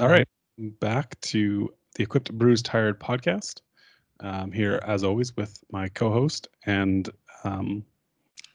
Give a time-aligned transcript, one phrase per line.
[0.00, 0.26] All right,
[0.58, 3.60] back to the Equipped Bruised Tired podcast.
[4.20, 7.08] Um, here, as always, with my co-host and
[7.44, 7.84] um,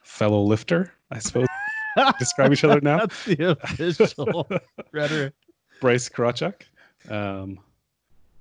[0.03, 1.47] fellow lifter, I suppose.
[2.19, 2.99] Describe each other now.
[2.99, 4.49] That's the official
[4.91, 5.33] rhetoric.
[5.79, 6.63] Bryce Krawczyk.
[7.09, 7.59] Um,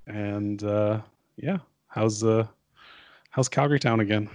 [0.08, 1.00] and uh,
[1.36, 2.46] yeah, how's uh,
[3.30, 4.28] how's Calgary town again?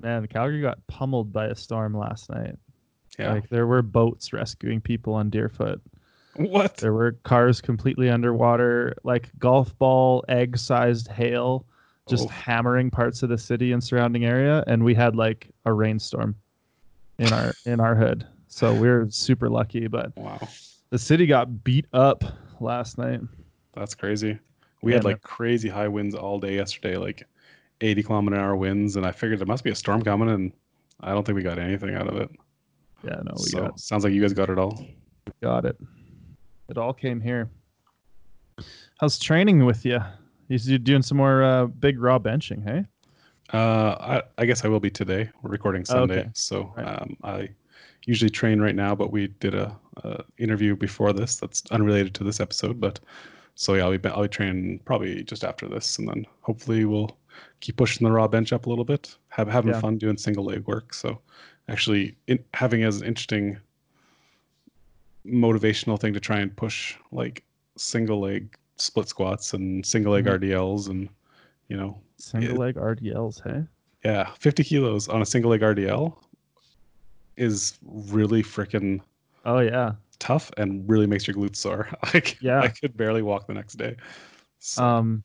[0.00, 2.56] Man, Calgary got pummeled by a storm last night.
[3.18, 3.34] Yeah.
[3.34, 5.80] Like there were boats rescuing people on Deerfoot.
[6.36, 6.76] what?
[6.76, 11.66] There were cars completely underwater, like golf ball egg-sized hail
[12.06, 12.28] just Oh.
[12.28, 16.36] hammering parts of the city and surrounding area and we had like a rainstorm
[17.18, 18.26] in our in our hood.
[18.48, 20.48] So we're super lucky, but Wow,
[20.90, 22.24] the city got beat up
[22.60, 23.20] last night.
[23.72, 24.38] that's crazy.
[24.82, 25.12] We Yeah, had man.
[25.12, 27.26] like crazy high winds all day yesterday, like
[27.80, 30.52] 80 kilometer an hour winds, and I figured there must be a storm coming, and
[31.00, 32.30] I don't think we got anything out of it.
[33.02, 34.84] Yeah, no, we so got sounds like you guys got it all.
[35.42, 35.76] got it.
[36.68, 37.50] It all came here.
[39.00, 40.00] How's training with you?
[40.48, 42.84] You you doing some more uh, big raw benching, hey?
[43.52, 45.28] Uh, I, I guess I will be today.
[45.42, 46.30] We're recording Sunday, Okay.
[46.32, 46.86] so Right.
[46.86, 47.48] um, I
[48.06, 52.24] usually train right now, but we did a, a interview before this that's unrelated to
[52.24, 52.80] this episode.
[52.80, 53.00] But
[53.54, 57.16] so yeah, I'll be I'll be training probably just after this, and then hopefully we'll
[57.60, 59.14] keep pushing the raw bench up a little bit.
[59.28, 59.80] Have having Yeah.
[59.80, 60.94] fun doing single leg work.
[60.94, 61.20] So
[61.68, 63.58] actually, in, having as an interesting
[65.26, 67.44] motivational thing to try and push like
[67.76, 70.38] single leg split squats and single leg Mhm.
[70.40, 71.08] RDLs and
[71.68, 73.64] you know Single leg RDLs, hey?
[74.04, 76.16] yeah, 50 kilos on a single leg RDL
[77.36, 79.00] is really freaking
[79.44, 79.92] Oh yeah.
[80.18, 81.88] tough and really makes your glutes sore.
[82.14, 82.60] Like, Yeah.
[82.60, 83.96] I could barely walk the next day.
[84.58, 85.24] So, Um,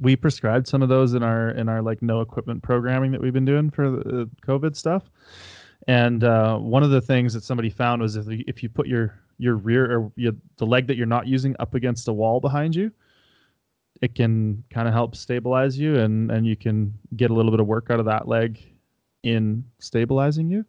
[0.00, 3.32] we prescribed some of those in our in our like no equipment programming that we've
[3.32, 5.04] been doing for the COVID stuff.
[5.86, 8.86] And uh, one of the things that somebody found was if you, if you put
[8.86, 12.40] your your rear or your, the leg that you're not using up against a wall
[12.40, 12.90] behind you,
[14.00, 17.60] it can kind of help stabilize you, and and you can get a little bit
[17.60, 18.60] of work out of that leg
[19.22, 20.64] in stabilizing you,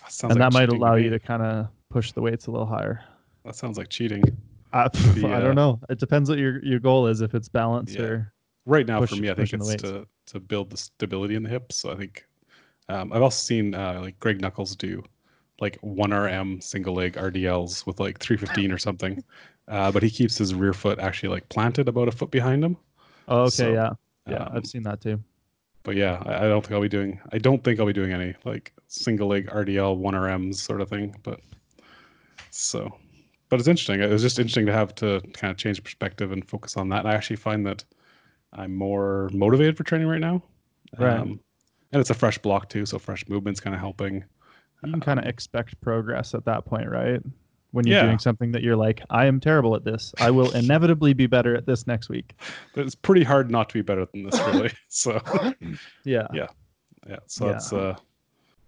[0.00, 2.50] that sounds and like that might allow you to kind of push the weights a
[2.50, 3.02] little higher.
[3.44, 4.24] That sounds like cheating.
[4.72, 5.80] I, The, I uh, don't know.
[5.88, 7.20] It depends what your your goal is.
[7.20, 8.02] If it's balance Yeah.
[8.02, 8.32] or
[8.66, 9.82] Right now, Push- for me, I think it's weights.
[9.82, 11.76] to, to build the stability in the hips.
[11.76, 12.26] So I think
[12.88, 15.02] um, I've also seen uh, like Greg Nuckols do
[15.60, 19.22] like 1RM single leg RDLs with like 315 or something.
[19.68, 22.76] Uh, but he keeps his rear foot actually like planted about a foot behind him.
[23.28, 23.90] Oh, okay, So, yeah,
[24.26, 25.22] yeah, Um, I've seen that too.
[25.82, 27.20] but yeah, I, I don't think I'll be doing.
[27.32, 30.88] I don't think I'll be doing any like single leg RDL one RMs sort of
[30.88, 31.14] thing.
[31.22, 31.40] But
[32.50, 32.96] so,
[33.48, 34.00] but it's interesting.
[34.00, 37.00] It was just interesting to have to kind of change perspective and focus on that.
[37.00, 37.84] And I actually find that
[38.52, 40.42] I'm more motivated for training right now.
[40.98, 41.22] Right.
[41.22, 41.40] Um,
[41.94, 44.16] and it's a fresh block too, so fresh movements kind of helping.
[44.84, 47.20] You can kind of um, expect progress at that point, right?
[47.70, 48.06] When you're Yeah.
[48.06, 50.12] doing something that you're like, I am terrible at this.
[50.20, 52.34] I will inevitably be better at this next week.
[52.74, 54.70] But it's pretty hard not to be better than this, really.
[54.88, 55.20] so
[56.04, 56.26] Yeah.
[56.34, 56.48] Yeah.
[57.08, 57.52] yeah, so Yeah.
[57.52, 57.96] that's uh,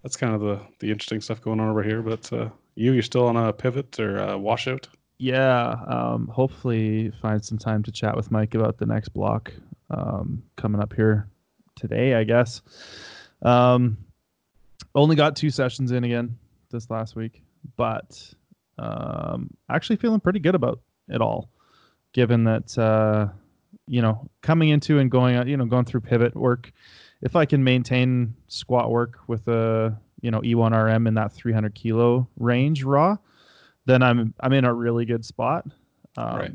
[0.03, 2.00] that's kind of the the interesting stuff going on over here.
[2.03, 4.88] But uh, you, you're still on a pivot or a washout.
[5.19, 5.75] Yeah.
[5.88, 9.53] Um, hopefully, find some time to chat with Mike about the next block
[9.91, 11.28] um, coming up here
[11.75, 12.62] today, I guess.
[13.46, 13.96] Um,
[14.94, 16.36] only got two sessions in again
[16.70, 17.42] this last week,
[17.76, 18.34] but
[18.78, 21.48] um, actually feeling pretty good about it all,
[22.12, 23.28] given that uh,
[23.86, 26.72] you know coming into and going out, you know, going through pivot work.
[27.22, 32.28] If I can maintain squat work with a you know E1RM in that 300 kilo
[32.36, 33.16] range raw,
[33.84, 35.66] then I'm I'm in a really good spot.
[36.16, 36.52] Um, Right.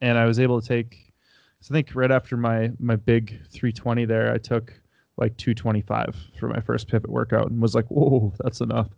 [0.00, 1.12] And I was able to take,
[1.60, 4.72] so I think right after my my big 320 there, I took
[5.18, 8.88] like 225 for my first pivot workout and was like, whoa, that's enough.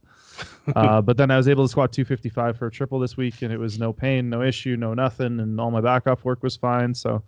[0.76, 3.52] uh, but then I was able to squat 255 for a triple this week, and
[3.52, 6.56] it was no pain, no issue, no nothing, and all my back off work was
[6.56, 6.94] fine.
[6.94, 7.22] So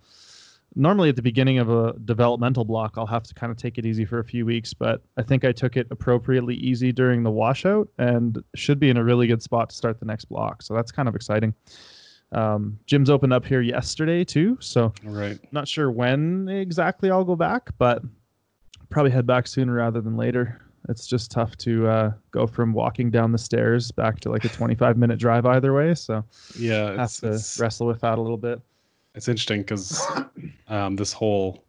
[0.75, 3.85] normally at the beginning of a developmental block, I'll have to kind of take it
[3.85, 7.29] easy for a few weeks, but I think I took it appropriately easy during the
[7.31, 10.61] washout and should be in a really good spot to start the next block.
[10.63, 11.53] So that's kind of exciting.
[12.31, 15.37] Um, gyms opened up here yesterday too, so Right.
[15.51, 18.01] not sure when exactly I'll go back, but
[18.93, 20.59] probably head back sooner rather than later.
[20.89, 24.49] It's just tough to uh, go from walking down the stairs back to like a
[24.49, 25.95] 25 minute drive either way.
[25.95, 26.23] So
[26.57, 28.59] Yeah, have to it's, wrestle with that a little bit.
[29.15, 30.01] it's interesting because
[30.67, 31.63] um, this whole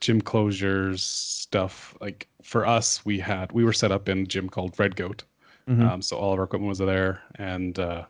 [0.00, 1.96] gym closures stuff.
[2.00, 5.24] Like for us, we had we were set up in a gym called Red Goat.
[5.68, 5.82] Mhm.
[5.88, 8.04] Um, so all of our equipment was there, and uh,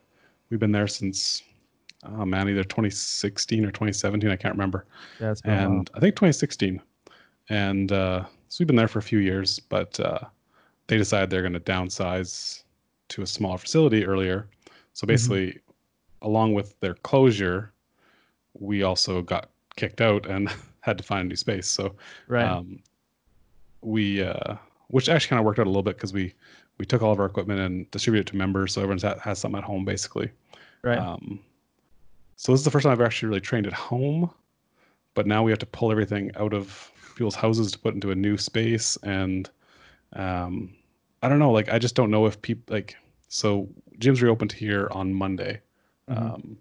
[0.50, 1.42] we've been there since
[2.04, 4.28] oh man, either 2016 or 2017.
[4.28, 4.86] I can't remember.
[5.20, 5.78] yeah, it's been a while.
[5.78, 6.82] and I think 2016.
[7.48, 10.20] And uh, so we've been there for a few years, but uh,
[10.86, 12.62] they decided they're going to downsize
[13.08, 14.48] to a smaller facility earlier.
[14.94, 15.60] So basically,
[16.22, 17.72] along with their closure,
[18.54, 20.48] we also got kicked out and
[20.80, 21.68] had to find a new space.
[21.68, 21.94] So
[22.28, 22.44] Right.
[22.44, 22.80] um,
[23.82, 24.56] we uh,
[24.88, 26.32] which actually kind of worked out a little bit because we
[26.78, 29.38] we took all of our equipment and distributed it to members, so everyone's ha- has
[29.38, 30.30] something at home basically.
[30.82, 30.98] right.
[30.98, 31.40] Um,
[32.36, 34.30] so this is the first time I've actually really trained at home,
[35.14, 38.14] but now we have to pull everything out of people's houses to put into a
[38.14, 39.50] new space, and
[40.12, 40.72] um,
[41.22, 41.50] I don't know.
[41.50, 42.94] Like I just don't know if people like.
[43.28, 43.68] So
[43.98, 45.60] gyms reopened here on Monday,
[46.08, 46.16] Mhm.
[46.34, 46.58] um,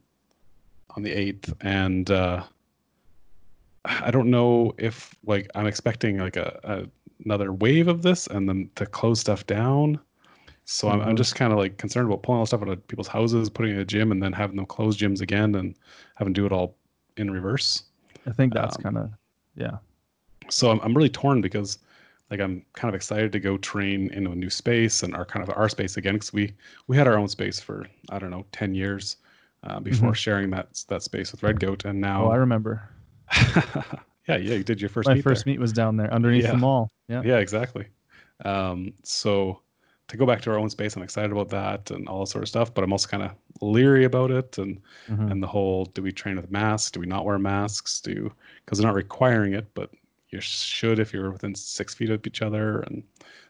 [0.96, 2.44] on the eighth, and uh,
[3.86, 6.88] I don't know if like I'm expecting like a, a
[7.24, 10.00] another wave of this and then to close stuff down.
[10.68, 11.18] So I'm, I'm Mhm.
[11.18, 13.76] just kind of like concerned about pulling all stuff out of people's houses, putting it
[13.76, 15.76] in a gym, and then having them close gyms again and
[16.16, 16.76] having to do it all
[17.18, 17.84] in reverse.
[18.26, 19.12] I think that's um, kind of
[19.56, 19.78] yeah.
[20.50, 21.80] So I'm, I'm really torn because
[22.32, 25.48] like I'm kind of excited to go train in a new space and our kind
[25.48, 26.54] of our space again because we
[26.88, 29.18] we had our own space for I don't know 10 years
[29.64, 32.28] uh, before sharing that that space with Red Goat and now Mm-hmm.
[32.28, 32.90] Oh, I remember.
[34.28, 35.54] yeah yeah you did your first My meet first there.
[35.54, 36.52] meet was down there underneath Yeah.
[36.52, 36.90] the mall.
[37.08, 37.22] Yeah.
[37.24, 37.88] yeah exactly
[38.44, 39.62] um, so
[40.08, 42.44] to go back to our own space i'm excited about that and all that sort
[42.44, 43.32] of stuff but i'm also kind of
[43.62, 45.32] leery about it and Mhm.
[45.32, 48.32] and the whole do we train with masks do we not wear masks do
[48.64, 49.90] because they're not requiring it but
[50.36, 53.04] you should if you're within six feet of each other and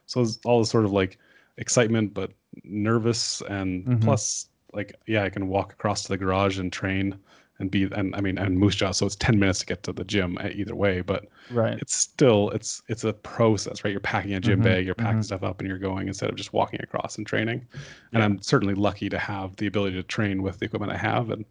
[0.05, 1.17] so it's all this sort of like
[1.57, 2.31] excitement but
[2.63, 4.01] nervous and Mhm.
[4.01, 7.17] plus like yeah i can walk across to the garage and train
[7.59, 9.93] and be and i mean and moose jaw so it's 10 minutes to get to
[9.93, 11.77] the gym either way but Right.
[11.79, 15.21] it's still it's it's a process right you're packing a gym Mhm, bag you're packing
[15.21, 15.25] mhm.
[15.25, 17.65] stuff up and you're going instead of just walking across and training
[18.13, 21.29] and i'm certainly lucky to have the ability to train with the equipment i have
[21.29, 21.45] and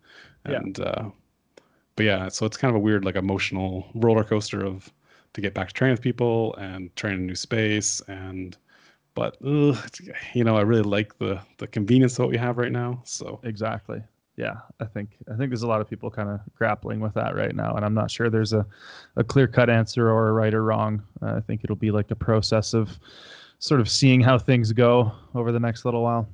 [0.47, 0.59] Yeah.
[0.61, 1.11] and uh
[1.97, 4.93] but yeah so it's kind of a weird like emotional roller coaster of
[5.35, 8.57] to get back to train with people and train in a new space and
[9.15, 9.77] but ugh,
[10.33, 13.41] you know i really like the the convenience of what we have right now so
[13.45, 14.03] Exactly.
[14.37, 17.37] Yeah, I think I think there's a lot of people kind of grappling with that
[17.37, 18.67] right now, and I'm not sure there's a,
[19.17, 21.03] a clear cut answer or a right or wrong.
[21.23, 22.99] Uh, I think it'll be like a process of
[23.61, 26.29] sort of seeing how things go over the next little while.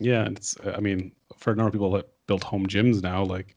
[0.00, 3.22] Yeah, and it's I mean, for a number of people that build home gyms now,
[3.22, 3.54] like,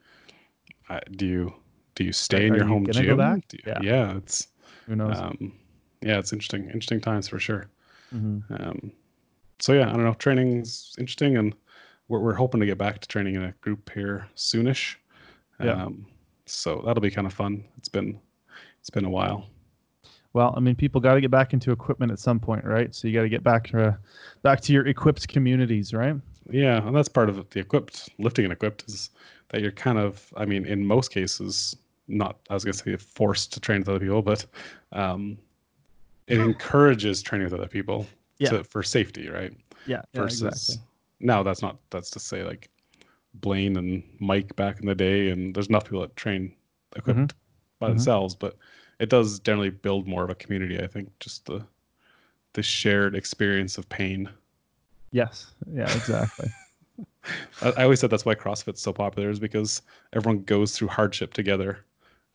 [0.89, 1.53] I, do you
[1.95, 3.41] do you stay in are your you home gym?
[3.65, 3.79] Yeah.
[3.81, 4.47] yeah, it's
[4.87, 5.17] Who knows?
[5.17, 5.53] um,
[6.01, 7.67] yeah, it's interesting, interesting times for sure.
[8.13, 8.43] Mhm.
[8.59, 8.91] Um,
[9.59, 11.53] so yeah, I don't know, training's interesting, and
[12.07, 14.95] we're we're hoping to get back to training in a group here soonish.
[15.59, 15.83] Yeah.
[15.83, 16.05] Um,
[16.45, 17.63] so that'll be kind of fun.
[17.77, 18.19] It's been
[18.79, 19.49] it's been a while.
[20.33, 22.93] Well, I mean, people got to get back into equipment at some point, right?
[22.93, 23.97] So you got to get back to
[24.43, 26.15] back to your equipped communities, right?
[26.49, 29.09] Yeah, and that's part of the equipped lifting and equipped is
[29.49, 31.75] that you're kind of, I mean, in most cases,
[32.07, 34.45] not I was gonna say forced to train with other people, but
[34.91, 35.37] um,
[36.27, 38.05] it encourages training with other people
[38.39, 38.49] Yeah.
[38.49, 39.53] to, for safety, right?
[39.85, 40.01] Yeah.
[40.13, 40.83] yeah Versus exactly.
[41.19, 42.69] now that's not that's to say like
[43.35, 46.53] Blaine and Mike back in the day, and there's enough people that train
[46.95, 47.33] equipped
[47.79, 47.91] by Mhm.
[47.91, 48.57] themselves, but
[48.99, 50.81] it does generally build more of a community.
[50.81, 51.65] I think just the
[52.53, 54.29] the shared experience of pain.
[55.11, 55.53] Yes.
[55.71, 55.93] Yeah.
[55.95, 56.49] Exactly.
[57.61, 59.81] I, I always said that's why CrossFit's so popular is because
[60.13, 61.85] everyone goes through hardship together.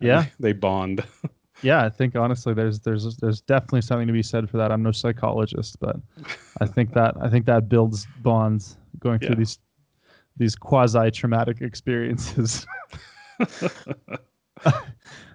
[0.02, 0.26] Yeah.
[0.40, 1.04] they bond.
[1.62, 4.70] yeah, I think honestly, there's there's there's definitely something to be said for that.
[4.72, 5.96] I'm no psychologist, but
[6.60, 9.34] I think that I think that builds bonds going through Yeah.
[9.37, 9.58] these
[10.37, 12.66] these quasi traumatic experiences.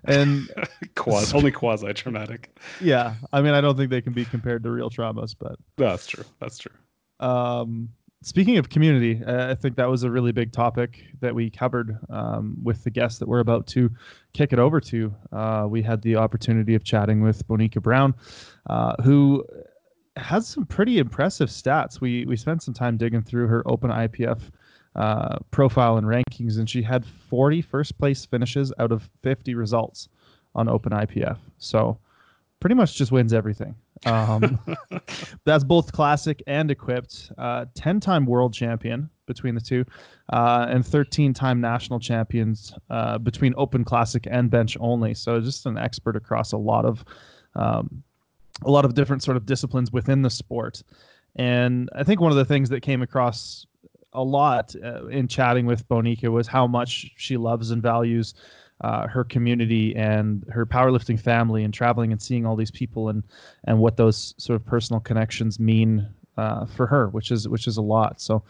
[0.05, 0.49] and
[0.95, 2.57] quasi, only quasi traumatic.
[2.81, 6.07] yeah, I mean, I don't think they can be compared to real traumas, but That's
[6.07, 6.23] true.
[6.39, 6.71] That's true.
[7.19, 7.89] Um,
[8.23, 11.97] speaking of community, uh, I think that was a really big topic that we covered
[12.09, 13.89] um, with the guest that we're about to
[14.33, 15.13] kick it over to.
[15.31, 18.13] Uh, we had the opportunity of chatting with Bonica Brown,
[18.69, 19.43] uh, who
[20.15, 22.01] has some pretty impressive stats.
[22.01, 24.41] We we spent some time digging through her Open IPF
[24.95, 30.09] uh, profile and rankings, and she had 40 first place finishes out of 50 results
[30.55, 31.37] on Open IPF.
[31.59, 31.99] So
[32.59, 33.75] pretty much just wins everything.
[34.05, 34.59] Um,
[35.45, 37.31] that's both classic and equipped.
[37.37, 39.85] Uh, 10 time world champion between the two,
[40.31, 45.13] uh, and 13 time national champions uh, between open classic and bench only.
[45.13, 47.03] So just an expert across a lot of
[47.55, 48.03] um,
[48.63, 50.81] a lot of different sort of disciplines within the sport.
[51.35, 53.67] And I think one of the things that came across
[54.13, 58.33] a lot uh, in chatting with Bonica was how much she loves and values
[58.81, 63.23] uh, her community and her powerlifting family and traveling and seeing all these people and
[63.65, 66.07] and what those sort of personal connections mean
[66.37, 68.21] uh, for her, which is which is a lot.
[68.21, 68.43] So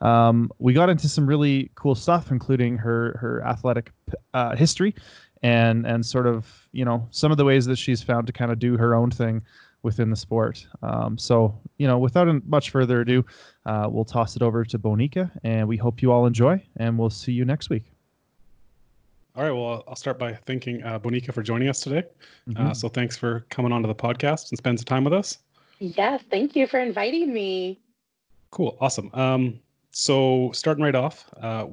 [0.00, 3.92] um, we got into some really cool stuff, including her her athletic
[4.34, 4.94] uh, history
[5.42, 8.52] and and sort of you know some of the ways that she's found to kind
[8.52, 9.42] of do her own thing
[9.82, 10.66] within the sport.
[10.82, 13.24] Um, so, you know, without much further ado,
[13.66, 17.10] uh, we'll toss it over to Bonica, and we hope you all enjoy, and we'll
[17.10, 17.91] see you next week.
[19.34, 19.50] All right.
[19.50, 22.04] Well, I'll start by thanking uh, Bonica for joining us today.
[22.48, 22.66] Mm-hmm.
[22.66, 25.38] Uh, so thanks for coming onto the podcast and spending some time with us.
[25.78, 27.80] Yes, thank you for inviting me.
[28.50, 28.76] Cool.
[28.78, 29.10] Awesome.
[29.14, 29.58] Um,
[29.90, 31.66] so starting right off, uh,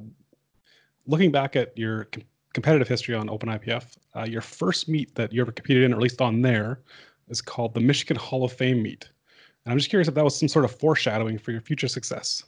[1.06, 2.24] looking back at your com-
[2.54, 5.96] competitive history on Open IPF, uh, your first meet that you ever competed in, or
[5.96, 6.80] at least on there,
[7.28, 9.08] is called the Michigan Hall of Fame meet.
[9.64, 12.42] And I'm just curious if that was some sort of foreshadowing for your future success.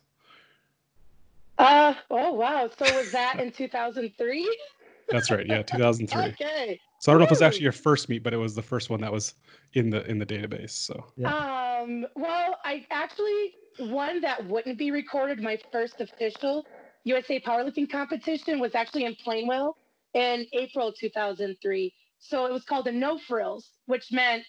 [1.59, 2.69] Uh oh wow!
[2.79, 4.59] So was that in 2003?
[5.13, 5.47] That's right.
[5.47, 6.23] Yeah, 2003.
[6.33, 6.81] okay.
[7.01, 8.63] So I don't know if it was actually your first meet, but it was the
[8.63, 9.35] first one that was
[9.75, 10.71] in the in the database.
[10.71, 11.05] So.
[11.17, 11.35] Yeah.
[11.35, 12.07] Um.
[12.15, 15.43] Well, I actually one that wouldn't be recorded.
[15.43, 16.67] My first official
[17.05, 19.75] USA powerlifting competition was actually in Plainwell
[20.15, 21.93] in April 2003.
[22.19, 24.45] So it was called the No Frills, which meant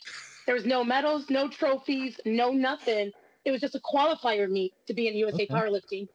[0.45, 3.11] there was no medals, no trophies, no nothing.
[3.45, 5.47] It was just a qualifier meet to be in USA okay.
[5.47, 6.07] powerlifting.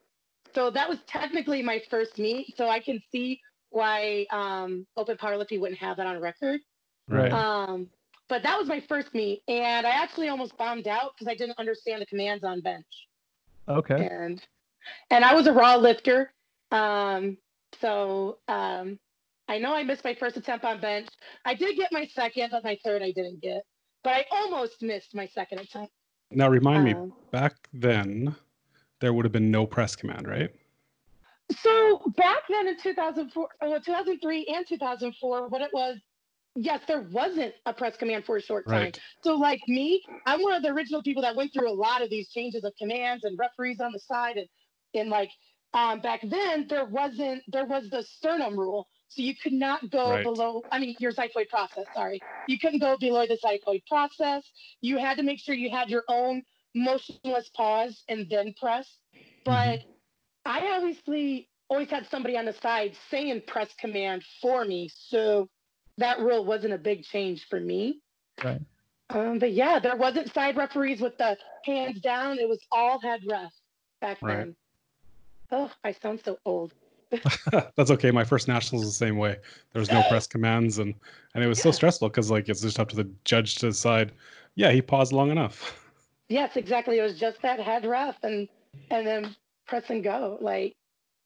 [0.55, 2.55] So that was technically my first meet.
[2.55, 6.61] So I can see why um, Open Powerlifting wouldn't have that on record.
[7.07, 7.31] Right.
[7.31, 7.89] Um,
[8.27, 11.57] but that was my first meet, and I actually almost bombed out because I didn't
[11.57, 12.85] understand the commands on bench.
[13.67, 14.07] Okay.
[14.11, 14.41] And
[15.09, 16.31] and I was a raw lifter,
[16.71, 17.37] um,
[17.81, 18.99] so um,
[19.47, 21.09] I know I missed my first attempt on bench.
[21.45, 23.63] I did get my second, but my third I didn't get.
[24.03, 25.91] But I almost missed my second attempt.
[26.31, 28.35] Now remind um, me, back then
[29.01, 30.51] there would have been no press command, right?
[31.57, 35.97] So back then in 2004, uh, 2003 and 2004, what it was,
[36.55, 38.83] yes, there wasn't a press command for a short time.
[38.83, 38.99] Right.
[39.23, 42.09] So like me, I'm one of the original people that went through a lot of
[42.09, 44.47] these changes of commands and referees on the side and,
[44.93, 45.31] and like
[45.73, 48.87] um, back then there wasn't there was the sternum rule.
[49.09, 50.23] So you could not go right.
[50.23, 52.19] below, I mean, your xiphoid process, sorry.
[52.47, 54.43] You couldn't go below the xiphoid process.
[54.81, 56.43] You had to make sure you had your own
[56.75, 58.87] motionless pause and then press.
[59.45, 59.91] But mm-hmm.
[60.45, 64.89] I obviously always had somebody on the side saying press command for me.
[64.93, 65.49] So
[65.97, 68.01] that rule wasn't a big change for me.
[68.43, 68.61] Right.
[69.11, 72.37] Um, but yeah, there wasn't side referees with the hands down.
[72.39, 73.51] It was all head ref
[74.01, 74.37] back right.
[74.37, 74.55] then.
[75.51, 76.73] Oh, I sound so old.
[77.75, 78.11] That's okay.
[78.11, 79.37] My first nationals was the same way.
[79.73, 80.93] There was no press commands, and
[81.33, 81.63] and it was yeah.
[81.63, 84.11] so stressful because like it's just up to the judge to decide.
[84.55, 85.91] Yeah, he paused long enough.
[86.27, 86.99] Yes, exactly.
[86.99, 88.47] It was just that head ref, and
[88.91, 89.35] and then
[89.69, 90.37] press and go.
[90.41, 90.75] Like,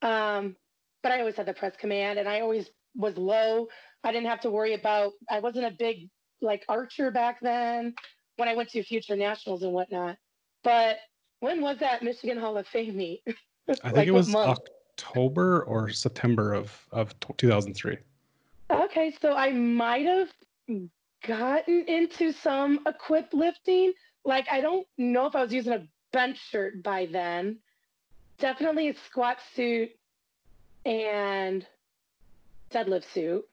[0.02, 0.56] um,
[1.02, 3.68] but I always had the press command, and I always was low.
[4.04, 5.14] I didn't have to worry about.
[5.30, 6.10] I wasn't a big
[6.42, 7.96] like archer back then
[8.36, 10.18] when I went to future nationals and whatnot.
[10.64, 10.98] But
[11.40, 13.24] when was that Michigan Hall of Fame meet?
[13.70, 17.98] I think like it was October or September of of 2003.
[18.70, 20.30] Okay, so I might have
[21.26, 23.94] gotten into some equip lifting.
[24.26, 27.60] Like I don't know if I was using a bench shirt by then.
[28.40, 29.90] Definitely a squat suit
[30.86, 31.66] and
[32.72, 33.46] deadlift suit.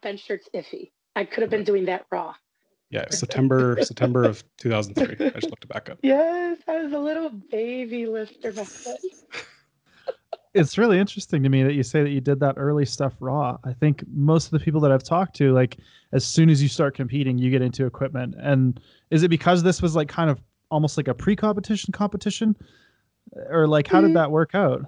[0.00, 0.90] Bench shirt's iffy.
[1.14, 2.34] I could have been doing that raw.
[2.90, 5.26] Yeah, September September of 2003.
[5.26, 5.98] I just looked it back up.
[6.02, 8.96] Yes, I was a little baby lifter back then.
[10.54, 13.56] it's really interesting to me that you say that you did that early stuff raw.
[13.64, 15.78] I think most of the people that I've talked to, like
[16.12, 18.34] as soon as you start competing, you get into equipment.
[18.38, 18.78] And
[19.10, 20.40] is it because this was like kind of
[20.70, 22.56] almost like a pre-competition competition,
[23.50, 24.14] or like how did mm-hmm.
[24.14, 24.84] that work out?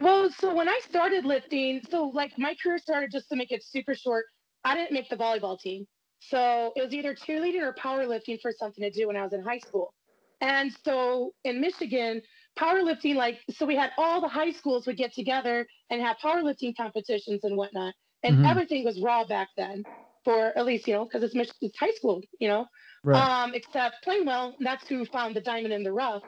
[0.00, 3.64] Well, so when I started lifting, so like my career started just to make it
[3.64, 4.26] super short.
[4.64, 5.86] I didn't make the volleyball team.
[6.20, 9.42] So it was either cheerleading or powerlifting for something to do when I was in
[9.42, 9.94] high school.
[10.40, 12.22] And so in Michigan,
[12.58, 16.76] powerlifting, like, so we had all the high schools would get together and have powerlifting
[16.76, 17.94] competitions and whatnot.
[18.22, 18.46] And mm-hmm.
[18.46, 19.84] everything was raw back then
[20.24, 22.66] for at least, you know, because it's, Mich- it's high school, you know,
[23.04, 23.44] right.
[23.44, 26.22] um, except Plainwell, that's who found the diamond in the rough.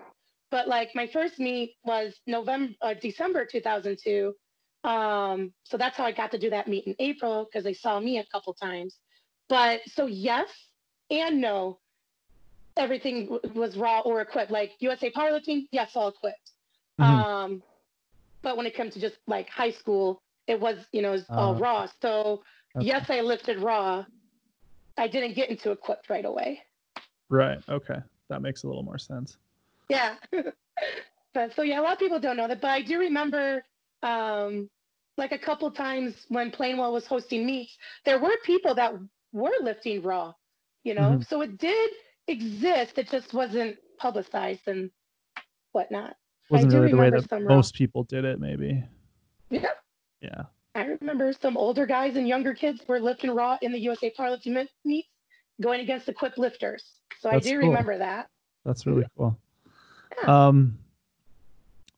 [0.50, 4.34] But like my first meet was November, uh, December 2002.
[4.82, 8.00] Um, so that's how I got to do that meet in April because they saw
[8.00, 8.96] me a couple times.
[9.48, 10.48] But so yes
[11.10, 11.78] and no,
[12.76, 14.50] everything w- was raw or equipped.
[14.50, 16.52] Like USA powerlifting, yes, all equipped.
[17.00, 17.12] Mm-hmm.
[17.12, 17.62] Um,
[18.42, 21.24] but when it comes to just like high school, it was you know it was
[21.30, 21.86] all uh, raw.
[22.00, 22.42] So
[22.76, 22.86] okay.
[22.86, 24.04] yes, I lifted raw.
[24.96, 26.60] I didn't get into equipped right away.
[27.28, 27.58] Right.
[27.68, 29.36] Okay, that makes a little more sense.
[29.90, 30.14] Yeah.
[31.34, 33.62] but so yeah, a lot of people don't know that, but I do remember
[34.02, 34.70] um,
[35.16, 38.94] like a couple times when Plainwell was hosting meets, there were people that
[39.32, 40.32] were lifting raw,
[40.84, 41.02] you know.
[41.02, 41.22] Mm-hmm.
[41.22, 41.90] So it did
[42.26, 42.98] exist.
[42.98, 44.90] It just wasn't publicized and
[45.72, 46.16] whatnot.
[46.48, 47.78] Wasn't really the way that most raw.
[47.78, 48.82] people did it, maybe.
[49.50, 49.66] Yeah.
[50.20, 50.42] Yeah.
[50.74, 54.66] I remember some older guys and younger kids were lifting raw in the USA powerlifting
[54.84, 55.08] meets.
[55.60, 56.84] going against equipped lifters.
[57.20, 57.68] So That's I do cool.
[57.68, 58.28] remember that.
[58.64, 59.38] That's really cool.
[60.22, 60.46] Yeah.
[60.48, 60.78] Um,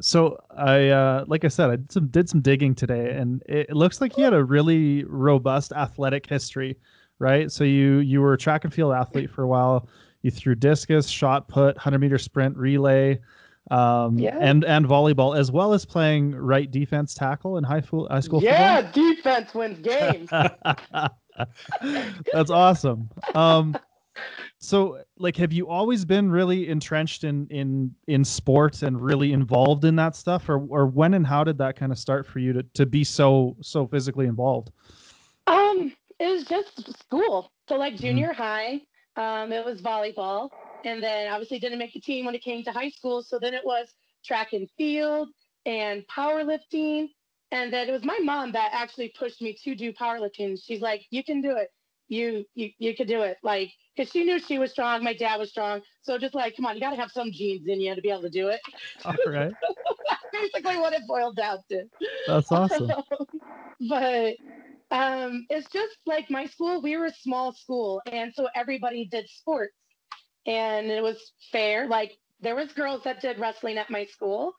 [0.00, 3.68] so I, uh, like I said, I did some, did some digging today, and it,
[3.70, 6.76] it looks like you had a really robust athletic history,
[7.18, 7.50] right?
[7.52, 9.88] So you you were a track and field athlete for a while.
[10.22, 13.20] You threw discus, shot put, hundred meter sprint, relay,
[13.70, 14.36] um, Yeah.
[14.40, 18.42] and and volleyball, as well as playing right defense tackle in high school high school
[18.42, 20.28] yeah, defense wins games.
[22.32, 23.08] That's awesome.
[23.34, 23.78] Um,
[24.58, 29.84] so like have you always been really entrenched in in in sports and really involved
[29.84, 32.52] in that stuff or or when and how did that kind of start for you
[32.52, 34.70] to to be so so physically involved
[35.46, 37.52] Um, it was just school.
[37.68, 38.00] So like Mhm.
[38.00, 38.82] junior high,
[39.16, 40.50] um, it was volleyball,
[40.84, 43.22] and then obviously didn't make the team when it came to high school.
[43.22, 43.92] So then it was
[44.24, 45.28] track and field
[45.66, 47.08] and powerlifting,
[47.50, 50.58] and then it was my mom that actually pushed me to do powerlifting.
[50.62, 51.70] She's like, "You can do it.
[52.12, 55.02] You you you could do it." Like, because she knew she was strong.
[55.04, 55.82] My dad was strong.
[56.02, 58.10] So just like, come on, you got to have some genes in you to be
[58.10, 58.60] able to do it.
[59.04, 59.54] all right
[60.32, 61.84] Basically, what it boiled down to.
[62.26, 62.92] that's awesome
[63.88, 64.36] but
[64.90, 68.02] um, it's just like my school, we were a small school.
[68.10, 69.74] And so everybody did sports.
[70.46, 71.86] And it was fair.
[71.88, 74.52] Like there was girls that did wrestling at my school.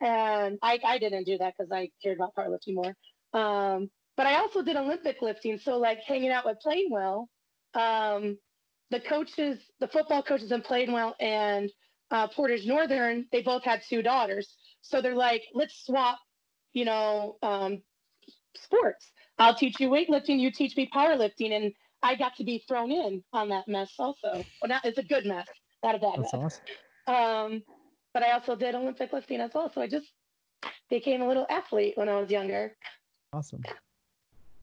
[0.00, 2.94] And I, I didn't do that because I cared about powerlifting more.
[3.34, 5.58] Um, but I also did Olympic lifting.
[5.58, 7.26] So like hanging out with Plainwell,
[7.74, 8.38] um,
[8.90, 11.70] the coaches, the football coaches in Plainwell and
[12.10, 14.56] uh, Portage Northern, they both had two daughters.
[14.82, 16.18] So they're like, let's swap,
[16.72, 17.82] you know, um,
[18.56, 19.10] sports.
[19.38, 23.24] I'll teach you weightlifting, you teach me powerlifting, and I got to be thrown in
[23.32, 24.32] on that mess also.
[24.34, 25.48] Well, not it's a good mess,
[25.82, 26.60] not a bad that's mess.
[27.08, 27.62] awesome Um,
[28.12, 30.06] but I also did Olympic lifting as well, so I just
[30.88, 32.76] became a little athlete when I was younger.
[33.32, 33.60] awesome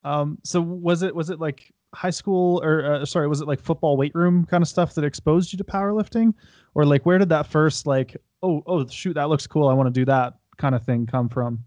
[0.03, 3.59] um so was it was it like high school or uh, sorry was it like
[3.59, 6.33] football weight room kind of stuff that exposed you to powerlifting
[6.73, 9.87] or like where did that first like oh oh shoot that looks cool i want
[9.87, 11.63] to do that kind of thing come from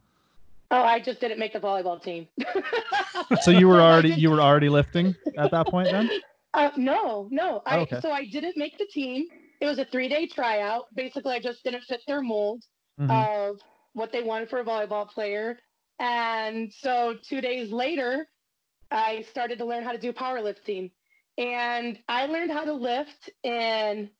[0.70, 2.26] Oh, I just didn't make the volleyball team.
[3.42, 6.10] so you were already you were already lifting at that point then
[6.52, 7.62] Uh, no, no.
[7.66, 8.00] I, Oh, okay.
[8.00, 9.26] So I didn't make the team.
[9.60, 10.86] It was a three day tryout.
[10.97, 12.64] Basically, I just didn't fit their mold
[13.00, 13.10] Mhm.
[13.10, 13.60] of
[13.92, 15.58] what they wanted for a volleyball player.
[15.99, 18.28] And so two days later,
[18.91, 20.91] I started to learn how to do powerlifting.
[21.39, 24.11] And I learned how to lift in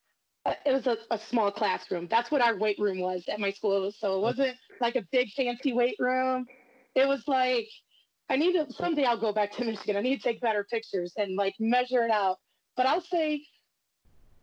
[0.65, 2.07] it was a, a small classroom.
[2.09, 3.91] That's what our weight room was at my school.
[3.91, 6.45] So it wasn't like a big fancy weight room.
[6.93, 7.67] It was like
[8.29, 9.95] I need to someday I'll go back to Michigan.
[9.97, 12.37] I need to take better pictures and like measure it out.
[12.75, 13.43] But I'll say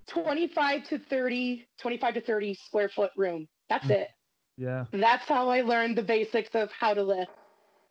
[0.09, 3.49] 25 to 30, 25 to 30 square foot room.
[3.69, 3.91] That's Mm.
[3.93, 4.09] it.
[4.57, 7.31] Yeah That's how I learned the basics of how to lift.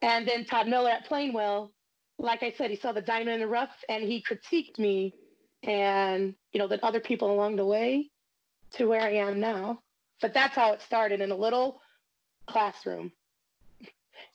[0.01, 1.71] And then Todd Miller at Plainwell,
[2.17, 5.13] like I said, he saw the diamond in the rough and he critiqued me
[5.63, 8.09] and, you know, the other people along the way
[8.73, 9.81] to where I am now.
[10.21, 11.81] But that's how it started in a little
[12.47, 13.11] classroom.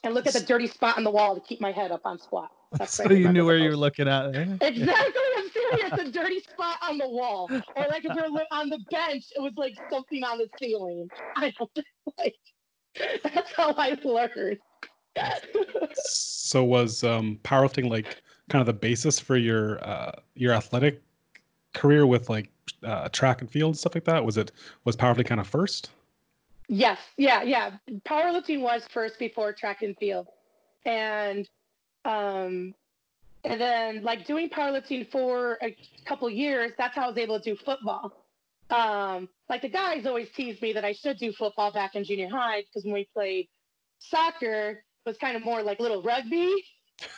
[0.05, 2.19] And look at the dirty spot on the wall to keep my head up on
[2.19, 2.51] squat.
[2.73, 4.47] That's so you knew where you were looking at eh?
[4.61, 5.23] Exactly.
[5.71, 5.93] Serious.
[5.99, 7.51] A dirty spot on the wall.
[7.51, 11.11] Or like if we're li- on the bench, it was like something on the ceiling.
[11.37, 11.71] I don't
[12.19, 12.37] like
[13.23, 14.59] that's how I learned.
[15.95, 21.03] So was um, powerlifting like kind of the basis for your uh, your athletic
[21.75, 22.51] career with like
[22.83, 24.25] uh, track and field and stuff like that?
[24.25, 24.53] Was it
[24.85, 25.91] was powerlifting kind of first?
[26.69, 27.73] yes, yeah, yeah.
[28.05, 30.29] Powerlifting was first before track and field.
[30.85, 31.49] And
[32.05, 32.75] um
[33.47, 37.55] and then like doing powerlifting for a couple years, that's how I was able to
[37.55, 38.13] do football.
[38.71, 42.29] Um, like the guys always teased me that I should do football back in junior
[42.29, 43.47] high because when we played
[44.01, 44.79] soccer, it
[45.09, 46.53] was kind of more like little rugby.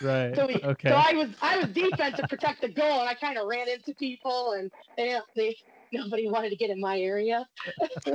[0.03, 3.09] right So, we, okay so I was I was defense to protect the goal, and
[3.09, 5.57] I kind of ran into people, and they, they
[5.93, 7.49] nobody wanted to get in my area.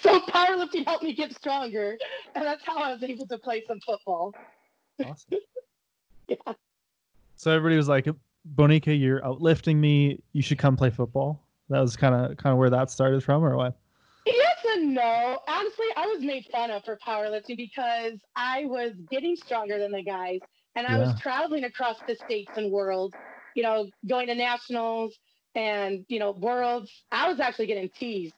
[0.00, 1.96] so powerlifting helped me get stronger,
[2.36, 4.32] and that's how I was able to play some football.
[5.04, 5.38] awesome
[6.46, 6.54] Yeah.
[7.36, 8.06] so everybody was like
[8.54, 12.58] bonica you're outlifting me you should come play football that was kind of kind of
[12.58, 13.78] where that started from or what
[14.26, 15.40] Yes and no.
[15.48, 20.02] Honestly, I was made fun of for powerlifting because I was getting stronger than the
[20.02, 20.40] guys,
[20.76, 20.98] and I Yeah.
[20.98, 23.14] was traveling across the states and world,
[23.54, 25.18] you know, going to nationals
[25.54, 27.04] and you know worlds.
[27.10, 28.34] I was actually getting teased,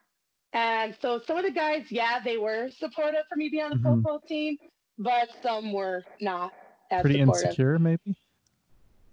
[0.53, 3.77] and so some of the guys, yeah, they were supportive for me being on the
[3.77, 3.83] Mhm.
[3.83, 4.57] football team,
[4.99, 6.53] but some were not
[7.01, 7.45] pretty supportive.
[7.47, 8.15] insecure maybe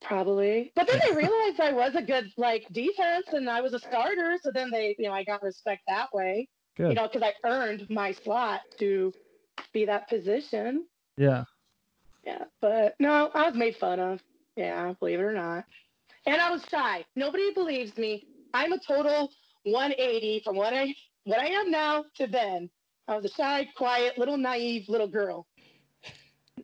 [0.02, 0.72] Probably.
[0.76, 4.38] But then they realized I was a good like defense and I was a starter.
[4.42, 6.48] So then they, you know, I got respect that way.
[6.78, 6.90] Good.
[6.90, 9.14] You know, because I earned my slot to
[9.74, 10.86] be that position.
[11.18, 11.44] yeah
[12.26, 12.46] Yeah.
[12.62, 14.22] But no, I was made fun of.
[14.56, 15.66] Yeah, believe it or not.
[16.26, 17.06] and I was shy.
[17.16, 18.26] Nobody believes me.
[18.54, 19.30] I'm a total
[19.64, 20.94] 180 from what I
[21.26, 22.70] what I am now to then.
[23.08, 25.46] I was a shy, quiet, little naive little girl.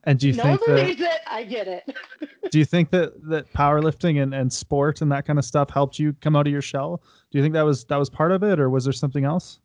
[0.05, 1.21] And do you no think that it.
[1.27, 1.83] I get it.
[2.51, 5.97] do you think that that powerlifting and, and sport and that kind of stuff helped
[5.97, 7.01] you come out of your shell?
[7.31, 9.59] Do you think that was that was part of it or was there something else?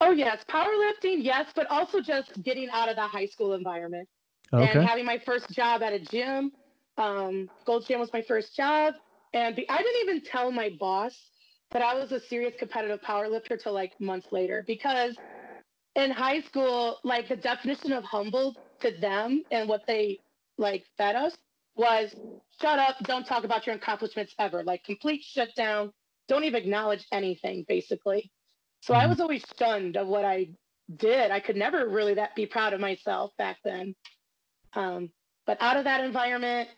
[0.00, 4.08] Oh yes, powerlifting, yes, but also just getting out of the high school environment
[4.52, 4.78] Okay.
[4.78, 6.52] and having my first job at a gym.
[6.98, 8.94] Um, Gold Gym was my first job,
[9.32, 11.30] and be, I didn't even tell my boss
[11.72, 15.16] that I was a serious competitive powerlifter till like months later because
[15.96, 20.20] in high school, like the definition of humble to them and what they
[20.58, 21.36] like fed us
[21.76, 22.14] was
[22.60, 25.92] shut up, don't talk about your accomplishments ever, like complete shutdown,
[26.28, 28.30] don't even acknowledge anything, basically.
[28.80, 29.08] So I Mhm.
[29.08, 30.48] was always stunned of what I
[30.96, 31.30] did.
[31.30, 33.94] I could never really that be proud of myself back then.
[34.74, 35.10] Um,
[35.46, 36.68] but out of that environment,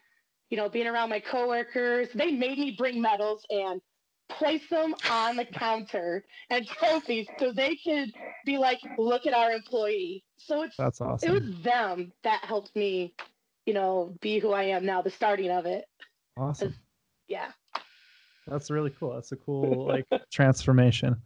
[0.51, 3.81] you know, being around my coworkers, they made me bring medals and
[4.29, 8.13] place them on the counter and trophies so they could
[8.45, 10.25] be like, look at our employee.
[10.37, 11.29] So it's That's awesome.
[11.29, 13.15] it was them that helped me,
[13.67, 15.85] you know, be who I am now, the starting of it.
[16.37, 16.75] Awesome.
[17.29, 17.51] Yeah.
[18.47, 19.15] That's really cool.
[19.15, 21.17] That's a cool like transformation.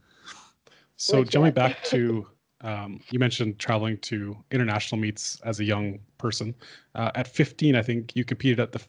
[0.96, 1.32] So Legit.
[1.32, 2.26] jumping back to
[2.62, 6.54] um, you mentioned traveling to international meets as a young person.
[6.94, 8.82] Uh, at 15, I think you competed at the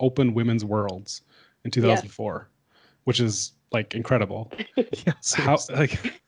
[0.00, 1.22] Open Women's Worlds
[1.64, 2.48] in 2004,
[3.04, 4.52] which is like incredible.
[5.04, 5.14] Yeah.
[5.34, 6.22] How like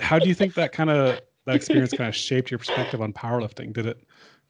[0.00, 3.12] how do you think that kind of that experience kind of shaped your perspective on
[3.12, 3.72] powerlifting?
[3.72, 4.02] Did it?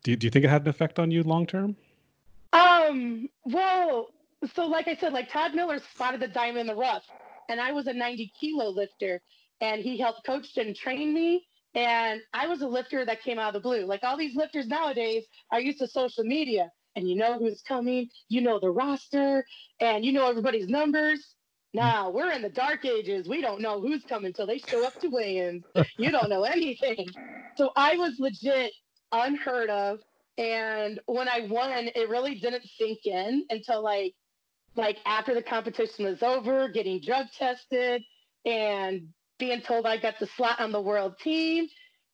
[0.05, 1.77] Do you, do you think it had an effect on you long term?
[2.53, 4.11] Um, well,
[4.55, 7.05] so like I said, like Todd Miller spotted the diamond in the rough,
[7.49, 9.21] and I was a 90 kilo lifter,
[9.61, 11.47] and he helped coach and train me.
[11.75, 13.85] And I was a lifter that came out of the blue.
[13.85, 18.09] Like all these lifters nowadays are used to social media, and you know who's coming,
[18.29, 19.44] you know the roster,
[19.81, 21.35] and you know everybody's numbers.
[21.74, 23.28] Now we're in the dark ages.
[23.28, 25.64] We don't know who's coming till they show up to weigh-ins.
[25.98, 27.09] You don't know anything.
[27.57, 28.72] So I was legit
[29.12, 29.98] unheard of
[30.38, 34.14] and when I won, it really didn't sink in until like
[34.76, 38.02] like after the competition was over, getting drug tested
[38.46, 41.66] and being told I got the slot on the world team.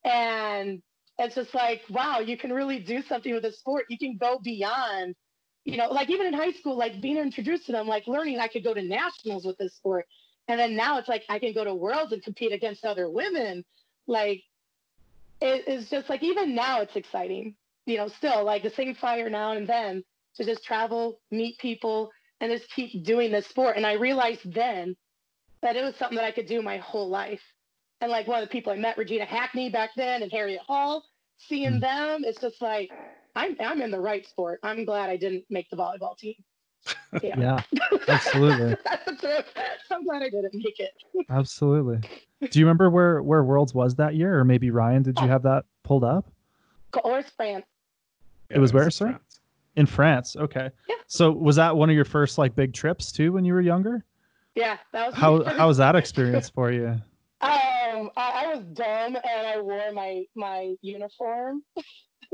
[0.04, 0.82] And
[1.18, 3.84] it's just like, wow, you can really do something with a sport.
[3.90, 5.14] You can go beyond,
[5.64, 8.48] you know, like even in high school, like being introduced to them, like learning I
[8.48, 10.06] could go to nationals with this sport.
[10.48, 13.64] And then now it's like I can go to worlds and compete against other women.
[14.06, 14.42] Like
[15.40, 19.30] it is just like even now it's exciting you know, still like the same fire
[19.30, 20.04] now and then
[20.36, 23.76] to just travel, meet people, and just keep doing this sport.
[23.76, 24.96] And I realized then
[25.62, 27.42] that it was something that I could do my whole life.
[28.00, 31.04] And like one of the people I met, Regina Hackney back then and Harriet Hall,
[31.38, 31.80] seeing Mm.
[31.80, 32.92] them, it's just like
[33.36, 34.60] I'm I'm in the right sport.
[34.62, 36.34] I'm glad I didn't make the volleyball team.
[37.22, 37.38] Yeah.
[37.72, 38.76] Yeah, absolutely.
[38.84, 39.44] That's the truth.
[39.90, 40.90] I'm glad I didn't make it.
[41.30, 41.98] Absolutely.
[42.50, 45.02] Do you remember where where Worlds was that year, or maybe Ryan?
[45.02, 46.26] Did you have that pulled up
[47.04, 47.64] Or France.
[48.50, 49.06] It was where, sir?
[49.10, 49.40] France.
[49.76, 50.36] in France?
[50.36, 50.68] Okay.
[50.88, 50.94] Yeah.
[51.06, 54.04] So was that one of your first like big trips too when you were younger?
[54.56, 57.00] Yeah, that was How how was that experience for you?
[57.40, 61.62] Um, I, I was dumb and I wore my my uniform,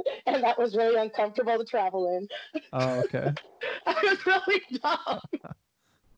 [0.26, 2.28] and that was really uncomfortable to travel in.
[2.72, 3.32] Oh, okay.
[3.86, 5.20] I was really dumb.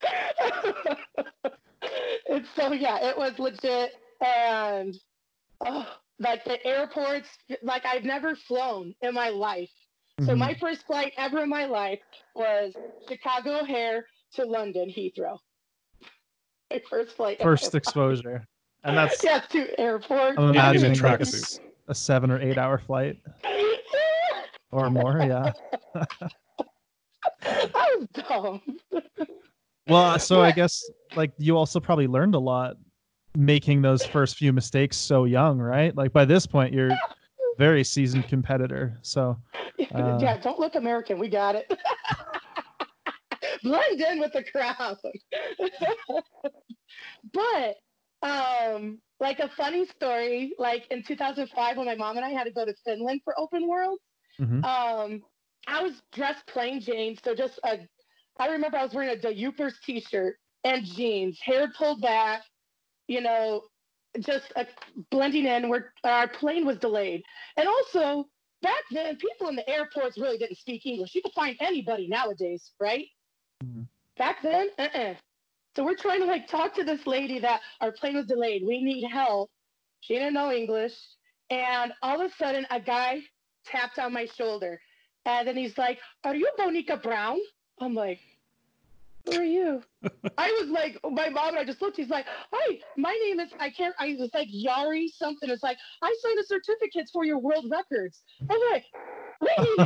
[2.28, 3.92] and so yeah, it was legit,
[4.24, 4.96] and
[5.64, 5.86] oh,
[6.18, 7.28] like the airports,
[7.62, 9.70] like I've never flown in my life.
[10.20, 10.38] So Mhm.
[10.38, 12.00] my first flight ever in my life
[12.34, 12.74] was
[13.08, 15.38] Chicago O'Hare to London Heathrow.
[16.70, 17.40] My first flight.
[17.42, 17.76] first ever.
[17.78, 18.46] exposure,
[18.84, 20.38] and that's yeah, to airport.
[20.38, 21.60] I'm In- in a imagining like a, tracksuit.
[21.92, 23.18] seven or eight hour flight
[24.72, 25.18] or more.
[25.20, 25.52] Yeah.
[27.44, 28.60] I was dumb.
[29.86, 30.82] Well, so I guess
[31.16, 32.76] like you also probably learned a lot
[33.36, 35.96] making those first few mistakes so young, right?
[35.96, 36.90] Like by this point, you're
[37.58, 38.98] very seasoned competitor.
[39.02, 39.36] So
[39.94, 41.18] Uh, yeah, don't look American.
[41.18, 41.72] We got it.
[43.62, 44.96] Blend in with the crowd.
[47.32, 47.76] but
[48.22, 52.52] um, like a funny story, like in 2005 when my mom and I had to
[52.52, 53.98] go to Finland for Open World,
[54.40, 54.64] mhm.
[54.64, 55.22] um,
[55.66, 57.78] I was dressed plain Jane, so just a.
[58.38, 62.42] I remember I was wearing a Diupers t-shirt and jeans, hair pulled back,
[63.06, 63.62] you know,
[64.20, 64.66] just a,
[65.10, 65.68] blending in.
[65.68, 67.22] Where our plane was delayed,
[67.56, 68.26] and also
[68.62, 71.14] back then, people in the airports really didn't speak English.
[71.14, 73.06] You can find anybody nowadays, right?
[73.64, 73.86] Mhm.
[74.16, 75.14] Back then, uh-uh.
[75.74, 78.62] So we're trying to like talk to this lady that our plane was delayed.
[78.66, 79.50] We need help.
[80.00, 80.94] She didn't know English,
[81.50, 83.22] and all of a sudden, a guy
[83.64, 84.80] tapped on my shoulder.
[85.24, 87.38] And then he's like, Are you Bonica Brown?
[87.80, 88.20] I'm like,
[89.26, 89.82] Who are you?
[90.38, 91.96] I was like, my mom and I just looked.
[91.96, 95.48] He's like, hi, my name is, I can't, I was like, Yari something.
[95.50, 98.22] It's like, I signed the certificates for your world records.
[98.50, 98.84] I'm like.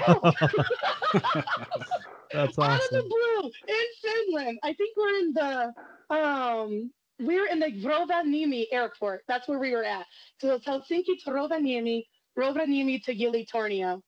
[2.32, 3.08] That's Out of the awesome.
[3.08, 4.58] blue in Finland.
[4.62, 5.72] I think we're in the,
[6.14, 9.22] um, we're in the Rovaniemi airport.
[9.28, 10.06] That's where we were at.
[10.40, 12.04] So it's Helsinki to Rovaniemi,
[12.38, 14.00] Rovaniemi to Ylitornio.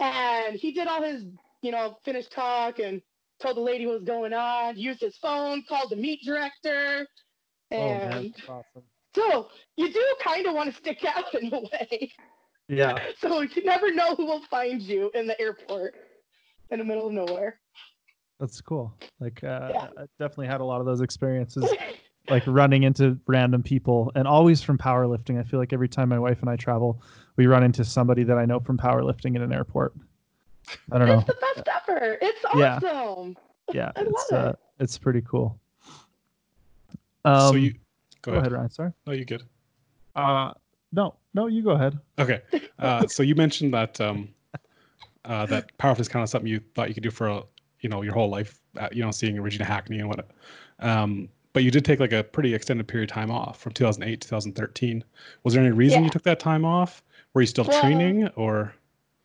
[0.00, 1.24] And he did all his,
[1.62, 3.00] you know, Finnish talk and
[3.40, 7.06] told the lady what was going on, used his phone, called the meet director.
[7.72, 8.82] Oh And that's awesome.
[9.14, 12.12] so you do kind of want to stick out in a way.
[12.68, 15.94] Yeah, So you never know who will find you in the airport
[16.70, 17.60] in the middle of nowhere.
[18.40, 18.92] that's cool.
[19.20, 19.88] Like, uh, Yeah.
[19.96, 21.72] I definitely had a lot of those experiences,
[22.28, 25.38] like running into random people, and always from powerlifting.
[25.38, 27.02] I feel like every time my wife and I travel,
[27.36, 29.94] we run into somebody that I know from powerlifting in an airport.
[30.90, 31.18] I don't know.
[31.18, 32.18] It's the best ever.
[32.20, 33.36] It's awesome.
[33.72, 34.34] Yeah, I love it's it.
[34.34, 35.58] uh, it's pretty cool.
[37.24, 37.78] Um, so you go,
[38.22, 38.42] go ahead.
[38.46, 38.70] ahead, Ryan.
[38.70, 38.92] Sorry.
[39.06, 39.42] No, you good.
[40.14, 40.52] Uh,
[40.92, 41.98] no, no, you go ahead.
[42.18, 42.40] Okay.
[42.78, 44.28] Uh, so you mentioned that um,
[45.24, 47.42] uh, that powerlifting is kind of something you thought you could do for a,
[47.80, 48.60] you know your whole life.
[48.78, 50.26] Uh, you know, seeing Regina Hackney and what.
[50.80, 54.20] Um, but you did take like a pretty extended period of time off from 2008
[54.20, 55.02] to 2013.
[55.42, 56.04] Was there any reason Yeah.
[56.04, 57.02] you took that time off?
[57.36, 58.72] Were you still Well- training or?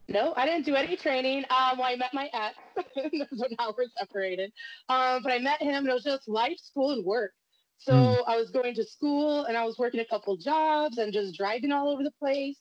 [0.09, 1.45] No, I didn't do any training.
[1.49, 2.57] Um, well, I met my ex.
[3.37, 4.51] so now we're separated.
[4.89, 7.31] Um, but I met him, and it was just life, school, and work.
[7.77, 8.29] So Hmm.
[8.29, 11.71] I was going to school, and I was working a couple jobs, and just driving
[11.71, 12.59] all over the place.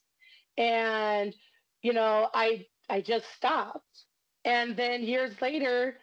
[0.57, 1.35] And
[1.83, 4.05] you know, I I just stopped.
[4.45, 5.99] And then years later,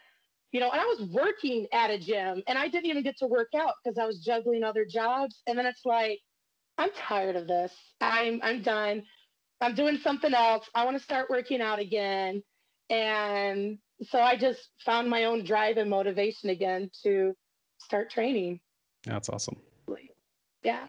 [0.52, 3.28] you know, and I was working at a gym, and I didn't even get to
[3.28, 5.42] work out because I was juggling other jobs.
[5.48, 6.20] And then it's like,
[6.78, 7.74] I'm tired of this.
[8.02, 9.06] I'm I'm done.
[9.62, 10.70] I'm doing something else.
[10.76, 12.44] I want to start working out again.
[12.90, 17.36] And so I just found my own drive and motivation again to
[17.80, 18.60] start training.
[19.04, 19.58] That's awesome.
[20.64, 20.88] Yeah.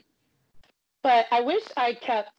[1.02, 2.30] But I wish I kept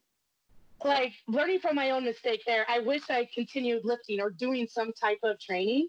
[0.84, 2.66] like learning from my own mistake there.
[2.68, 5.88] I wish I continued lifting or doing some type of training.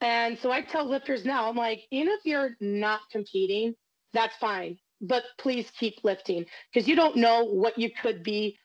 [0.00, 3.74] And so I tell lifters now, I'm like, even if you're not competing,
[4.12, 4.78] that's fine.
[5.02, 8.58] But please keep lifting because you don't know what you could be.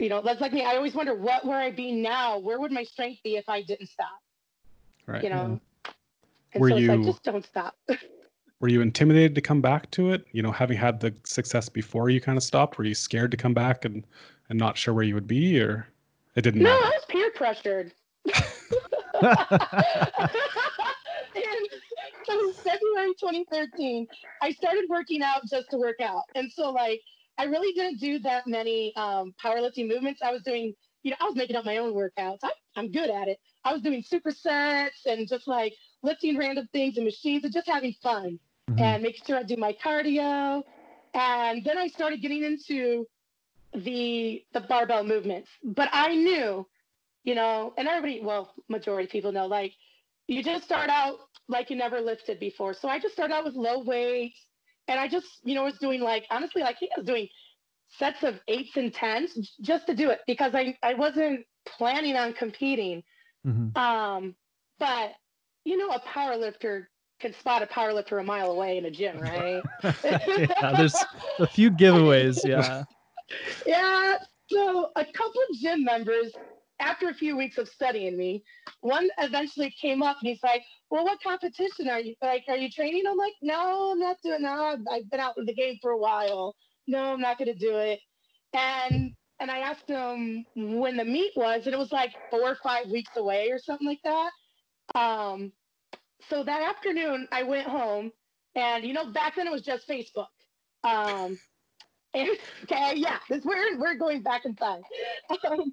[0.00, 0.64] You know, that's like me.
[0.64, 2.38] I always wonder what where I'd be now.
[2.38, 4.18] Where would my strength be if I didn't stop?
[5.06, 5.22] Right.
[5.22, 5.36] You know.
[5.36, 5.90] Mm-hmm.
[6.52, 7.76] And Were so it's like just don't stop.
[8.60, 10.24] Were you intimidated to come back to it?
[10.32, 13.36] You know, having had the success before you kind of stopped, were you scared to
[13.36, 14.06] come back and
[14.48, 15.86] and not sure where you would be, or
[16.34, 17.92] it didn't no, I was peer pressured.
[18.34, 18.34] and
[22.24, 24.06] so February 2013,
[24.42, 26.24] I started working out just to work out.
[26.34, 27.02] And so like
[27.40, 30.20] I really didn't do that many um, powerlifting movements.
[30.22, 32.40] I was doing, you know, I was making up my own workouts.
[32.42, 33.38] I, I'm good at it.
[33.64, 35.72] I was doing supersets and just like
[36.02, 38.80] lifting random things and machines and just having fun Mhm.
[38.82, 40.62] and making sure I do my cardio.
[41.14, 43.06] And then I started getting into
[43.72, 45.48] the the barbell movements.
[45.64, 46.66] But I knew,
[47.24, 49.72] you know, and everybody, well, majority of people know, like
[50.28, 51.16] you just start out
[51.48, 52.74] like you never lifted before.
[52.74, 54.38] So I just started out with low weights,
[54.90, 57.28] and I just, you know, was doing like honestly, like I was doing
[57.98, 62.32] sets of eights and tens just to do it because I I wasn't planning on
[62.32, 63.02] competing.
[63.46, 63.76] Mhm.
[63.78, 64.34] Um,
[64.78, 65.12] but
[65.64, 68.90] you know, a power lifter can spot a power lifter a mile away in a
[68.90, 69.62] gym, right?
[70.04, 70.96] yeah, there's
[71.38, 72.44] a few giveaways.
[72.44, 72.82] Yeah.
[73.64, 74.16] yeah.
[74.48, 76.32] So a couple of gym members,
[76.80, 78.42] after a few weeks of studying me,
[78.80, 82.44] one eventually came up and he's like, "Well, what competition are you like?
[82.48, 84.78] Are you training?" I'm like, "No, I'm not doing that.
[84.90, 86.56] I've, been out of the game for a while.
[86.86, 88.00] No, I'm not going to do it."
[88.54, 92.58] And and I asked him when the meet was, and it was like four or
[92.62, 94.30] five weeks away or something like that.
[94.94, 95.52] Um,
[96.28, 98.12] so that afternoon, I went home,
[98.54, 100.26] and you know, back then it was just Facebook.
[100.84, 101.38] Um,
[102.14, 102.28] and,
[102.64, 104.82] okay, yeah, this we're we're going back in time.
[105.48, 105.72] Um,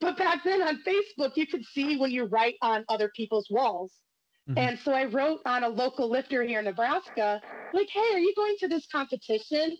[0.00, 3.92] but back then on Facebook, you could see when you write on other people's walls.
[4.48, 4.58] Mhm.
[4.58, 7.40] And so I wrote on a local lifter here in Nebraska,
[7.72, 9.78] like, "Hey, are you going to this competition?"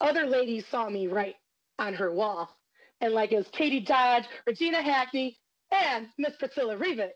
[0.00, 1.36] Other ladies saw me write
[1.78, 2.56] on her wall,
[3.00, 5.38] and like it was Katie Dodge, Regina Hackney,
[5.72, 7.12] and Miss Priscilla Ribic,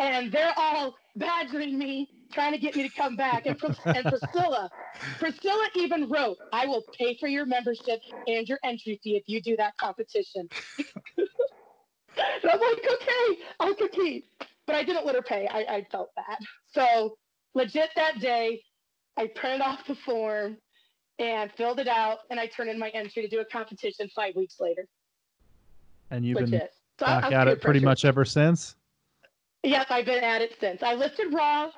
[0.00, 3.46] and they're all badgering me, trying to get me to come back.
[3.46, 4.70] And, and Priscilla,
[5.18, 9.40] Priscilla even wrote, "I will pay for your membership and your entry fee if you
[9.40, 14.26] do that competition." and I'm like, "Okay, I'll compete,"
[14.66, 15.48] but I didn't let her pay.
[15.48, 16.38] I, I felt bad.
[16.72, 17.16] So
[17.54, 18.62] legit that day,
[19.16, 20.56] I printed off the form
[21.18, 24.34] and filled it out, and I turned in my entry to do a competition five
[24.34, 24.86] weeks later.
[26.10, 26.72] And you've been legit.
[26.98, 27.84] So back I at it pretty pressured.
[27.84, 28.76] much ever since.
[29.62, 30.82] Yes, I've been at it since.
[30.82, 31.70] I lifted raw,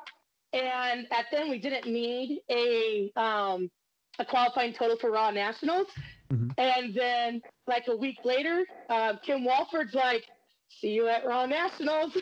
[0.57, 3.71] and at then we didn't need a um,
[4.19, 5.89] a qualifying total for Raw Nationals.
[6.33, 6.53] Mhm.
[6.59, 10.25] And then like a week later, uh, Kim Walford's like,
[10.69, 12.17] "See you at Raw Nationals."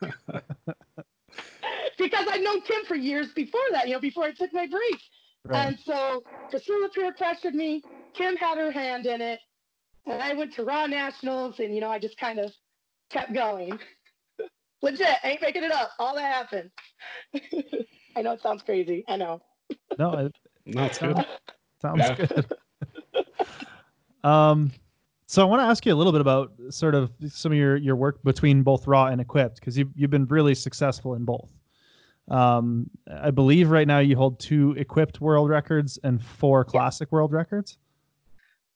[1.98, 5.00] because I'd known Kim for years before that, you know, before I took my break.
[5.44, 5.66] Right.
[5.66, 7.82] And so Priscilla peer pressured me.
[8.14, 9.40] Kim had her hand in it.
[10.06, 12.52] And I went to Raw Nationals and, you know, I just kind of
[13.10, 13.78] kept going.
[14.82, 15.90] Legit, ain't making it up.
[15.98, 16.70] All that happened.
[18.16, 19.04] I know it sounds crazy.
[19.08, 19.40] I know.
[19.98, 20.34] no, it
[20.66, 21.16] No, it's good.
[21.80, 22.14] sounds Yeah.
[22.14, 22.46] good.
[24.24, 24.70] um,
[25.26, 27.76] so I want to ask you a little bit about sort of some of your
[27.76, 31.50] your work between both Raw and Equipped because you've you've been really successful in both.
[32.28, 37.32] Um, I believe right now you hold two Equipped world records and four Classic world
[37.32, 37.78] records.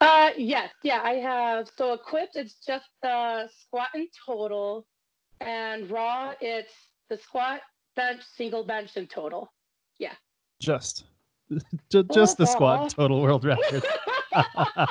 [0.00, 1.70] Uh, yes, yeah, I have.
[1.76, 4.84] So equipped, it's just the squat and total,
[5.42, 6.72] and raw, it's
[7.08, 7.60] the squat,
[7.96, 9.52] bench, single bench, and total.
[9.98, 10.14] Yeah.
[10.60, 11.04] Just,
[11.90, 13.84] ju- just the squat total world record.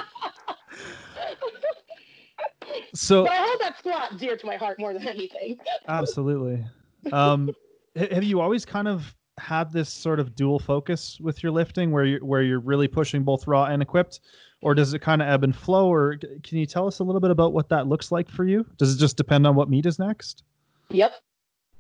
[2.94, 5.58] So but I hold that squat dear to my heart more than anything.
[5.88, 6.66] Absolutely.
[7.12, 7.52] Um,
[7.96, 12.04] have you always kind of had this sort of dual focus with your lifting, where
[12.04, 14.20] you where you're really pushing both raw and equipped,
[14.62, 15.92] or does it kind of ebb and flow?
[15.92, 18.66] Or can you tell us a little bit about what that looks like for you?
[18.78, 20.44] Does it just depend on what meet is next?
[20.92, 21.14] Yep.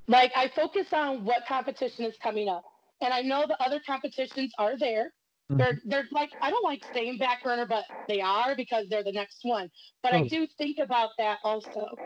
[0.08, 2.64] Like I focus on what competition is coming up.
[3.02, 5.14] And I know the other competitions are there.
[5.52, 5.58] Mhm.
[5.58, 9.12] They're they're like I don't like saying back burner, but they are because they're the
[9.12, 9.70] next one.
[10.02, 10.28] But I Oh.
[10.28, 12.00] do think about that also.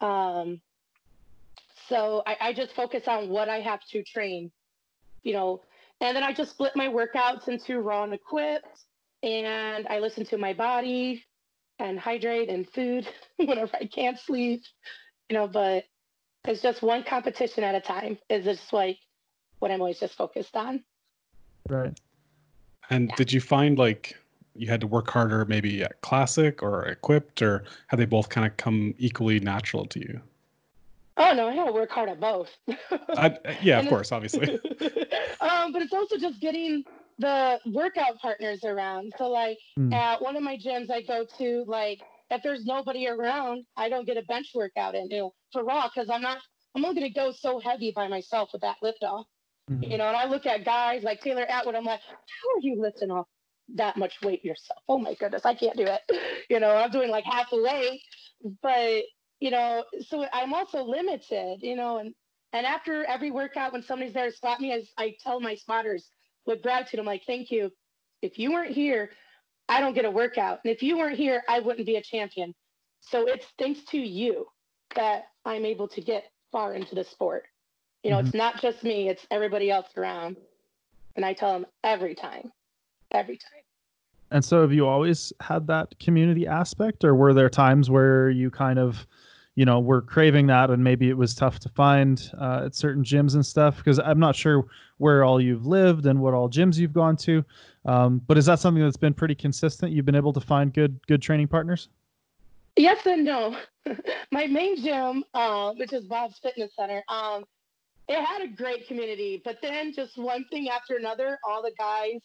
[0.00, 0.60] Um
[1.88, 4.50] so I, I just focus on what I have to train,
[5.22, 5.62] you know,
[6.00, 8.84] and then I just split my workouts into raw and equipped
[9.22, 11.24] and I listen to my body
[11.78, 14.62] and hydrate and food whenever I can't sleep,
[15.28, 15.84] you know, but
[16.44, 18.98] it's just one competition at a time is just like
[19.60, 20.82] what I'm always just focused on.
[21.68, 21.98] Right.
[22.90, 23.16] And Yeah.
[23.16, 24.16] did you find like
[24.54, 28.46] you had to work harder maybe at classic or equipped or have they both kind
[28.46, 30.20] of come equally natural to you?
[31.16, 32.50] Oh no, I gotta work hard at both.
[33.16, 34.48] I, yeah, of course, obviously.
[35.40, 36.84] um, but it's also just getting
[37.22, 39.14] the workout partners around.
[39.18, 39.92] So like Hmm.
[39.92, 44.06] at one of my gyms I go to, like if there's nobody around, I don't
[44.06, 46.38] get a bench workout in, you know, for raw because I'm not
[46.74, 49.26] I'm only gonna go so heavy by myself with that lift off.
[49.70, 49.90] Mhm.
[49.90, 52.80] You know, and I look at guys like Taylor Atwood, I'm like, how are you
[52.80, 53.28] lifting off
[53.74, 54.80] that much weight yourself?
[54.88, 56.02] Oh my goodness, I can't do it.
[56.50, 58.02] You know, I'm doing like half the weight,
[58.62, 59.04] but
[59.40, 62.14] you know, so I'm also limited, you know, and
[62.52, 66.10] and after every workout, when somebody's there to spot me, I, I tell my spotters
[66.46, 67.70] with gratitude, I'm like, thank you.
[68.20, 69.10] If you weren't here,
[69.68, 70.60] I don't get a workout.
[70.64, 72.54] And if you weren't here, I wouldn't be a champion.
[73.00, 74.46] So it's thanks to you
[74.94, 77.44] that I'm able to get far into the sport.
[78.02, 78.38] You know, it's mm-hmm.
[78.38, 80.36] not just me, it's everybody else around.
[81.16, 82.52] And I tell them every time,
[83.10, 83.62] every time.
[84.30, 88.50] And so, have you always had that community aspect, or were there times where you
[88.50, 89.06] kind of,
[89.54, 93.04] you know, were craving that, and maybe it was tough to find uh, at certain
[93.04, 93.76] gyms and stuff?
[93.76, 94.66] Because I'm not sure
[94.98, 97.44] where all you've lived and what all gyms you've gone to,
[97.84, 99.92] um, but is that something that's been pretty consistent?
[99.92, 101.88] You've been able to find good good training partners.
[102.76, 103.56] Yes and no.
[104.32, 107.44] My main gym, uh, which is Bob's Fitness Center, um,
[108.08, 112.20] it had a great community, but then just one thing after another, all the guys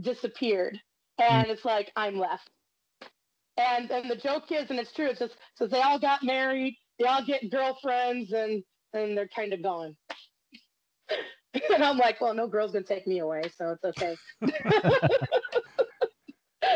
[0.00, 0.80] disappeared,
[1.18, 2.50] and it's like I'm left.
[3.58, 6.76] And and the joke is, and it's true, it's just so they all got married,
[6.98, 9.96] they all get girlfriends, and and they're kind of gone.
[11.74, 14.18] and I'm like, well, no girl's gonna take me away, so it's okay.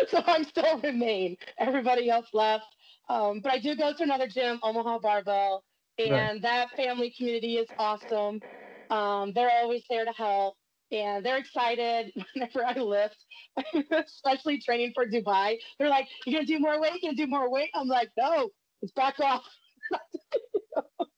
[0.08, 1.36] so I'm still remain.
[1.58, 2.66] Everybody else left.
[3.08, 5.64] Um, but I do go to another gym, Omaha Barbell,
[5.98, 6.42] and Right.
[6.42, 8.42] that family community is awesome.
[8.90, 10.56] Um, they're always there to help,
[10.92, 13.16] and they're excited whenever I lift,
[14.06, 15.56] especially training for Dubai.
[15.78, 17.02] They're like, "You're gonna do more weight?
[17.02, 18.50] You're gonna do more weight?" I'm like, "No,
[18.82, 19.44] it's back off."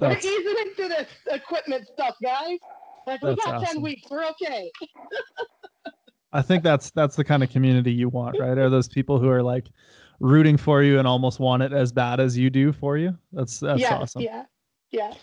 [0.00, 2.58] We're easing into this equipment stuff, guys.
[3.06, 4.70] Like we got ten weeks, we're okay.
[6.32, 8.58] I think that's that's the kind of community you want, right?
[8.58, 9.70] Are those people who are like
[10.20, 13.16] rooting for you and almost want it as bad as you do for you?
[13.32, 14.22] That's that's yeah, awesome.
[14.22, 14.44] yeah,
[14.90, 15.14] yeah.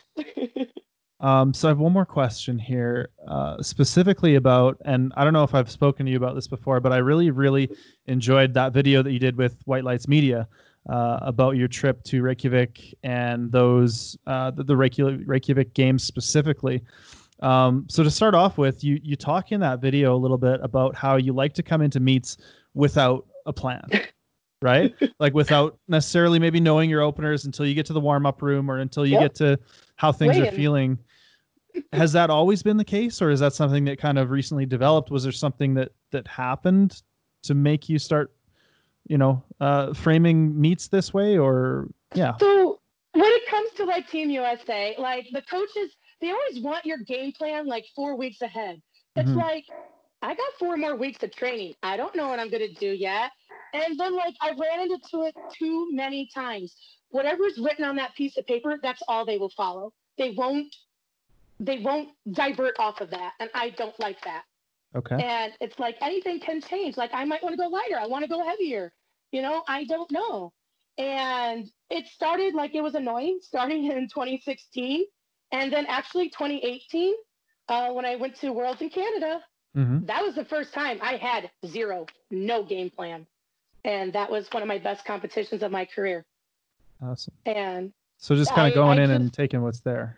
[1.21, 5.43] Um, so I have one more question here, uh, specifically about, and I don't know
[5.43, 7.69] if I've spoken to you about this before, but I really, really
[8.05, 10.47] enjoyed that video that you did with White Lights Media
[10.89, 16.81] uh, about your trip to Reykjavik and those uh, the, the Reykjavik, Reykjavik games specifically.
[17.41, 20.59] Um, so to start off with, you you talk in that video a little bit
[20.61, 22.37] about how you like to come into meets
[22.73, 23.87] without a plan.
[24.61, 28.41] Right, like without necessarily maybe knowing your openers until you get to the warm up
[28.41, 29.21] room or until you Yep.
[29.21, 29.59] get to
[29.95, 30.97] how things are feeling
[31.93, 35.11] has that always been the case, or is that something that kind of recently developed?
[35.11, 37.01] Was there something that that happened
[37.43, 38.33] to make you start,
[39.07, 42.33] you know, uh, framing meets this way, or yeah?
[42.39, 42.79] So
[43.13, 47.31] when it comes to like Team USA, like the coaches, they always want your game
[47.31, 48.81] plan like four weeks ahead.
[49.15, 49.35] It's Mhm.
[49.35, 49.65] like
[50.21, 51.75] I got four more weeks of training.
[51.81, 53.31] I don't know what I'm gonna do yet.
[53.73, 56.75] And then like I ran into it too many times.
[57.09, 59.93] Whatever's written on that piece of paper, that's all they will follow.
[60.17, 60.75] They won't
[61.59, 63.33] they won't divert off of that.
[63.39, 64.43] And I don't like that.
[64.95, 65.21] Okay.
[65.21, 66.97] And it's like anything can change.
[66.97, 67.97] Like I might want to go lighter.
[67.99, 68.91] I want to go heavier.
[69.31, 70.53] You know, I don't know.
[70.97, 75.05] And it started like it was annoying starting in 2016.
[75.51, 77.13] And then actually 2018,
[77.69, 79.41] uh, when I went to Worlds in Canada,
[79.75, 83.27] hmm that was the first time I had zero, no game plan.
[83.85, 86.25] And that was one of my best competitions of my career.
[87.01, 87.33] Awesome.
[87.45, 90.17] And So just kind of going I in and taking what's there.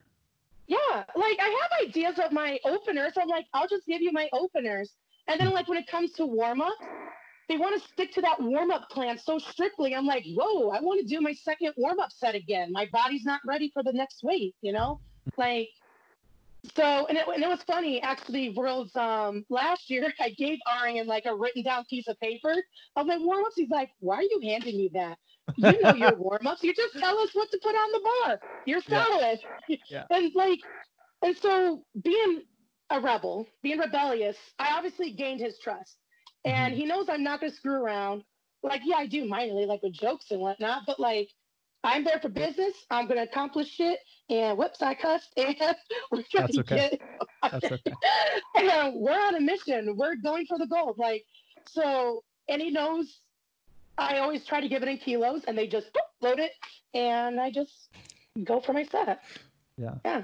[0.68, 3.14] Yeah, like I have ideas of my openers.
[3.20, 4.96] I'm like, I'll just give you my openers.
[5.28, 6.78] And then like when it comes to warm up,
[7.50, 9.94] they want to stick to that warm up plan so strictly.
[9.94, 12.72] I'm like, whoa, I want to do my second warm up set again.
[12.72, 15.02] My body's not ready for the next weight, you know?
[15.38, 15.70] Like
[16.64, 21.08] so and it, and it was funny actually worlds um last year i gave arian
[21.08, 22.54] like a written down piece of paper.
[22.96, 23.56] Of my warm-ups?
[23.56, 25.18] He's like why are you handing me that?
[25.56, 26.64] You know your warm-ups.
[26.64, 28.42] You just tell us what to put on the bar.
[28.66, 29.06] You're Yeah.
[29.10, 29.40] solid.
[29.90, 30.08] Yeah.
[30.10, 30.60] and like
[31.22, 32.44] and so being
[32.90, 35.98] a rebel being rebellious i obviously gained his trust.
[36.46, 38.24] And he knows i'm not going to screw around.
[38.64, 41.30] Like yeah i do minorly like with jokes and whatnot but like
[41.84, 44.00] i'm there for business i'm going to accomplish it.
[44.30, 45.56] and whoops i cussed and
[46.12, 46.76] we're trying That's to okay.
[46.90, 47.02] get
[47.52, 47.94] That's okay.
[48.58, 51.26] and we're on a mission we're going for the gold like
[51.68, 53.20] so and he knows
[53.98, 56.52] i always try to give it in kilos and they just boop, load it
[56.94, 57.90] and i just
[58.44, 59.20] go for my set
[59.78, 59.96] Yeah.
[60.06, 60.24] Yeah.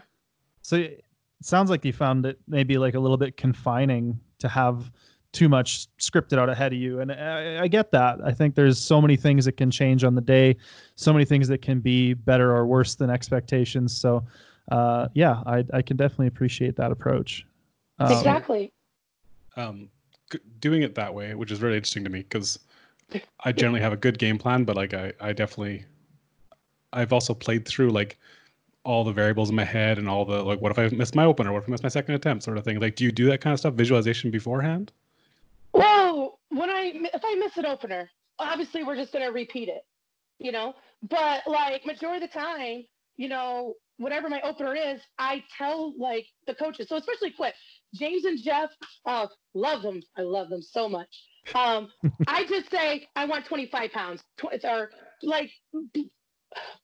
[0.62, 1.03] So it
[1.41, 4.91] sounds like you found it maybe like a little bit confining to have
[5.34, 8.19] too much scripted out ahead of you, and I, I get that.
[8.23, 10.55] I think there's so many things that can change on the day,
[10.95, 13.95] so many things that can be better or worse than expectations.
[13.95, 14.25] So,
[14.71, 17.45] uh, yeah, I, I can definitely appreciate that approach.
[17.99, 18.71] Um, exactly
[19.57, 19.89] um,
[20.32, 22.59] g- doing it that way, which is really interesting to me because
[23.43, 25.86] I generally have a good game plan, but like I, I definitely,
[26.93, 28.17] I've also played through like
[28.84, 31.25] all the variables in my head and all the like, what if I miss my
[31.25, 31.51] opener?
[31.51, 32.43] What if I miss my second attempt?
[32.43, 32.80] Sort of thing.
[32.80, 34.93] Like, do you do that kind of stuff, visualization beforehand?
[35.74, 38.09] Well, when I if I miss an opener,
[38.39, 39.82] obviously we're just gonna repeat it,
[40.39, 40.74] you know.
[41.03, 42.84] But like majority of the time,
[43.18, 46.88] you know, whatever my opener is, I tell like the coaches.
[46.89, 47.53] So especially quick,
[47.93, 48.72] James and Jeff,
[49.05, 50.01] uh, love them.
[50.18, 51.09] I love them so much.
[51.53, 51.89] Um,
[52.28, 54.89] I just say I want 25 pounds, tw- or
[55.24, 55.51] like.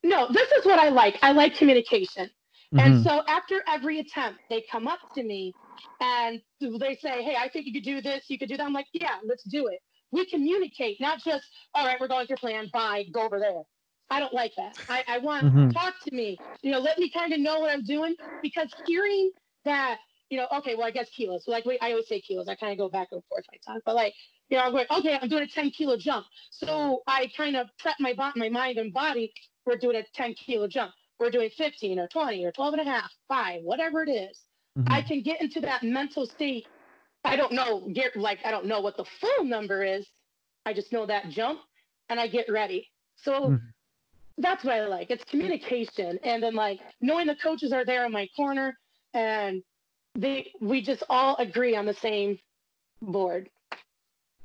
[0.04, 1.18] No, this is what I like.
[1.24, 2.30] I like communication.
[2.78, 5.56] And mhm, so after every attempt, they come up to me
[6.00, 8.66] and they say, Hey, I think you could do this, you could do that.
[8.66, 9.80] I'm like, Yeah, let's do it.
[10.12, 13.64] We communicate, not just, all right, we're going through plan, bye, go over there.
[14.10, 14.76] I don't like that.
[14.88, 15.72] I, I want Mhm.
[15.74, 19.32] talk to me, you know, let me kind of know what I'm doing because hearing
[19.66, 20.00] that,
[20.30, 21.46] you know, okay, well, I guess kilos.
[21.48, 22.48] Like we, I always say kilos.
[22.48, 24.14] I kind of go back and forth like talk, but like,
[24.50, 26.26] you know, I'm going, okay, I'm doing a 10 kilo jump.
[26.52, 29.34] So I kind of prep my body, my mind and body.
[29.66, 30.94] We're doing a 10 kilo jump
[31.24, 34.40] we're doing 15 or 20 or 12 and a half, five, whatever it is.
[34.78, 34.86] mhm.
[34.92, 36.68] I can get into that mental state.
[37.24, 40.06] I don't know, get like I don't know what the full number is.
[40.66, 41.60] I just know that jump
[42.10, 42.90] and I get ready.
[43.16, 43.62] So Mhm.
[44.40, 45.12] that's what I like.
[45.12, 48.78] It's communication and then like knowing the coaches are there in my corner
[49.14, 49.64] and
[50.16, 52.40] they we just all agree on the same
[53.02, 53.50] board.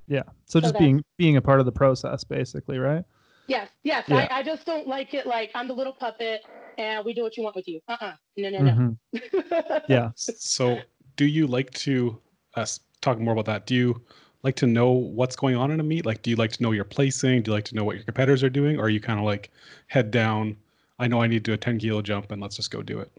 [0.07, 0.23] yeah.
[0.47, 3.05] So just that- being being a part of the process, basically, right?
[3.47, 4.05] Yes, yes.
[4.09, 4.29] Yeah.
[4.31, 6.45] I, I just don't like it like I'm the little puppet
[6.79, 7.81] and we do what you want with you.
[7.89, 8.15] Uh-uh.
[8.37, 8.71] No, no, no.
[9.13, 9.83] Mhm.
[9.89, 10.11] Yeah.
[10.17, 10.79] So,
[11.17, 12.19] do you like to
[12.55, 13.67] us talk more about that?
[13.67, 14.01] Do you
[14.43, 16.07] like to know what's going on in a meet?
[16.07, 17.43] Like, do you like to know your placing?
[17.43, 18.79] Do you like to know what your competitors are doing?
[18.79, 19.51] Or are you kind of like
[19.89, 20.57] head down?
[20.99, 23.01] I know I need to do a 10 kilo jump and let's just go do
[23.01, 23.11] it.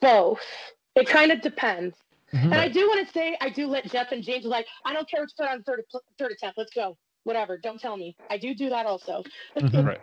[0.00, 0.40] Both.
[0.94, 1.96] It kind of depends.
[2.32, 2.44] Mhm.
[2.44, 5.08] And I do want to say, I do let Jeff and James like, I don't
[5.08, 5.82] care what you put on third
[6.18, 6.58] third attempt.
[6.58, 6.96] Let's go.
[7.24, 7.58] Whatever.
[7.58, 8.16] Don't tell me.
[8.30, 9.24] I do do that also.
[9.56, 9.86] Mhm.
[9.86, 10.00] Right.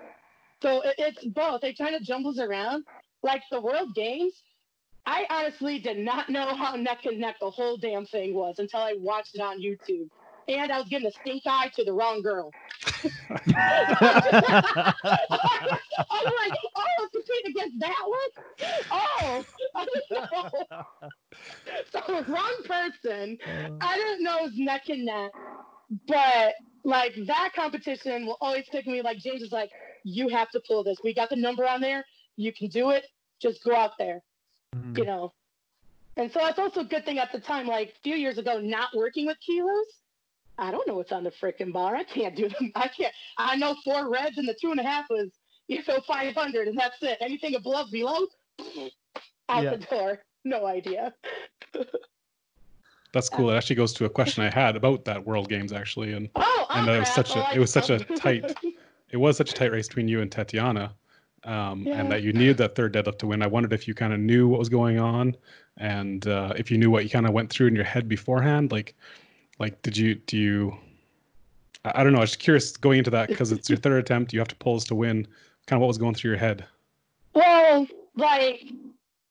[0.62, 1.64] So it, it's both.
[1.64, 2.84] It kind of jumbles around.
[3.24, 4.44] Like the World Games,
[5.06, 8.82] I honestly did not know how neck and neck the whole damn thing was until
[8.82, 10.10] I watched it on YouTube.
[10.50, 12.52] And I was giving a stink eye to the wrong girl.
[12.86, 12.92] I
[16.10, 18.30] was like, oh, competing against that one?
[18.92, 19.46] Oh,
[19.76, 20.50] I didn't know.
[21.92, 22.00] So
[22.32, 23.38] wrong person.
[23.82, 25.32] I didn't know it was neck and neck,
[26.08, 26.54] but
[26.84, 29.02] like that competition will always stick with me.
[29.02, 29.70] Like James is like,
[30.08, 30.98] you have to pull this.
[31.04, 32.06] We got the number on there.
[32.38, 33.06] You can do it.
[33.42, 34.22] Just go out there.
[34.76, 34.98] Mm-hmm.
[35.00, 35.34] you know.
[36.18, 38.60] And so that's also a good thing at the time, like a few years ago,
[38.60, 39.86] not working with kilos.
[40.58, 41.96] I don't know what's on the freaking bar.
[41.96, 42.72] I can't do them.
[42.76, 43.14] I can't.
[43.38, 45.30] I know four reds and the two and a half was,
[45.68, 47.18] you know, 500 and that's it.
[47.22, 48.28] Anything above, below,
[49.50, 49.76] out Yeah.
[49.76, 50.20] the door.
[50.46, 51.14] No idea.
[53.14, 53.50] That's cool.
[53.50, 56.66] It actually goes to a question I had about that World Games actually, and Oh,
[56.72, 58.56] And oh, it was such a- Oh, it was such a tight-
[59.10, 60.94] it was such a tight race between you and Tatiana,
[61.44, 62.00] um, Yeah.
[62.00, 63.42] and that you needed that third deadlift to win.
[63.42, 65.36] I wondered if you kind of knew what was going on,
[65.78, 68.72] and uh, if you knew what you kind of went through in your head beforehand.
[68.72, 68.96] Like,
[69.60, 70.78] like did you do you?
[71.86, 72.20] I I don't know.
[72.20, 74.34] I was just curious going into that because it's your third attempt.
[74.34, 75.28] You have to pull this to win.
[75.68, 76.66] Kind of what was going through your head.
[77.34, 78.64] Well, like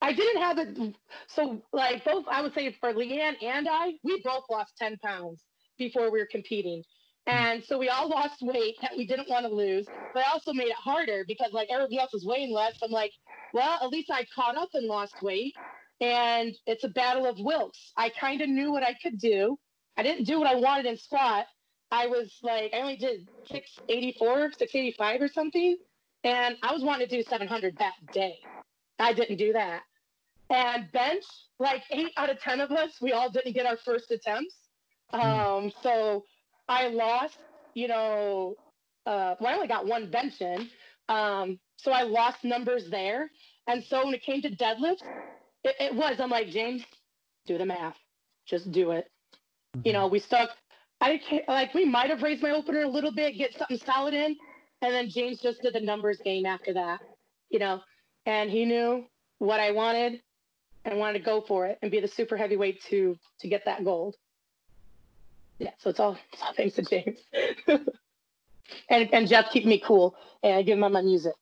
[0.03, 0.95] I didn't have it.
[1.27, 5.43] So, like both, I would say for Leanne and I, we both lost ten pounds
[5.79, 6.83] before we were competing,
[7.27, 9.87] and so we all lost weight that we didn't want to lose.
[10.15, 12.79] But I also made it harder because like everybody else was weighing less.
[12.83, 13.13] I'm like,
[13.53, 15.55] well, at least I caught up and lost weight,
[16.01, 17.93] and it's a battle of wills.
[17.97, 19.59] I kind of knew what I could do.
[19.97, 21.47] I didn't do what I wanted in squat.
[21.91, 25.77] I was like, I only did 684, 685 or something.
[26.25, 28.39] And I was wanting to do 700 that day.
[28.99, 29.83] I didn't do that.
[30.51, 31.25] And bench,
[31.59, 34.55] like eight out of 10 of us, we all didn't get our first attempts.
[35.13, 36.25] Um, so
[36.69, 37.39] I lost,
[37.75, 38.55] you know,
[39.07, 40.69] uh, well, I only got one bench in.
[41.09, 43.31] Um, so I lost numbers there.
[43.69, 45.03] And so when it came to deadlifts,
[45.65, 46.83] it, it was, I'm like, James,
[47.47, 47.97] do the math.
[48.47, 49.09] Just do it.
[49.85, 50.51] You know, we stuck,
[51.01, 54.15] I can't, like, we might have raised my opener a little bit, get something solid
[54.15, 54.37] in.
[54.83, 57.01] And then James just did the numbers game after that,
[57.51, 57.81] you know,
[58.25, 59.07] and he knew
[59.39, 60.21] what I wanted
[60.85, 63.85] and wanted to go for it and be the super heavyweight to to get that
[63.85, 64.17] gold.
[65.59, 67.19] Yeah, so it's all, it's all thanks to James.
[68.89, 71.35] and and Jeff keeping me cool and I give him my music.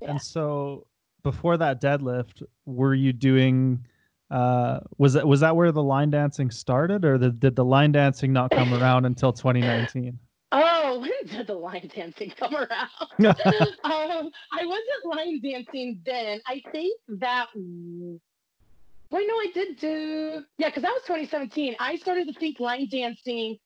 [0.00, 0.10] Yeah.
[0.10, 0.86] And so
[1.22, 3.84] before that deadlift, were you doing
[4.30, 7.92] uh was that was that where the line dancing started or the, did the line
[7.92, 10.18] dancing not come around until 2019?
[10.52, 12.68] Oh, when did the line dancing come around?
[13.84, 16.40] um, I wasn't line dancing then.
[16.46, 17.48] I think that.
[19.10, 20.42] Wait, no, I did do.
[20.58, 21.76] Yeah, because that was 2017.
[21.80, 23.56] I started to think line dancing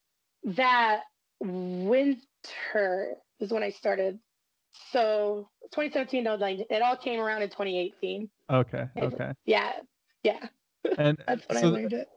[0.44, 1.00] that
[1.40, 4.18] winter is when I started.
[4.90, 8.28] So 2017, no, like it all came around in 2018.
[8.50, 9.32] okay, okay.
[9.44, 9.72] Yeah,
[10.22, 10.46] yeah,
[10.96, 12.08] And that's when so I learned it.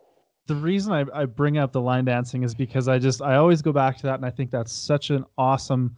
[0.48, 3.62] the reason I, I bring up the line dancing is because I just I always
[3.62, 5.98] go back to that and I think that's such an awesome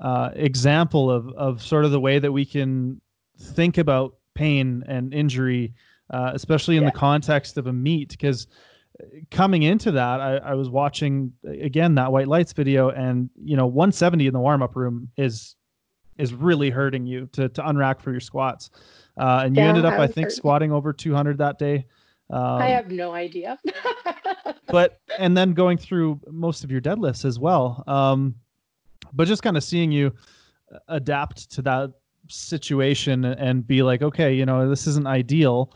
[0.00, 3.00] uh, example of of sort of the way that we can
[3.38, 5.74] think about pain and injury,
[6.10, 6.90] uh, especially in Yeah.
[6.90, 8.10] the context of a meet.
[8.10, 8.46] Because
[9.30, 13.66] coming into that, I, I was watching again that white lights video, and you know
[13.66, 15.56] 170 in the warm up room is
[16.16, 18.70] is really hurting you to to unrack for your squats.
[19.16, 20.36] Uh, and you Yeah, ended up, I I think, hurting.
[20.36, 21.86] squatting over 200 that day.
[22.30, 23.58] Um, I have no idea.
[24.68, 28.34] but and then going through most of your deadlifts as well um
[29.12, 30.10] but just kind of seeing you
[30.88, 31.92] adapt to that
[32.28, 35.74] situation and be like okay you know this isn't ideal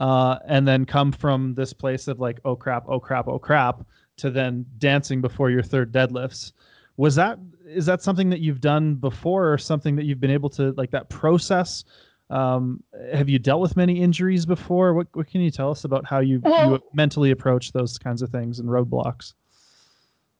[0.00, 3.86] uh and then come from this place of like oh crap oh crap oh crap
[4.16, 6.52] to then dancing before your third deadlifts
[6.96, 10.50] was that is that something that you've done before or something that you've been able
[10.50, 11.84] to like that process
[12.30, 12.82] um,
[13.12, 14.94] have you dealt with many injuries before?
[14.94, 18.30] What, what can you tell us about how you, you mentally approach those kinds of
[18.30, 19.34] things and roadblocks?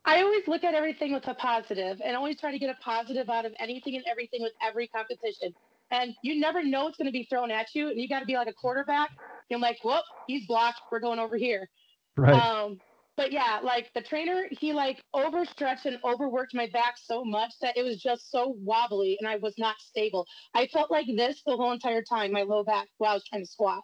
[0.05, 3.29] I always look at everything with a positive and always try to get a positive
[3.29, 5.53] out of anything and everything with every competition.
[5.91, 7.89] And you never know what's going to be thrown at you.
[7.89, 9.11] And you got to be like a quarterback.
[9.49, 10.81] You're like, whoop, he's blocked.
[10.91, 11.69] We're going over here.
[12.17, 12.43] Right.
[12.43, 12.81] Um,
[13.17, 17.77] but yeah, like the trainer, he like overstretched and overworked my back so much that
[17.77, 20.27] it was just so wobbly and I was not stable.
[20.55, 23.43] I felt like this the whole entire time, my low back while I was trying
[23.43, 23.83] to squat.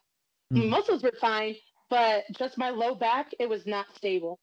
[0.55, 0.71] My Mm.
[0.71, 1.57] muscles were fine,
[1.91, 4.39] but just my low back, it was not stable.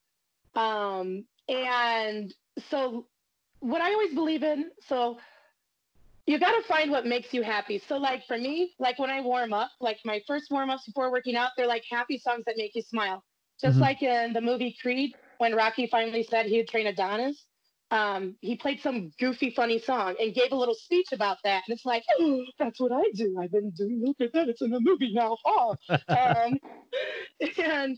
[0.55, 2.34] Um, and
[2.70, 3.07] so
[3.61, 5.18] what I always believe in, so
[6.26, 7.80] you got to find what makes you happy.
[7.80, 11.11] So like for me, like when I warm up, like my first warm ups before
[11.11, 13.24] working out, they're like happy songs that make you smile.
[13.61, 13.82] Just Mhm.
[13.82, 17.45] like in the movie Creed, when Rocky finally said he would train Adonis,
[17.91, 21.63] um, he played some goofy, funny song and gave a little speech about that.
[21.67, 23.38] And it's like, oh, that's what I do.
[23.39, 24.49] I've been doing, look at that.
[24.49, 25.38] It's in the movie now.
[25.45, 25.76] Oh.
[26.15, 26.59] um,
[27.57, 27.97] and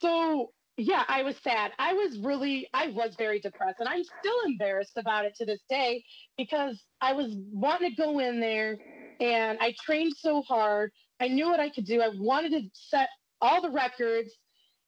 [0.00, 1.72] so, yeah, I was sad.
[1.78, 3.80] I was really, I was very depressed.
[3.80, 6.04] And I'm still embarrassed about it to this day
[6.36, 8.76] because I was wanting to go in there
[9.20, 10.92] and I trained so hard.
[11.20, 12.02] I knew what I could do.
[12.02, 13.08] I wanted to set
[13.40, 14.30] all the records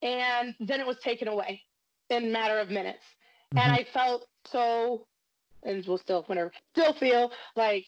[0.03, 1.62] and then it was taken away
[2.11, 3.05] in a matter of minutes.
[3.57, 5.07] And I felt so,
[5.62, 7.86] and will still, whenever, still feel like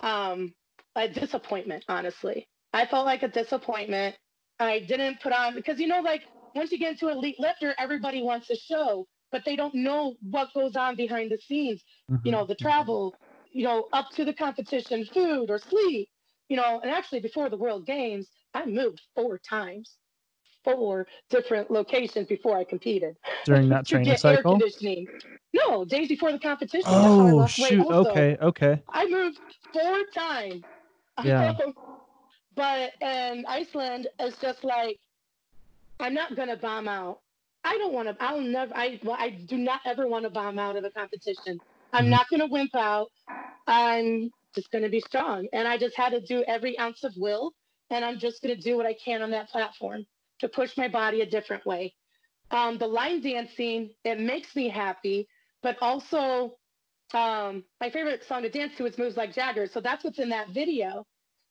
[0.00, 0.54] um,
[0.96, 2.48] a disappointment, honestly.
[2.72, 4.16] I felt like a disappointment.
[4.58, 6.22] I didn't put on because you know, like
[6.54, 10.52] once you get into elite lifter, everybody wants a show, but they don't know what
[10.54, 11.84] goes on behind the scenes.
[12.24, 12.32] You Mhm.
[12.32, 13.16] know, the travel,
[13.52, 16.08] you know, up to the competition, food or sleep.
[16.48, 19.98] You know, and actually before the World Games, I moved four times,
[20.64, 24.58] four different locations before I competed during that to training cycle.
[24.58, 25.08] conditioning.
[25.54, 27.02] No, days before the competition.
[27.02, 27.80] That's how I Oh shoot!
[27.80, 28.10] also.
[28.10, 28.82] Okay, okay.
[28.92, 29.40] I moved
[29.72, 30.64] four times.
[31.22, 31.54] Yeah.
[32.56, 34.98] but in Iceland, it's just like
[36.00, 37.20] I'm not gonna bomb out.
[37.64, 38.16] I don't want to.
[38.22, 38.74] I'll never.
[38.76, 39.00] I.
[39.04, 41.60] well, I do not ever want to bomb out of a competition.
[41.92, 42.10] I'm Mhm.
[42.10, 43.10] not gonna wimp out.
[43.66, 47.52] I'm just gonna be strong, and I just had to do every ounce of will,
[47.90, 50.06] and I'm just gonna do what I can on that platform
[50.40, 51.94] to push my body a different way.
[52.50, 55.28] Um, the line dancing, it makes me happy,
[55.62, 56.58] but also
[57.14, 59.66] um, my favorite song to dance to is Moves Like Jagger.
[59.66, 61.06] So that's what's in that video.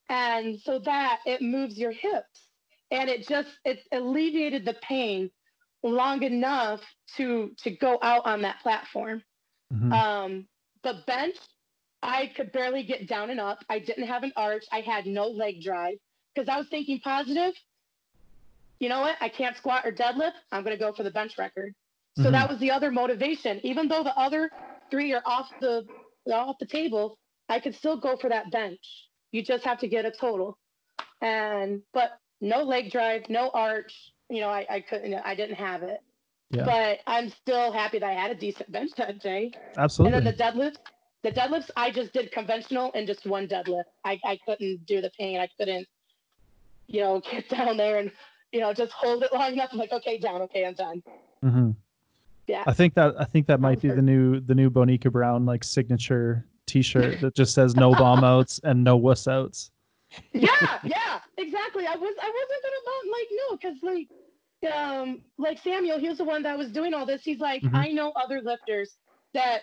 [0.08, 2.48] And so that it moves your hips
[2.90, 5.30] and it just, it alleviated the pain
[5.82, 6.80] long enough
[7.16, 9.22] to, to go out on that platform.
[9.72, 9.92] Mhm.
[9.92, 10.48] Um,
[10.82, 11.36] the bench,
[12.02, 13.58] I could barely get down and up.
[13.68, 14.64] I didn't have an arch.
[14.72, 15.96] I had no leg drive
[16.34, 17.54] because I was thinking positive.
[18.80, 19.16] You know what?
[19.20, 20.34] I can't squat or deadlift.
[20.52, 21.74] I'm going to go for the bench record.
[22.16, 22.32] So Mhm.
[22.32, 23.60] that was the other motivation.
[23.64, 24.52] Even though the other
[24.90, 25.88] three are off the
[26.30, 27.18] off the table,
[27.48, 28.80] I could still go for that bench.
[29.32, 30.58] You just have to get a total.
[31.20, 34.12] And but no leg drive, no arch.
[34.30, 36.00] You know, I, I couldn't I didn't have it.
[36.50, 36.64] Yeah.
[36.64, 39.50] But I'm still happy that I had a decent bench that day.
[39.76, 40.16] Absolutely.
[40.16, 40.76] And then the deadlifts,
[41.22, 43.84] the deadlifts, I just did conventional and just one deadlift.
[44.04, 45.40] I, I couldn't do the pain.
[45.40, 45.88] I couldn't,
[46.86, 48.12] you know, get down there and,
[48.52, 49.70] you know, just hold it long enough.
[49.72, 51.02] I'm like, okay, down, okay, I'm done.
[51.42, 51.70] hmm
[52.46, 52.62] Yeah.
[52.66, 55.64] I think that I think that might be the new the new Bonica Brown like
[55.64, 59.70] signature T-shirt that just says no bomb outs and no wuss outs.
[60.32, 61.86] Yeah, yeah, exactly.
[61.86, 66.18] I was I wasn't gonna vote like no, because like um like Samuel, he was
[66.18, 67.22] the one that was doing all this.
[67.22, 67.74] He's like, Mhm.
[67.74, 68.96] I know other lifters
[69.34, 69.62] that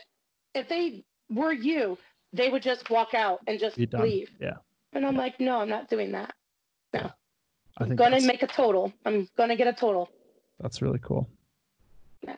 [0.53, 1.97] if they were you,
[2.33, 4.29] they would just walk out and just leave.
[4.39, 4.57] Yeah.
[4.93, 6.33] And I'm like, no, I'm not doing that.
[6.93, 7.09] I
[7.77, 8.91] I'm think gonna that's, make a total.
[9.05, 10.09] I'm gonna get a total.
[10.59, 11.27] that's really cool.
[12.23, 12.35] Yeah.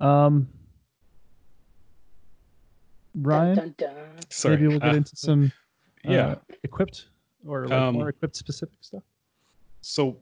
[0.00, 0.48] Um,
[3.14, 3.94] Dun, Ryan, dun, dun.
[4.30, 4.56] Sorry.
[4.56, 5.52] maybe we'll get Uh, into some
[6.06, 6.34] uh, yeah.
[6.64, 7.06] equipped
[7.46, 9.02] or like Um, more equipped specific stuff.
[9.80, 10.18] So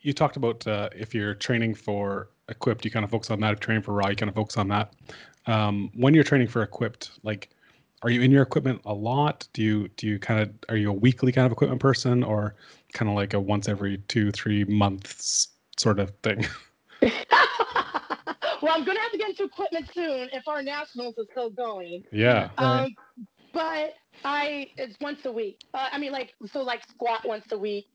[0.00, 3.52] you talked about uh, if you're training for equipped, you kind of focus on that.
[3.52, 4.94] If training for raw, you kind of focus on that.
[5.46, 7.50] Um, when you're training for equipped, like,
[8.02, 9.48] are you in your equipment a lot?
[9.52, 12.54] Do you do you kind of are you a weekly kind of equipment person, or
[12.92, 16.46] kind of like a once every two three months sort of thing?
[17.00, 17.12] well,
[18.74, 22.04] I'm gonna have to get into equipment soon if our nationals is still going.
[22.12, 22.50] yeah.
[22.58, 22.84] Right.
[22.84, 23.94] Um, but
[24.24, 25.58] I it's once a week.
[25.74, 27.86] Uh, I mean, like so, like squat once a week,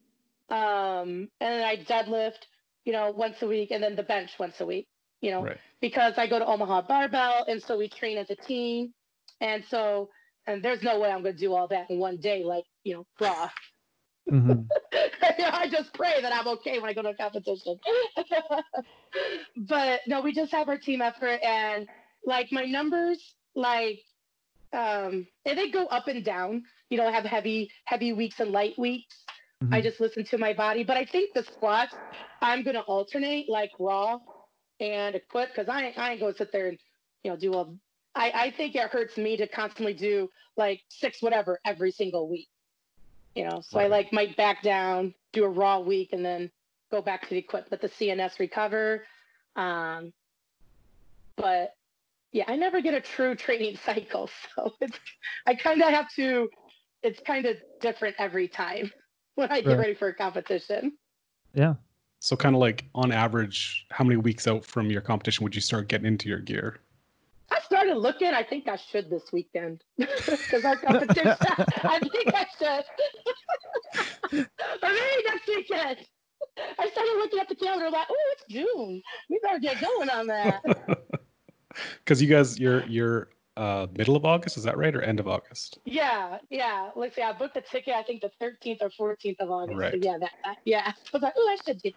[0.49, 2.45] um, and then I deadlift,
[2.85, 4.87] you know, once a week, and then the bench once a week.
[5.21, 5.57] You know, Right.
[5.81, 8.93] because I go to Omaha Barbell, and so we train as a team,
[9.41, 10.09] and so
[10.47, 13.05] and there's no way I'm gonna do all that in one day, like you know,
[13.19, 13.49] raw.
[14.31, 14.67] Mhm.
[14.93, 17.77] I just pray that I'm okay when I go to a competition.
[19.57, 21.87] but no, we just have our team effort and
[22.25, 23.99] like my numbers, like
[24.73, 26.63] um and they go up and down.
[26.89, 29.23] You know, I have heavy, heavy weeks and light weeks.
[29.71, 29.83] I Mhm.
[29.83, 30.83] just listen to my body.
[30.83, 31.95] But I think the squats,
[32.41, 34.19] I'm gonna alternate like raw
[34.79, 36.79] and equip because I ain't- I ain't gonna sit there and
[37.23, 37.65] you know do a
[38.15, 42.47] I, I think it hurts me to constantly do like six whatever every single week.
[43.35, 46.51] You know, so I like might back down, do a raw week, and then
[46.91, 49.07] go back to the equip, let the CNS recover.
[49.55, 50.13] Um,
[51.35, 51.75] but
[52.33, 54.99] yeah, I never get a true training cycle, so it's
[55.47, 56.49] I kind of have to.
[57.03, 58.91] It's kind of different every time
[59.35, 59.77] when I get Right.
[59.79, 60.93] ready for a competition.
[61.53, 61.75] Yeah.
[62.19, 65.61] So kind of like on average, how many weeks out from your competition would you
[65.61, 66.79] start getting into your gear?
[67.51, 68.29] I started looking.
[68.29, 71.35] I think I should this weekend because our competition.
[71.83, 72.85] I think I should.
[74.33, 75.97] or maybe next weekend.
[76.79, 79.01] I started looking at the calendar like, oh, it's June.
[79.29, 80.61] We better get going on that.
[82.03, 85.27] Because you guys, you're you're uh, middle of August, is that right, or end of
[85.27, 85.77] August?
[85.85, 86.89] yeah, yeah.
[86.95, 87.21] Let's see.
[87.21, 87.93] I booked the ticket.
[87.93, 89.77] I think the 13th or 14th of August.
[89.77, 90.03] So Right.
[90.03, 90.57] yeah, that, that.
[90.65, 90.87] Yeah.
[90.91, 91.91] I was like, oh, I should do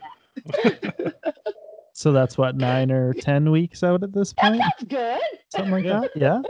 [0.44, 1.14] that.
[1.92, 5.20] So that's what nine or ten weeks out at this That point, sounds good.
[5.48, 6.10] something like that.
[6.16, 6.42] Yeah,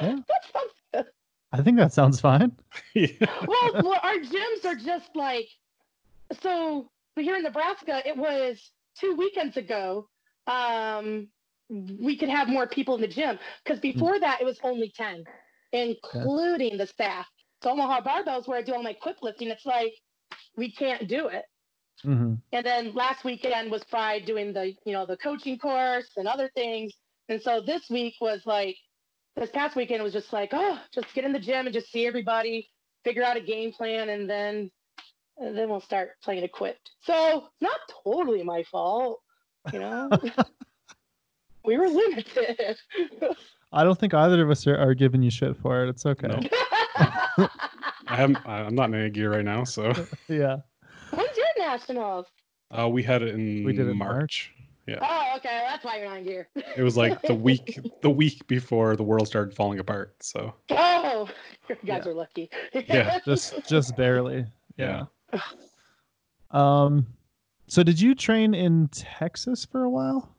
[0.00, 0.16] Yeah.
[0.26, 1.04] That sounds good.
[1.52, 2.52] I think that sounds fine.
[2.94, 3.08] Yeah.
[3.46, 5.48] well, well, our gyms are just like
[6.40, 6.90] so.
[7.16, 10.08] Here in Nebraska, it was two weekends ago.
[10.46, 11.28] Um,
[11.68, 15.24] we could have more people in the gym because before that it was only ten,
[15.72, 17.26] including the staff.
[17.62, 19.92] So Omaha Barbells, where I do all my quick lifting, it's like
[20.56, 21.44] we can't do it.
[22.04, 26.26] hmm And then last weekend was Friday doing the, you know, the coaching course and
[26.28, 26.92] other things.
[27.28, 28.76] And so this week was like,
[29.36, 32.06] this past weekend was just like, oh, just get in the gym and just see
[32.06, 32.68] everybody,
[33.04, 34.70] figure out a game plan, and then,
[35.38, 36.90] and then we'll start playing equipped.
[37.02, 39.20] So not totally my fault,
[39.70, 40.12] you know.
[41.64, 42.76] we were limited.
[43.72, 45.88] I don't think either of us are, are giving you shit for it.
[45.90, 46.28] It's okay.
[46.28, 46.40] No.
[48.10, 48.38] I haven't.
[48.46, 49.92] I- I'm not in any gear right now, so
[50.28, 50.56] Yeah.
[51.10, 52.26] When's your nationals?
[52.70, 54.52] uh, we had it in We did it in March.
[54.90, 56.48] Oh, okay, that's why you're not in gear.
[56.74, 60.14] It was like the week, the week before the world started falling apart.
[60.22, 61.28] So Oh,
[61.68, 62.10] you guys Yeah.
[62.10, 62.48] are lucky.
[62.72, 64.46] Yeah, Just just barely.
[64.78, 65.04] yeah,
[66.50, 67.06] Um.
[67.66, 70.34] So did you train in Texas for a while?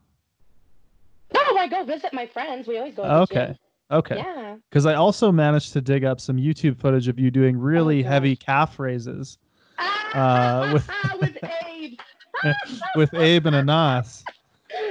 [1.60, 2.68] I go visit my friends.
[2.68, 3.04] We always go.
[3.04, 3.56] Okay.
[3.92, 4.18] Okay.
[4.18, 4.56] Yeah.
[4.70, 8.12] Because I also managed to dig up some YouTube footage of you doing really gosh.
[8.12, 9.38] heavy calf raises
[9.78, 10.90] Ah, with-
[11.22, 11.38] with
[11.72, 12.00] Abe.
[12.96, 14.24] with Abe and Anas.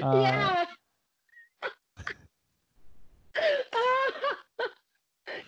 [0.03, 0.65] Uh, yeah.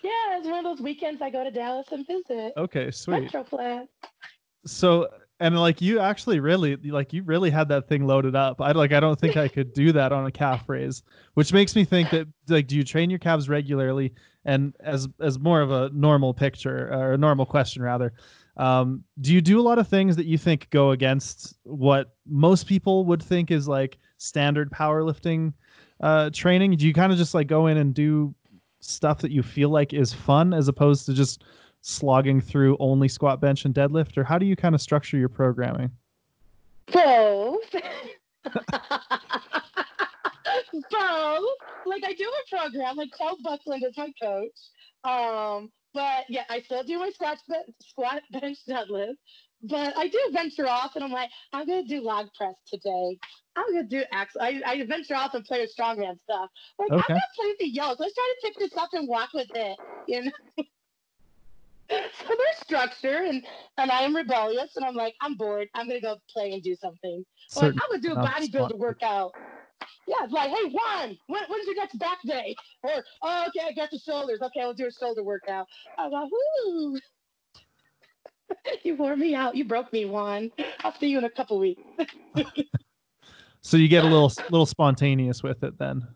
[0.02, 2.52] yeah, it's one of those weekends I go to Dallas and visit.
[2.56, 3.30] Okay, sweet.
[3.30, 3.88] Metroplex.
[4.66, 5.08] So
[5.40, 8.60] and like you actually really like you really had that thing loaded up.
[8.60, 11.02] I like I don't think I could do that on a calf raise,
[11.34, 14.12] which makes me think that like do you train your calves regularly?
[14.44, 18.12] And as as more of a normal picture or a normal question rather,
[18.58, 22.66] um, do you do a lot of things that you think go against what most
[22.66, 25.54] people would think is like standard powerlifting
[26.00, 26.76] uh, training?
[26.76, 28.34] Do you kind of just like go in and do
[28.80, 31.44] stuff that you feel like is fun as opposed to just
[31.82, 35.28] slogging through only squat, bench, and deadlift, or how do you kind of structure your
[35.28, 35.90] programming?
[36.92, 37.74] Both.
[40.90, 41.44] Both.
[41.86, 44.50] Like I do a program, like Charles Buckland is my coach.
[45.04, 47.38] Um, but yeah, I still do my squat,
[47.82, 49.16] squat, bench, deadlift.
[49.62, 53.18] But I do venture off, and I'm like, I'm gonna do log press today.
[53.56, 54.34] I'm gonna do ax.
[54.40, 56.48] I, I venture off and play with strongman stuff.
[56.78, 57.02] Like Okay.
[57.02, 58.00] I'm gonna play with the yoke.
[58.00, 59.76] Let's try to pick this up and walk with it.
[60.08, 60.30] You know.
[62.18, 63.44] so there's structure, and
[63.78, 65.68] and I am rebellious, and I'm like, I'm bored.
[65.74, 67.24] I'm gonna go play and do something.
[67.56, 69.32] Or like, I'm gonna do a bodybuilder workout.
[70.06, 72.54] Yeah, it's like, hey, Juan, when, when's your next back day?
[72.82, 72.90] Or,
[73.22, 74.40] oh, okay, I got the shoulders.
[74.42, 75.66] Okay, we'll do a shoulder workout.
[75.98, 76.98] I'm like, whoo.
[78.82, 79.54] you wore me out.
[79.54, 80.50] You broke me, Juan.
[80.80, 81.82] I'll see you in a couple weeks.
[83.62, 86.06] so you get a little little spontaneous with it then.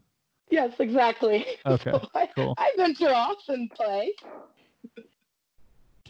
[0.51, 1.47] Yes, exactly.
[1.67, 2.55] Okay, So I, cool.
[2.59, 4.13] I venture off and play.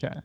[0.05, 0.19] Okay.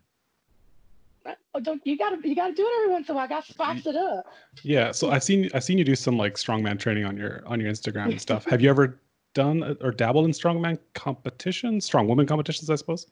[1.54, 3.24] Oh, don't you gotta you gotta do it every once in a while.
[3.24, 4.26] I got to spice it up.
[4.62, 4.92] yeah.
[4.92, 7.70] So I've seen I've seen you do some like strongman training on your on your
[7.70, 8.44] Instagram and stuff.
[8.50, 9.00] Have you ever
[9.34, 12.70] done uh, or dabbled in strongman competitions, strong woman competitions?
[12.70, 13.06] I suppose.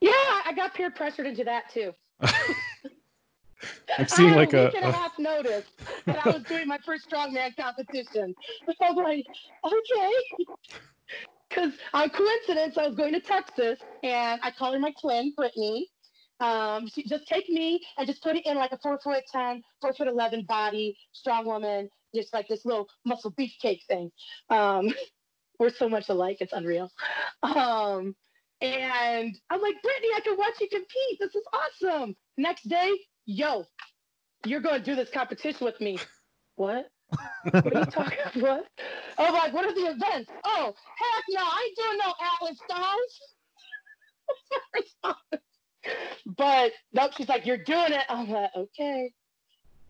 [0.00, 1.94] Yeah, I got peer pressured into that too.
[3.98, 5.66] I'm seeing I like had a a, week and a a half notice
[6.06, 8.34] that I was doing my first strongman competition.
[8.80, 9.26] I was like,
[9.64, 10.46] okay.
[11.48, 15.88] Because on coincidence, I was going to Texas and I called her my twin, Brittany.
[16.40, 19.62] Um, she just take me and just put it in like a four foot 10,
[19.80, 24.10] four foot 11 body, strong woman, just like this little muscle beefcake thing.
[24.50, 24.92] Um,
[25.58, 26.90] we're so much alike, it's unreal.
[27.42, 28.14] Um,
[28.60, 31.18] and I'm like, Brittany, I can watch you compete.
[31.20, 32.16] This is awesome.
[32.36, 32.92] Next day,
[33.26, 33.64] yo,
[34.44, 35.98] you're going to do this competition with me.
[36.56, 36.90] What?
[37.52, 38.64] What are you talking about?
[39.16, 40.28] Oh, like, what are the events?
[40.44, 42.58] Oh, heck no, I ain't doing no Atlas
[45.04, 45.44] stars.
[46.36, 48.04] But nope, she's like, you're doing it.
[48.08, 49.12] I'm like, okay.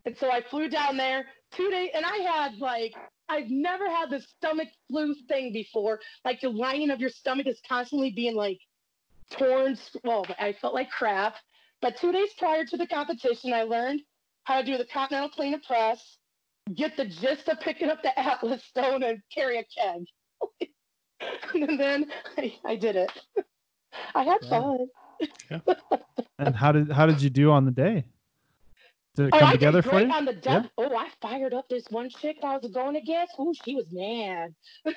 [0.04, 2.94] And so I flew down there two days, and I had like,
[3.28, 6.00] I've never had the stomach flu thing before.
[6.24, 8.58] Like the lining of your stomach is constantly being like
[9.30, 9.76] torn.
[10.04, 11.36] Well, I felt like crap.
[11.80, 14.00] But two days prior to the competition, I learned
[14.44, 16.18] how to do the continental clean and press,
[16.74, 20.04] get the gist of picking up the Atlas stone and carry a keg.
[21.54, 23.12] and then I, I did it.
[24.14, 24.60] I had Yeah.
[24.60, 24.88] fun.
[26.38, 28.04] And how did how did you do on the day?
[29.16, 30.12] Did it Oh, come I together for you?
[30.12, 30.70] on the death.
[30.78, 33.34] Oh, I fired up this one chick I was going against.
[33.38, 34.54] Oh, she was mad.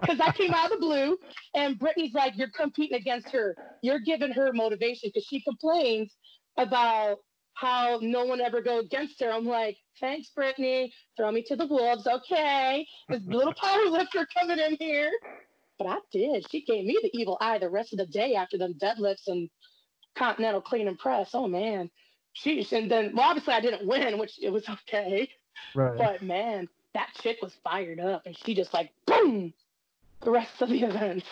[0.00, 1.18] Because I came out of the blue,
[1.54, 3.56] and Brittany's like, You're competing against her.
[3.82, 6.14] You're giving her motivation because she complains
[6.56, 7.18] about
[7.54, 9.30] how no one ever go against her.
[9.32, 10.92] I'm like, Thanks, Brittany.
[11.16, 12.06] Throw me to the wolves.
[12.06, 12.86] Okay.
[13.08, 15.10] This little power lifter coming in here.
[15.78, 16.48] But I did.
[16.50, 19.50] She gave me the evil eye the rest of the day after them deadlifts and
[20.14, 21.30] continental clean and press.
[21.34, 21.90] Oh, man.
[22.36, 22.72] Sheesh.
[22.72, 25.28] And then, well, obviously I didn't win, which it was okay.
[25.74, 25.96] Right.
[25.96, 29.52] But man, that chick was fired up and she just like boom
[30.20, 31.26] the rest of the events.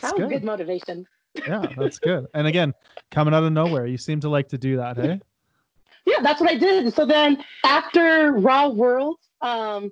[0.00, 0.30] That was good.
[0.30, 1.06] good motivation.
[1.34, 2.26] Yeah, that's good.
[2.34, 2.72] And again,
[3.10, 5.20] coming out of nowhere, you seem to like to do that, hey?
[6.06, 6.94] Yeah, that's what I did.
[6.94, 9.90] So then after Raw World um,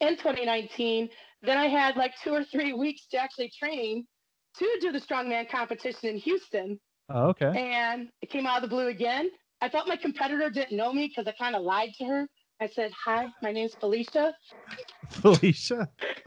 [0.00, 1.08] in 2019,
[1.42, 4.06] then I had like two or three weeks to actually train
[4.58, 6.80] to do the strongman competition in Houston.
[7.10, 7.52] Oh, okay.
[7.56, 9.30] And it came out of the blue again.
[9.60, 12.28] I thought my competitor didn't know me because I kind of lied to her.
[12.60, 14.34] I said, Hi, my name's Felicia.
[15.10, 15.88] Felicia.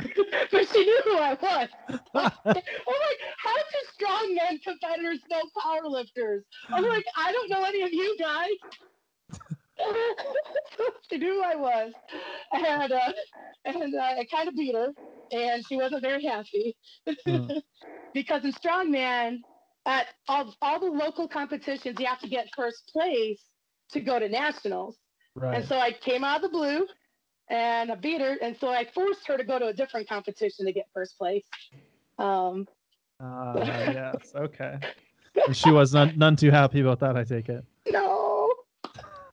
[0.52, 1.70] but she knew who I was.
[1.90, 6.42] I'm like, how do strongman competitors know powerlifters?
[6.70, 8.50] I'm like, I don't know any of you guys.
[11.10, 11.94] She knew who I was.
[12.54, 13.14] And, uh,
[13.66, 14.90] and uh, I kind of beat her,
[15.32, 16.76] and she wasn't very happy.
[17.26, 17.48] Hmm.
[18.14, 19.40] because in strongman,
[19.86, 23.42] at all, all the local competitions, you have to get first place
[23.92, 24.98] to go to nationals.
[25.36, 25.56] Right.
[25.58, 26.88] And so I came out of the blue
[27.50, 28.38] and I beat her.
[28.42, 31.46] And so I forced her to go to a different competition to get first place.
[32.18, 32.68] Um,
[33.22, 34.32] Ah, yes.
[34.36, 34.78] Okay.
[35.52, 37.64] She was none, none too happy about that, I take it.
[37.92, 38.29] no.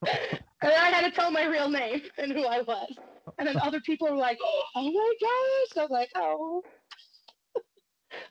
[0.06, 2.92] And I had to tell my real name and who I was.
[3.38, 5.78] And then other people were like, oh my gosh.
[5.78, 6.62] I was like, oh.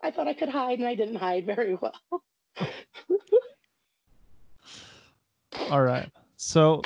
[0.01, 2.23] I thought I could hide and I didn't hide very well.
[5.69, 6.09] All right.
[6.37, 6.81] So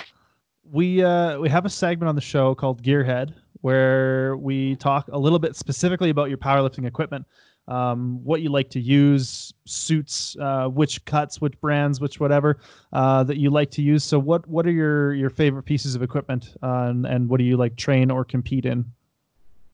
[0.71, 5.17] we uh we have a segment on the show called Gearhead where we talk a
[5.17, 7.25] little bit specifically about your powerlifting equipment.
[7.69, 12.59] Um, what you like to use, suits, uh, which cuts, which brands, which whatever
[12.93, 14.03] uh, that you like to use.
[14.03, 17.43] So, what what are your your favorite pieces of equipment, uh, and and what do
[17.43, 18.85] you like train or compete in?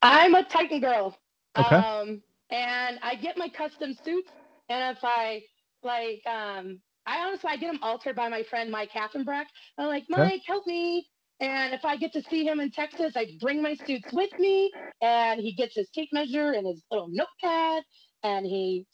[0.02, 1.18] I'm a Titan girl.
[1.58, 1.76] Okay.
[1.78, 4.30] Um, and I get my custom suits,
[4.70, 5.44] and if I
[5.84, 9.46] like, um, I honestly I get them altered by my friend Mike Haffenbrack.
[9.78, 10.24] I'm like, Okay.
[10.24, 11.08] Mike, help me.
[11.40, 14.74] And if I get to see him in Texas, I bring my suits with me,
[15.02, 17.84] and he gets his tape measure and his little notepad,
[18.24, 18.86] and he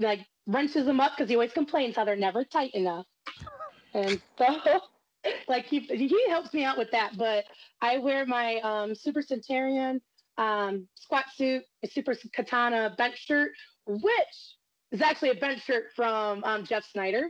[0.00, 3.06] like wrenches them up because he always complains how they're never tight enough.
[3.94, 4.80] And so,
[5.48, 7.16] like he he helps me out with that.
[7.18, 7.44] But
[7.80, 10.00] I wear my um, Super Centurion
[10.38, 13.52] um, squat suit, a Super Katana bench shirt,
[13.86, 14.56] which
[14.92, 17.28] is actually a bench shirt from um, Jeff Snyder.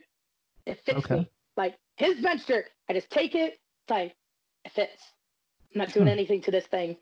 [0.66, 1.08] It fits Okay.
[1.10, 2.66] me like his bench shirt.
[2.88, 4.14] I just take it, it's like
[4.68, 5.02] it fits.
[5.74, 6.12] I'm not doing Hmm.
[6.12, 6.96] anything to this thing.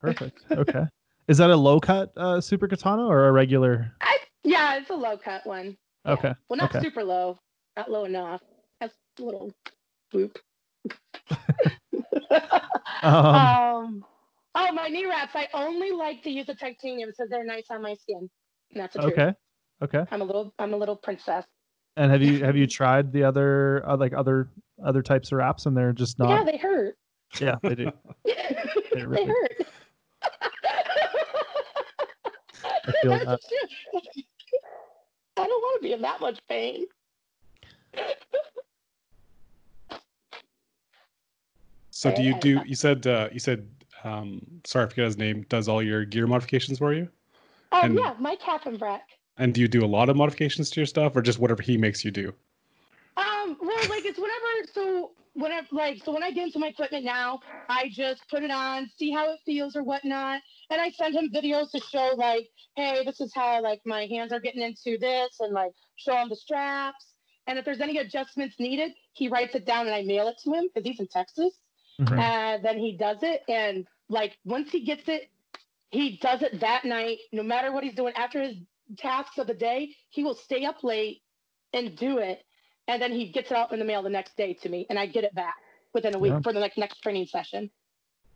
[0.00, 0.38] Perfect.
[0.50, 0.84] Okay.
[1.28, 3.92] Is that a low cut uh, super katana or a regular?
[4.00, 5.76] I yeah, it's a low cut one.
[6.04, 6.12] Yeah.
[6.12, 6.34] Okay.
[6.48, 6.80] Well, not okay.
[6.82, 7.38] super low,
[7.76, 8.40] not low enough.
[8.80, 9.52] That's a little
[10.12, 10.36] boop.
[13.02, 14.04] Um, um,
[14.54, 15.34] oh, my knee wraps.
[15.34, 18.28] I only like to use the titanium because they're nice on my skin.
[18.72, 19.12] And that's the truth.
[19.14, 19.32] okay.
[19.82, 20.04] Okay.
[20.10, 21.46] I'm a little, I'm a little princess.
[21.96, 24.50] And have you have you tried the other uh, like other
[24.84, 26.28] other types of wraps and they're just not?
[26.28, 26.94] Yeah, they hurt.
[27.38, 27.92] Yeah, they do.
[28.24, 29.52] they really- hurt.
[32.62, 33.40] I feel that.
[33.48, 34.00] true.
[35.36, 36.84] I don't want to be in that much pain.
[41.90, 42.60] So do you do?
[42.66, 43.68] You said uh, you said
[44.04, 45.44] um, sorry, I forget his name.
[45.48, 47.08] Does all your gear modifications for you?
[47.72, 49.00] Oh And- yeah, Mike Haffenbrack.
[49.36, 51.78] And do you do a lot of modifications to your stuff, or just whatever he
[51.78, 52.34] makes you do?
[53.16, 54.46] Um, well, like it's whatever.
[54.74, 58.50] So whenever, like, so when I get into my equipment now, I just put it
[58.50, 62.48] on, see how it feels or whatnot, and I send him videos to show like,
[62.76, 66.28] hey, this is how like my hands are getting into this, and like show him
[66.28, 67.14] the straps.
[67.46, 70.52] And if there's any adjustments needed, he writes it down and I mail it to
[70.52, 71.58] him because he's in Texas.
[72.00, 72.18] Mhm.
[72.18, 75.30] And then he does it, and like once he gets it,
[75.90, 77.18] he does it that night.
[77.32, 78.56] No matter what he's doing after his
[78.96, 81.22] tasks of the day, he will stay up late
[81.72, 82.44] and do it
[82.90, 84.98] and then he gets it out in the mail the next day to me, and
[84.98, 85.54] I get it back
[85.94, 86.40] within a week Yeah.
[86.40, 87.70] for the like next training session.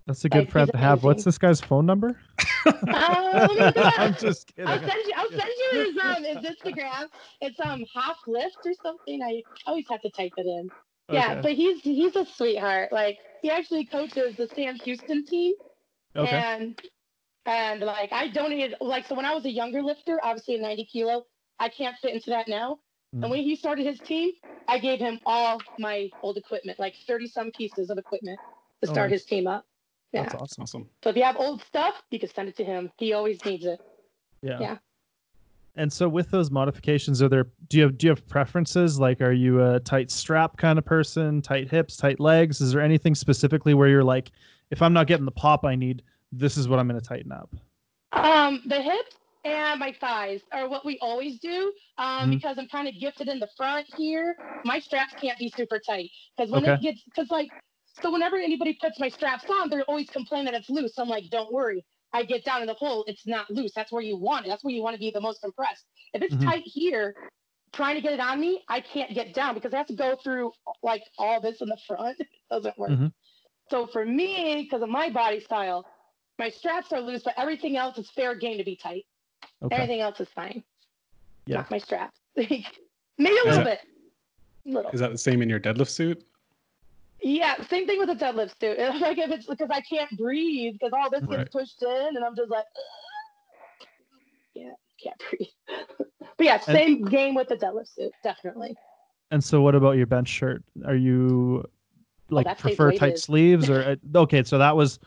[0.07, 1.03] That's a good Like, friend to have.
[1.03, 2.19] What's this guy's phone number?
[2.67, 3.99] Um, let me look it up.
[3.99, 4.67] I'm just kidding.
[4.71, 5.13] I'll send you.
[5.17, 7.09] I'll send you his um his Instagram.
[7.43, 9.23] It's um half lift or something.
[9.23, 10.71] I always have to type it in.
[11.11, 12.91] Yeah, but he's he's a sweetheart.
[12.91, 15.55] Like he actually coaches the Sam Houston team,
[16.17, 16.31] Okay.
[16.31, 16.81] and
[17.45, 20.87] and like I donated like so when I was a younger lifter, obviously a 90
[20.87, 21.27] kilo,
[21.59, 22.79] I can't fit into that now.
[23.23, 24.33] And when he started his team,
[24.67, 28.41] I gave him all my old equipment, like 30 some pieces of equipment
[28.83, 29.21] to Oh, start nice.
[29.21, 29.65] his team up.
[30.13, 30.23] Yeah.
[30.23, 30.63] That's awesome.
[30.63, 30.89] Awesome.
[31.03, 32.91] So if you have old stuff, you can send it to him.
[32.99, 33.81] He always needs it.
[34.43, 34.59] Yeah.
[34.61, 34.77] Yeah.
[35.77, 39.01] And so with those modifications, are there do you have do you have preferences?
[39.01, 42.61] Like are you a tight strap kind of person, tight hips, tight legs?
[42.61, 44.31] Is there anything specifically where you're like,
[44.71, 47.51] if I'm not getting the pop I need, this is what I'm gonna tighten up?
[48.13, 51.73] Um, the hips and my thighs are what we always do.
[51.99, 52.31] Um, Mhm.
[52.31, 54.37] because I'm kind of gifted in the front here.
[54.65, 56.67] My straps can't be super tight because when Okay.
[56.67, 57.51] it gets because like
[57.85, 60.99] so whenever anybody puts my straps on, they're always complaining that it's loose.
[60.99, 61.85] I'm like, don't worry.
[62.13, 63.73] I get down in the hole, it's not loose.
[63.75, 64.49] That's where you want it.
[64.49, 65.87] That's where you want to be the most compressed.
[66.13, 66.39] If it's Mhm.
[66.39, 67.17] tight here,
[67.73, 70.17] trying to get it on me, I can't get down because I have to go
[70.23, 72.19] through like all this in the front.
[72.21, 72.97] It doesn't work.
[72.97, 73.13] Mhm.
[73.71, 75.87] So for me, because of my body style,
[76.39, 79.05] my straps are loose, but everything else is fair game to be tight.
[79.63, 79.75] Okay.
[79.77, 80.63] Everything else is fine.
[81.47, 81.57] Yeah.
[81.59, 82.19] Not my straps.
[82.37, 82.65] Maybe
[83.19, 83.81] a Is little that- bit.
[84.67, 84.91] Little.
[84.93, 86.25] Is that the same in your deadlift suit?
[87.21, 88.79] Yeah, same thing with the deadlift suit.
[89.01, 91.39] Like if it's because I can't breathe because all this Right.
[91.39, 92.65] gets pushed in, and I'm just like,
[94.55, 94.71] yeah,
[95.03, 95.49] can't breathe.
[96.37, 98.75] but yeah, And- same game with the deadlift suit, definitely.
[99.31, 100.63] And so, what about your bench shirt?
[100.87, 101.65] Are you
[102.31, 103.83] like that stays prefer tight sleeves or
[104.15, 104.43] uh, okay?
[104.45, 104.99] So that was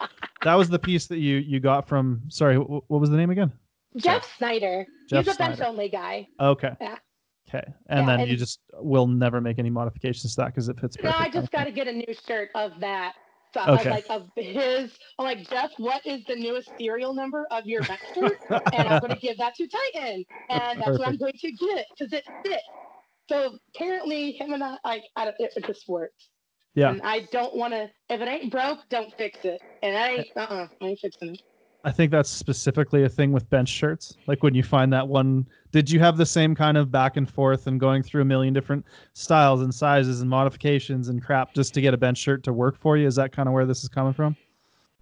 [0.43, 2.22] that was the piece that you you got from.
[2.28, 3.52] Sorry, what was the name again?
[3.95, 6.27] Jeff Snyder, Jeff he's a bench only guy.
[6.39, 6.71] Okay.
[6.81, 6.97] Yeah.
[7.47, 7.63] Okay.
[7.88, 10.79] And Yeah, then and- you just will never make any modifications to that because it
[10.79, 11.11] fits No.
[11.15, 13.13] I just got to get a new shirt of that.
[13.53, 13.89] So Okay.
[13.89, 14.91] like of his.
[15.17, 18.38] I'm like Jeff, what is the newest serial number of your bench shirt?
[18.73, 21.85] and I'm going to give that to Titan, and that's what I'm going to get
[21.97, 22.63] because it fits.
[23.29, 26.29] So apparently, him and I, like, I don't, it, it just works.
[26.75, 26.89] Yeah.
[26.91, 27.89] And I don't want to.
[28.09, 29.61] If it ain't broke, don't fix it.
[29.81, 30.27] And I ain't.
[30.35, 30.39] Uh.
[30.41, 31.41] uh I ain't fixing it.
[31.88, 34.17] I think that's specifically a thing with bench shirts.
[34.27, 37.29] Like when you find that one, did you have the same kind of back and
[37.29, 41.73] forth and going through a million different styles and sizes and modifications and crap just
[41.75, 43.07] to get a bench shirt to work for you?
[43.07, 44.35] Is that kind of where this is coming from?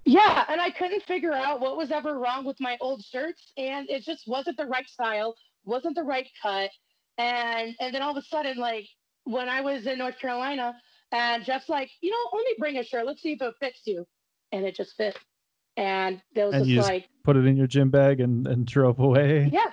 [0.03, 3.89] Yeah, and I couldn't figure out what was ever wrong with my old shirts, and
[3.89, 5.33] it just wasn't the right style,
[5.63, 6.69] wasn't the right cut,
[7.17, 8.85] and and then all of a sudden, like
[9.23, 10.75] when I was in North Carolina,
[11.11, 13.81] and Jeff's like, you know, let me bring a shirt, let's see if it fits
[13.85, 14.05] you,
[14.51, 15.17] and it just fit,
[15.77, 18.65] and was And just you just- like, Put it in your gym bag and, and
[18.67, 19.49] drove away.
[19.51, 19.71] yeah,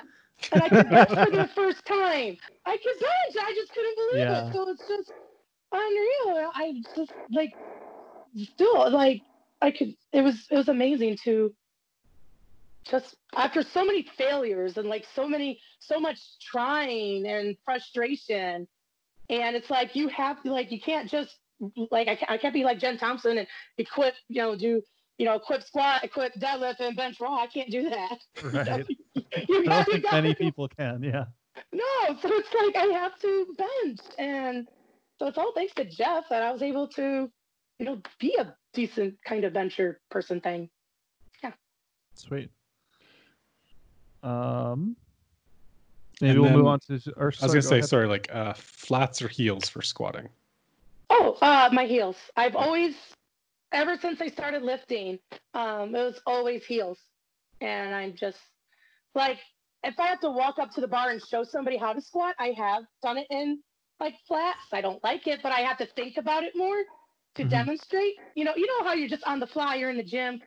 [0.53, 2.37] and I could bench for the first time.
[2.65, 4.49] I could bench, I just couldn't believe Yeah.
[4.49, 4.53] it.
[4.55, 5.13] So it's just
[5.71, 6.51] unreal.
[6.55, 7.53] I just like
[8.55, 9.21] still like
[9.61, 9.95] I could.
[10.13, 11.55] It was it was amazing to
[12.85, 18.67] just after so many failures and like so many so much trying and frustration,
[19.29, 21.37] and it's like you have to like you can't just
[21.91, 23.47] like I can't, I can't be like Jen Thompson and
[23.79, 24.83] equip you know do
[25.19, 27.37] you know equip squat equip deadlift and bench raw.
[27.37, 28.19] I can't do that.
[28.53, 28.87] Right.
[29.49, 31.03] you I don't think many people can.
[31.03, 31.25] Yeah.
[31.73, 34.69] no, so it's like I have to bench, and
[35.19, 37.31] so it's all thanks to Jeff that I was able to,
[37.79, 40.69] you know, be a decent kind of venture person thing.
[41.45, 41.53] Yeah.
[42.15, 42.51] Sweet.
[44.23, 44.97] Um,
[46.21, 47.01] maybe And we'll move on to.
[47.17, 47.89] Or, I was gonna go say, ahead.
[47.89, 50.29] sorry, like uh, flats or heels for squatting.
[51.11, 52.17] Oh, uh, my heels.
[52.37, 52.95] I've always,
[53.73, 55.19] ever since I started lifting,
[55.55, 56.99] um, it was always heels,
[57.61, 58.39] and I'm just
[59.15, 59.39] like,
[59.85, 62.35] if I have to walk up to the bar and show somebody how to squat,
[62.39, 63.63] I have done it in
[64.01, 64.67] like flats.
[64.73, 66.85] I don't like it, but I have to think about it more
[67.37, 67.51] to Mhm.
[67.51, 68.15] demonstrate.
[68.35, 70.41] You know, you know how you're just on the fly, you're in the gym,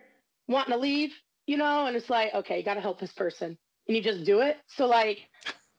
[0.47, 1.13] wanting to leave,
[1.47, 3.57] you know, and it's like, okay, you got to help this person,
[3.87, 4.57] and you just do it.
[4.67, 5.19] So like,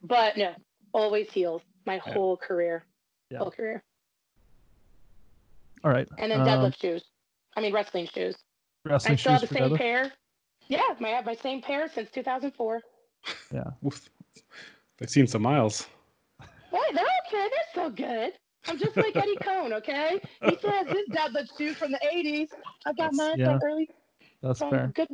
[0.03, 0.55] but no,
[0.93, 1.63] always heels.
[1.87, 2.13] My Yeah.
[2.13, 2.85] whole career,
[3.31, 3.39] Yeah.
[3.39, 3.83] whole career.
[5.85, 6.09] All right.
[6.19, 7.05] And then um, deadlift shoes.
[7.57, 8.37] I mean wrestling shoes.
[8.85, 9.79] wrestling I still shoes have the for same deadlift?
[9.79, 10.13] pair.
[10.69, 12.81] Yeah, I have my same pair since 2004.
[13.87, 14.11] Oof.
[14.99, 15.87] They've seen some miles.
[16.71, 16.95] What?
[16.95, 17.49] They're okay.
[17.51, 18.33] They're so good.
[18.69, 20.21] I'm just like Eddie Coan, okay?
[20.43, 22.49] He says his deadlift shoes from the 80s.
[22.85, 23.59] I got That's- mine yeah.
[23.59, 23.91] from early
[24.43, 24.93] That's from fair.
[24.95, 25.09] good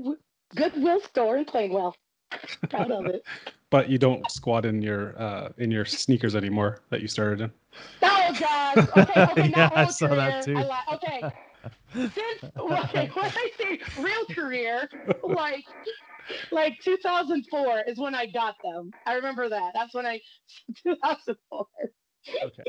[0.54, 1.94] Goodwill store in Plainwell.
[2.70, 3.22] Proud of it.
[3.70, 7.50] But you don't squat in your uh, in your sneakers anymore that you started in.
[8.02, 8.76] Oh gosh.
[8.98, 10.16] Okay, okay, Yeah, I saw career.
[10.18, 10.54] that too.
[10.58, 11.32] I li- okay.
[11.94, 12.14] Since
[12.58, 14.88] okay, when I say real career,
[15.22, 15.64] like
[16.50, 18.90] like 2004 is when I got them.
[19.06, 19.72] I remember that.
[19.74, 20.20] That's when I
[20.82, 21.66] 2004.
[22.44, 22.62] Okay.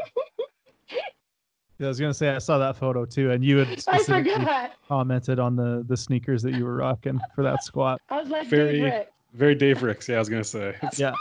[1.80, 4.34] Yeah, I was gonna say I saw that photo too, and you had I specifically
[4.36, 4.74] forgot.
[4.88, 8.02] commented on the the sneakers that you were rocking for that squat.
[8.10, 9.10] I was like Very- Dave Rick.
[9.34, 10.08] Very Dave Ricks.
[10.08, 10.70] Yeah, I was gonna say.
[10.84, 11.14] It's- Yeah.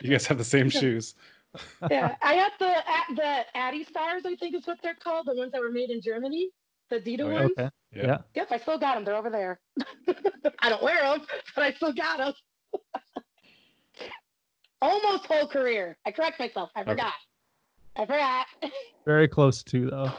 [0.00, 1.14] you guys have the same shoes.
[1.90, 2.74] Yeah, I had the
[3.16, 4.24] the Adistars.
[4.24, 5.26] I think is what they're called.
[5.26, 6.48] The ones that were made in Germany.
[6.90, 7.50] The Adidas Oh, ones.
[7.58, 7.70] Okay.
[7.92, 8.06] Yeah.
[8.06, 8.18] Yeah.
[8.34, 9.04] Yep, I still got them.
[9.04, 9.60] They're over there.
[10.60, 12.32] I don't wear them, but I still got them.
[14.82, 15.96] Almost whole career.
[16.06, 16.70] I correct myself.
[16.74, 17.12] I forgot.
[17.96, 18.46] I forgot.
[19.04, 20.10] Very close to though.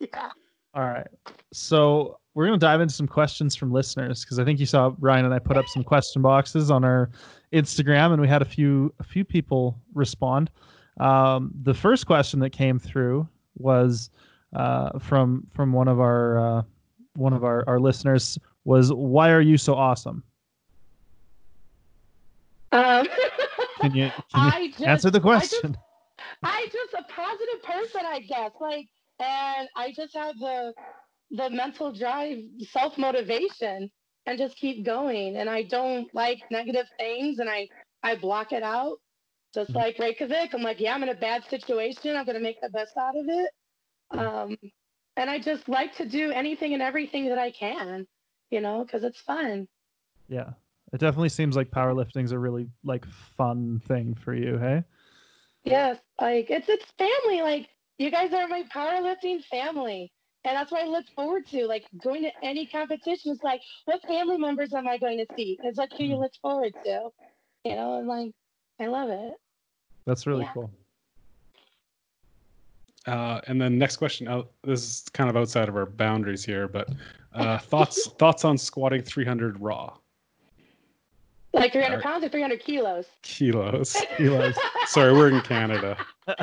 [0.00, 0.30] yeah.
[0.74, 1.06] All right.
[1.52, 4.92] So we're going to dive into some questions from listeners because I think you saw
[5.00, 7.10] Ryan and I put up some question boxes on our
[7.52, 10.50] Instagram, and we had a few a few people respond.
[11.00, 14.10] Um, the first question that came through was
[14.56, 16.62] uh, from from one of our uh,
[17.14, 20.22] one of our, our listeners was why are you so awesome?
[22.72, 23.06] Um,
[23.80, 25.76] Can you, can you I just answer the I just- question?
[26.42, 28.50] I just a positive person, I guess.
[28.60, 28.86] Like,
[29.20, 30.72] and I just have the
[31.30, 32.38] the mental drive,
[32.70, 33.90] self motivation,
[34.26, 35.36] and just keep going.
[35.36, 37.68] And I don't like negative things, and I
[38.02, 38.98] I block it out.
[39.54, 39.76] Just Mhm.
[39.76, 42.16] like Reykjavik, I'm like, yeah, I'm in a bad situation.
[42.16, 43.50] I'm gonna make the best out of it.
[44.10, 44.56] Um,
[45.16, 48.06] and I just like to do anything and everything that I can,
[48.50, 49.66] you know, because it's fun.
[50.28, 50.50] Yeah.
[50.92, 53.04] It definitely seems like powerlifting's a really like
[53.36, 54.84] fun thing for you, hey?
[55.64, 57.42] Yes, like it's it's family.
[57.42, 60.12] Like you guys are my powerlifting family.
[60.44, 61.66] And that's what I look forward to.
[61.66, 65.58] Like going to any competition is like, what family members am I going to see?
[65.64, 67.08] It's like who you look forward to.
[67.64, 68.30] You know, and like
[68.80, 69.34] I love it.
[70.06, 70.52] That's really Yeah.
[70.54, 70.70] cool.
[73.06, 74.26] Uh, and then next question.
[74.28, 76.88] Out, this is kind of outside of our boundaries here, but
[77.34, 79.96] uh, thoughts thoughts on squatting 300 raw
[81.52, 83.06] Like 300 pounds or 300 kilos.
[83.22, 83.96] kilos.
[84.16, 84.56] Kilos.
[84.86, 85.96] Sorry, we're in Canada.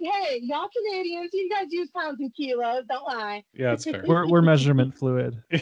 [0.00, 2.84] Hey, y'all Canadians, you guys use pounds and kilos.
[2.88, 3.44] Don't lie.
[3.54, 4.02] Yeah, it's fair.
[4.04, 5.40] we're we're measurement fluid.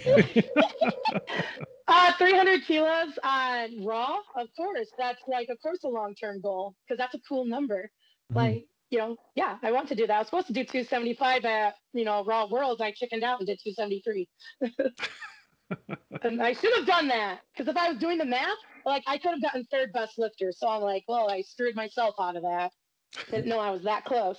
[1.93, 4.93] Uh, 300 kilos on raw, of course.
[4.97, 7.91] That's like, of course, a long-term goal because that's a cool number.
[8.31, 8.37] Mhm.
[8.37, 10.15] Like, you know, yeah, I want to do that.
[10.15, 12.81] I was supposed to do 275 at, you know, Raw Worlds.
[12.81, 14.29] I chickened out and did 273.
[16.23, 19.19] and I should have done that because if I was doing the math, like I
[19.19, 20.53] could have gotten third best lifter.
[20.53, 22.73] So I'm like, well, I screwed myself out of that.
[23.31, 24.39] Didn't know I was that close.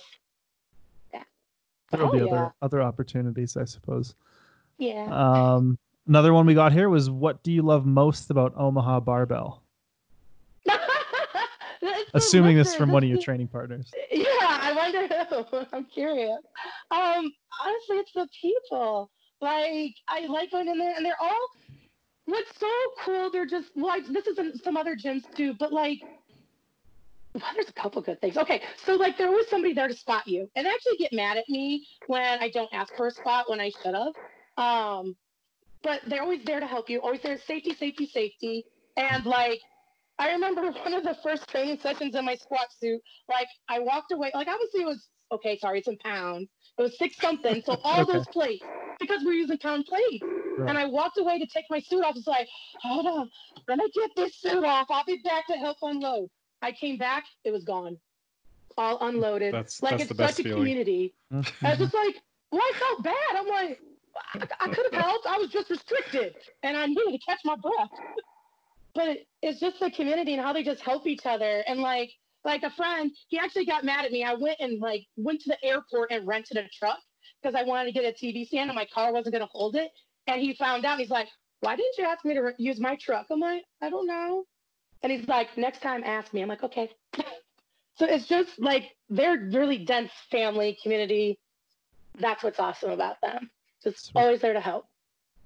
[1.90, 2.24] There'll Oh, be yeah.
[2.24, 4.14] other other opportunities, I suppose.
[4.78, 5.08] Yeah.
[5.10, 9.61] Um, another one we got here was what do you love most about Omaha Barbell?
[12.14, 13.90] Assuming this from one of your training partners.
[14.10, 15.66] Yeah, I wonder who.
[15.72, 16.38] I'm curious.
[16.90, 17.32] Um,
[17.64, 19.10] honestly, it's the people.
[19.40, 21.48] Like, I like going in there, and they're all.
[22.26, 23.30] What's so cool?
[23.30, 26.00] They're just like this is in some other gyms too, but like,
[27.34, 28.36] well, there's a couple good things.
[28.36, 31.36] Okay, so like there was somebody there to spot you, and they actually get mad
[31.36, 34.14] at me when I don't ask for a spot when I should have.
[34.56, 35.16] Um,
[35.82, 37.00] but they're always there to help you.
[37.00, 38.64] Always there, safety, safety, safety,
[38.96, 39.60] and like.
[40.22, 44.12] I remember one of the first training sessions in my squat suit like I walked
[44.12, 44.30] away.
[44.32, 45.58] Like obviously it was okay.
[45.58, 46.48] Sorry, it's in pounds.
[46.78, 47.60] It was six something.
[47.66, 48.12] So all Okay.
[48.12, 48.62] those plates
[49.00, 50.24] because we're using pound plates.
[50.56, 50.68] Right.
[50.68, 52.14] And I walked away to take my suit off.
[52.16, 52.46] It's like,
[52.82, 53.28] hold on,
[53.66, 54.86] let me get this suit off.
[54.90, 56.28] I'll be back to help unload.
[56.62, 57.24] I came back.
[57.44, 57.96] It was gone,
[58.78, 59.52] all unloaded.
[59.52, 60.58] That's like that's it's such a feeling.
[60.60, 61.14] community.
[61.64, 62.14] I was just like,
[62.52, 63.14] well, I felt bad.
[63.34, 63.80] I'm like,
[64.34, 65.26] I, I could have helped.
[65.26, 67.90] I was just restricted, and I needed to catch my breath.
[68.94, 71.64] But it's just the community and how they just help each other.
[71.66, 72.10] And like,
[72.44, 74.24] like a friend, he actually got mad at me.
[74.24, 76.98] I went and like went to the airport and rented a truck
[77.40, 79.76] because I wanted to get a TV stand and my car wasn't going to hold
[79.76, 79.90] it.
[80.26, 80.98] And he found out.
[80.98, 81.28] He's like,
[81.60, 84.44] "Why didn't you ask me to re- use my truck?" I'm like, "I don't know."
[85.02, 86.90] And he's like, "Next time, ask me." I'm like, "Okay."
[87.96, 91.38] so it's just like they're really dense family community.
[92.18, 93.50] That's what's awesome about them.
[93.82, 94.20] Just Sweet.
[94.20, 94.86] always there to help.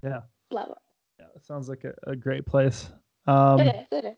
[0.03, 0.23] Yeah.
[0.51, 0.77] Love them
[1.21, 2.91] Yeah, it sounds like a, a great place.
[3.27, 3.87] Um, it is.
[3.93, 4.17] It is.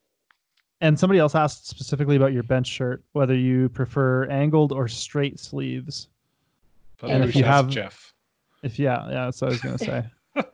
[0.80, 5.38] and somebody else asked specifically about your bench shirt, whether you prefer angled or straight
[5.40, 6.08] sleeves.
[7.00, 8.12] But And if you we should ask have- Jeff.
[8.62, 10.04] If yeah, yeah, that's what I was gonna say.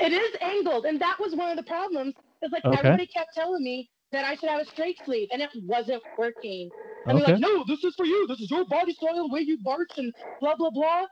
[0.00, 2.14] It is angled, and that was one of the problems.
[2.42, 2.76] It's like Okay.
[2.78, 6.68] everybody kept telling me that I should have a straight sleeve, and it wasn't working.
[7.06, 8.26] And they're like, "No, this is for you.
[8.26, 11.06] This is your body style, the way you march, and blah blah blah."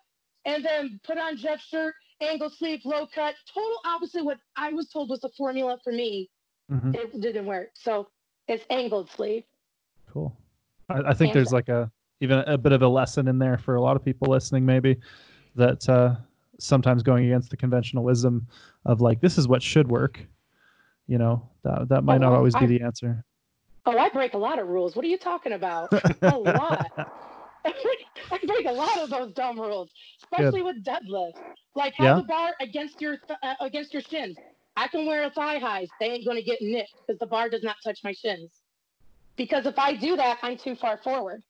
[0.44, 4.88] And then put on Jeff's shirt, angle sleeve, low cut, total opposite what I was
[4.90, 6.28] told was the formula for me.
[6.70, 6.94] Mhm.
[6.94, 7.70] It didn't work.
[7.74, 8.08] So
[8.48, 9.44] it's angled sleeve.
[10.10, 10.36] Cool.
[10.88, 11.90] I, I think And- there's like a
[12.20, 14.96] even a bit of a lesson in there for a lot of people listening, maybe
[15.56, 16.16] that uh,
[16.58, 18.46] sometimes going against the conventional wisdom
[18.84, 20.20] of like this is what should work.
[21.06, 23.24] You know that that might not Oh, always be the answer.
[23.86, 24.94] Oh, I break a lot of rules.
[24.94, 25.88] What are you talking about?
[25.92, 26.86] a lot.
[27.64, 29.90] I break, a lot of those dumb rules,
[30.22, 31.40] especially with deadlifts.
[31.74, 32.14] Like have Yeah.
[32.16, 34.36] the bar against your th- uh, against your shins.
[34.76, 37.62] I can wear a thigh highs; they ain't gonna get nicked because the bar does
[37.62, 38.52] not touch my shins.
[39.36, 41.42] Because if I do that, I'm too far forward.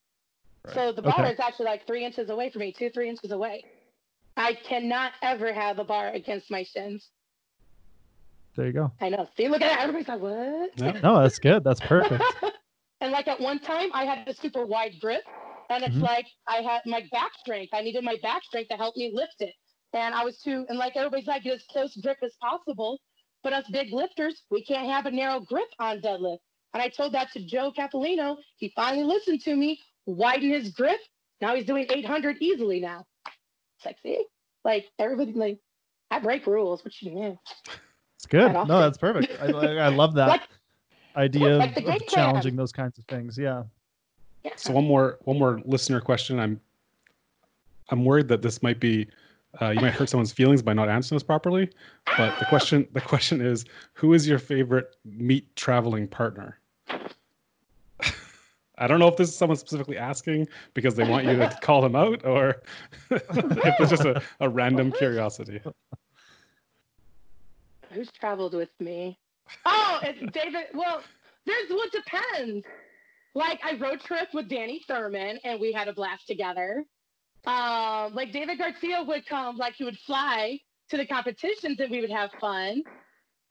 [0.66, 1.32] So the bar Okay.
[1.32, 3.64] is actually like three inches away from me, two three inches away.
[4.36, 7.10] I cannot ever have the bar against my shins.
[8.56, 8.92] There you go.
[9.00, 9.28] I know.
[9.36, 9.80] See, look at that.
[9.80, 10.70] Everybody's like, what?
[10.76, 11.00] Yeah.
[11.02, 11.64] No, that's good.
[11.64, 12.22] That's perfect.
[13.00, 15.22] and like at one time, I had a super wide grip,
[15.70, 16.02] and it's Mhm.
[16.02, 17.72] like I had my back strength.
[17.74, 19.54] I needed my back strength to help me lift it,
[19.92, 20.64] and I was too.
[20.68, 22.98] And like everybody's like, get as close grip as possible.
[23.42, 26.38] But us big lifters, we can't have a narrow grip on deadlift.
[26.74, 28.36] And I told that to Joe Cappellino.
[28.56, 31.00] He finally listened to me, widened his grip.
[31.40, 33.06] Now he's doing 800 easily now.
[33.78, 34.10] Sexy.
[34.10, 34.24] like, see,
[34.64, 35.58] like everybody, like
[36.10, 36.84] I break rules.
[36.84, 37.38] What you mean?
[38.16, 38.52] It's good.
[38.52, 38.66] Quite.
[38.66, 39.32] No, that's perfect.
[39.40, 40.42] I, I I love that Like,
[41.16, 43.38] idea like of, of challenging those kinds of things.
[43.38, 43.62] Yeah.
[44.44, 44.52] yeah.
[44.56, 46.38] So one more one more listener question.
[46.38, 46.60] I'm
[47.88, 49.08] I'm worried that this might be
[49.60, 51.70] uh, you might hurt someone's feelings by not answering this properly.
[52.16, 53.64] But the question the question is,
[53.94, 56.58] who is your favorite meat traveling partner?
[58.80, 61.82] I don't know if this is someone specifically asking because they want you to call
[61.82, 62.62] them out, or
[63.10, 65.60] if it's just a, a random curiosity.
[67.92, 69.18] Who's traveled with me?
[69.66, 70.66] Oh, it's David.
[70.72, 71.02] Well,
[71.44, 72.64] there's what depends.
[73.34, 76.84] Like I road trip with Danny Thurman, and we had a blast together.
[77.46, 80.60] Um, like David Garcia would come, like he would fly
[80.90, 82.82] to the competitions, and we would have fun.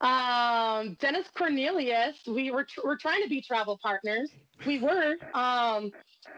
[0.00, 4.30] Um, Dennis Cornelius, we were tr- we're trying to be travel partners.
[4.64, 5.90] We were um,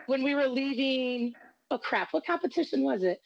[0.07, 1.35] when we were leaving.
[1.71, 2.13] Oh crap!
[2.13, 3.21] What competition was it?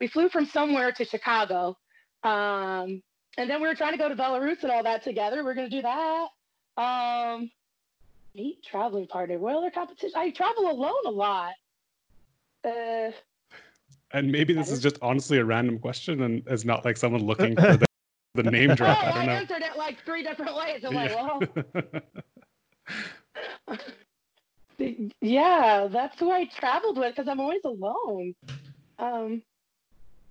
[0.00, 1.76] We flew from somewhere to Chicago,
[2.24, 3.02] um,
[3.38, 5.44] and then we were trying to go to Belarus and all that together.
[5.44, 6.28] We are going to do that.
[6.82, 7.50] Um,
[8.34, 9.38] meet traveling partner.
[9.38, 10.12] What other competition?
[10.16, 11.52] I travel alone a lot.
[12.64, 13.10] Uh,
[14.12, 17.56] and maybe this is just honestly a random question and it's not like someone looking
[17.56, 17.86] for the,
[18.34, 18.98] the name drop.
[19.02, 20.84] Oh, I don't I answered it like three different ways.
[20.84, 21.42] I'm like, well,
[25.20, 28.34] yeah, that's who I traveled with because I'm always alone.
[28.98, 29.42] Um,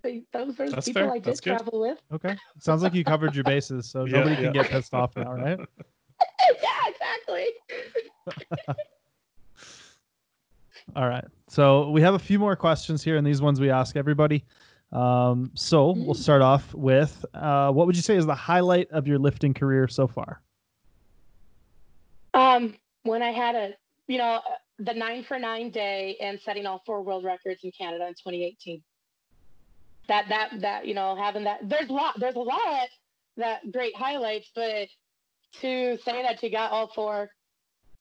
[0.04, 1.12] those are the That's people fair.
[1.12, 1.58] I did That's good.
[1.58, 1.98] travel with.
[2.14, 2.36] Okay.
[2.60, 5.60] Sounds like you covered your bases, so Yeah, nobody can get pissed off now, right?
[6.64, 7.48] yeah, exactly.
[10.96, 11.26] All right.
[11.48, 14.44] So we have a few more questions here, and these ones we ask everybody.
[14.92, 19.08] Um, so we'll start off with uh, what would you say is the highlight of
[19.08, 20.42] your lifting career so far?
[22.34, 23.74] Um, when I had a,
[24.08, 24.42] you know,
[24.80, 28.82] the nine for nine day and setting all four world records in Canada in 2018.
[30.08, 32.88] That that that you know having that there's a lot there's a lot
[33.38, 34.88] that great highlights, but
[35.62, 37.30] to say that you got all four,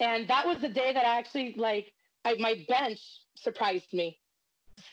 [0.00, 1.92] and that was the day that I actually like
[2.24, 3.00] I my bench
[3.36, 4.18] surprised me.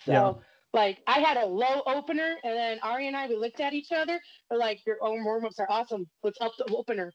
[0.06, 0.34] So Yeah.
[0.74, 3.92] like I had a low opener, and then Ari and I we looked at each
[3.92, 4.20] other.
[4.50, 6.08] We're like, your own warm ups are awesome.
[6.24, 7.14] Let's up the opener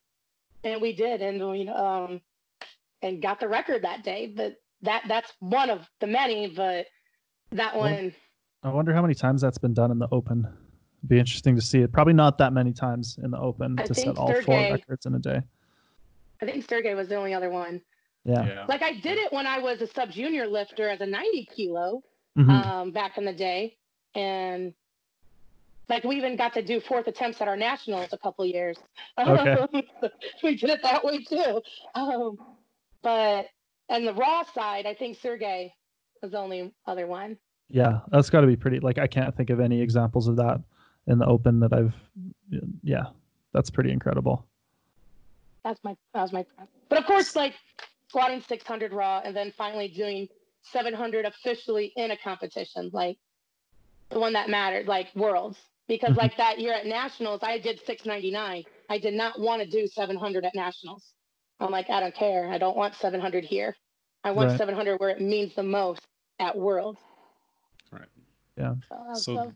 [0.64, 2.20] and we did and we um
[3.02, 6.86] and got the record that day but that that's one of the many but
[7.52, 8.12] that one
[8.62, 10.40] I wonder how many times that's been done in the open.
[10.98, 11.92] It'd be interesting to see it.
[11.92, 15.14] Probably not that many times in the open I to set all four records in
[15.14, 15.40] a day.
[16.42, 17.80] i think sergey was the only other one
[18.26, 18.44] Yeah.
[18.46, 18.66] yeah.
[18.68, 22.02] like i did it when i was a sub junior lifter as a 90 kilo
[22.36, 22.50] Mhm.
[22.50, 23.76] um back in the day
[24.14, 24.74] and
[25.88, 28.76] like we even got to do fourth attempts at our nationals a couple years
[29.18, 29.56] Okay.
[30.42, 31.62] we did it that way too
[31.94, 32.36] um
[33.02, 33.46] but
[33.88, 35.72] and the raw side i think sergey
[36.20, 37.38] was the only other one
[37.68, 38.78] Yeah, that's got to be pretty.
[38.80, 40.60] Like I can't think of any examples of that
[41.08, 41.94] in the open that I've.
[42.82, 43.06] Yeah,
[43.52, 44.46] that's pretty incredible.
[45.64, 46.46] That's my that was my.
[46.88, 47.54] But of course, like
[48.16, 50.26] squatting 600 raw and then finally doing
[50.62, 53.18] 700 officially in a competition, like
[54.08, 55.58] the one that mattered, like worlds.
[55.86, 56.16] Because Mhm.
[56.16, 58.64] like that year at nationals, I did 699.
[58.88, 61.12] I did not want to do 700 at nationals.
[61.60, 62.48] I'm like, I don't care.
[62.50, 63.76] I don't want 700 here.
[64.24, 64.58] I want Right.
[64.58, 66.00] 700 where it means the most
[66.40, 66.98] at worlds.
[67.92, 68.08] Right.
[68.56, 68.76] Yeah.
[68.88, 69.52] So, So, so-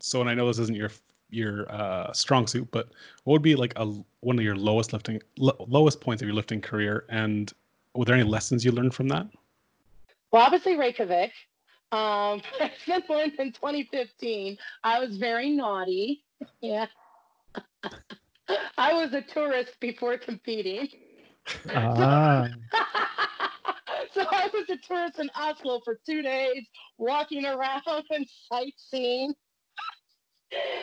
[0.00, 0.90] so, and I know this isn't your
[1.32, 2.88] your uh, strong suit, but
[3.22, 3.86] what would be like a
[4.18, 7.52] one of your lowest lifting lo- lowest points of your lifting career, and
[7.94, 9.26] were there any lessons you learned from that?
[10.32, 11.32] Well, obviously Reykjavik.
[11.92, 12.40] Um,
[12.84, 14.56] Finland in 2015.
[14.84, 16.24] I was very naughty.
[16.60, 16.86] Yeah.
[18.78, 20.88] I was a tourist before competing.
[21.74, 22.48] Ah,
[24.12, 26.66] so I was a tourist in Oslo for two days,
[26.98, 29.34] walking around and sightseeing.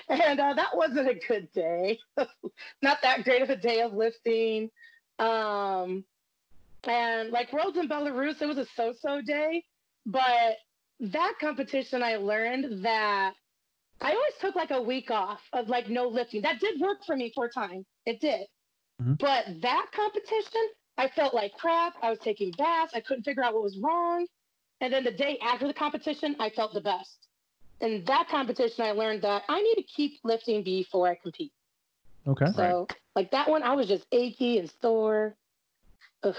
[0.09, 1.99] And uh, that wasn't a good day.
[2.81, 4.69] Not that great of a day of lifting.
[5.19, 6.05] Um,
[6.87, 9.63] and like Worlds in Belarus, it was a so-so day.
[10.05, 10.57] But
[10.99, 13.33] that competition, I learned that
[14.01, 16.41] I always took like a week off of like no lifting.
[16.41, 17.85] That did work for me for a time.
[18.05, 18.47] It did.
[19.01, 19.19] Mhm.
[19.19, 20.61] But that competition,
[20.97, 21.95] I felt like crap.
[22.01, 22.93] I was taking baths.
[22.95, 24.25] I couldn't figure out what was wrong.
[24.81, 27.27] And then the day after the competition, I felt the best.
[27.81, 31.51] In that competition, I learned that I need to keep lifting before I compete.
[32.27, 32.47] okay.
[32.55, 35.35] So, like that one, I was just achy and sore.
[36.23, 36.35] Ugh,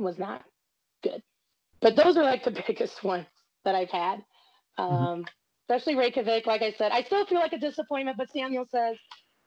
[0.00, 0.42] was not
[1.02, 1.22] good.
[1.80, 3.26] But those are like the biggest ones
[3.64, 4.24] that I've had.
[4.78, 5.24] Um,
[5.68, 8.16] Especially Reykjavik, like I said, I still feel like a disappointment.
[8.16, 8.96] But Samuel says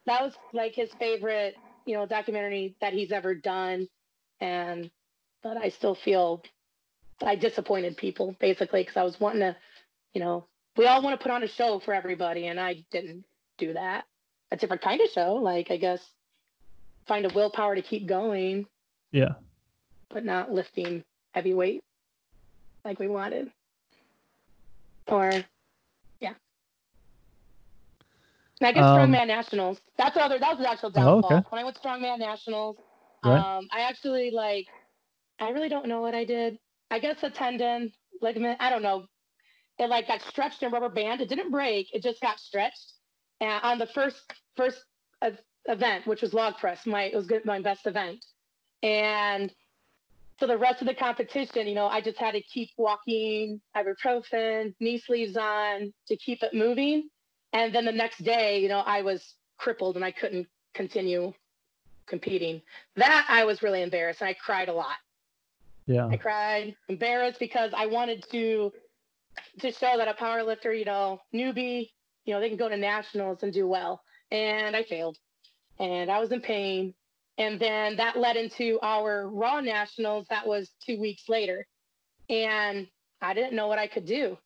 [0.06, 1.56] that was like his favorite,
[1.86, 3.90] you know, documentary that he's ever done,
[4.40, 4.90] and
[5.42, 6.42] but I still feel
[7.22, 9.58] I disappointed people basically because I was wanting to,
[10.14, 10.46] you know,
[10.78, 13.26] we all want to put on a show for everybody, and I didn't
[13.58, 14.06] do that
[14.54, 15.34] a different kind of show.
[15.34, 16.00] Like I guess
[17.06, 18.66] find a willpower to keep going,
[19.12, 19.34] Yeah.
[20.14, 21.04] But not lifting
[21.34, 21.84] heavy weight
[22.86, 23.52] like we wanted.
[25.08, 25.32] Or
[26.22, 26.34] yeah.
[28.62, 29.82] And I guess Um, strongman nationals.
[29.98, 31.30] That's the other that was the actual Oh, downfall.
[31.32, 31.48] okay.
[31.50, 32.78] When I went strongman nationals,
[33.24, 33.46] Right.
[33.58, 34.68] um, I actually like
[35.40, 36.60] I really don't know what I did.
[36.92, 37.92] I guess a tendon,
[38.22, 39.08] ligament, I don't know.
[39.80, 41.22] It like got stretched in rubber band.
[41.22, 41.94] It didn't break.
[41.94, 42.94] It just got stretched.
[43.42, 44.22] And on the first
[44.56, 44.86] first
[45.22, 45.32] uh,
[45.66, 48.24] event, which was log press, my it was good, my best event.
[48.84, 49.52] And
[50.44, 54.76] for the rest of the competition, you know, I just had to keep walking, ibuprofen,
[54.82, 57.08] knee sleeves on to keep it moving.
[57.54, 61.32] And then the next day, you know, I was crippled and I couldn't continue
[62.08, 62.62] competing.
[62.98, 64.98] That I was really embarrassed and I cried a lot.
[65.86, 66.08] Yeah.
[66.08, 68.74] I cried, embarrassed because I wanted to
[69.62, 71.90] to show that a power lifter, you know, newbie,
[72.26, 74.02] you know, they can go to nationals and do well.
[74.30, 75.18] And I failed.
[75.80, 76.94] And I was in pain.
[77.38, 81.66] And then that led into our Raw Nationals that was two weeks later.
[82.30, 82.88] And
[83.22, 84.38] I didn't know what I could do.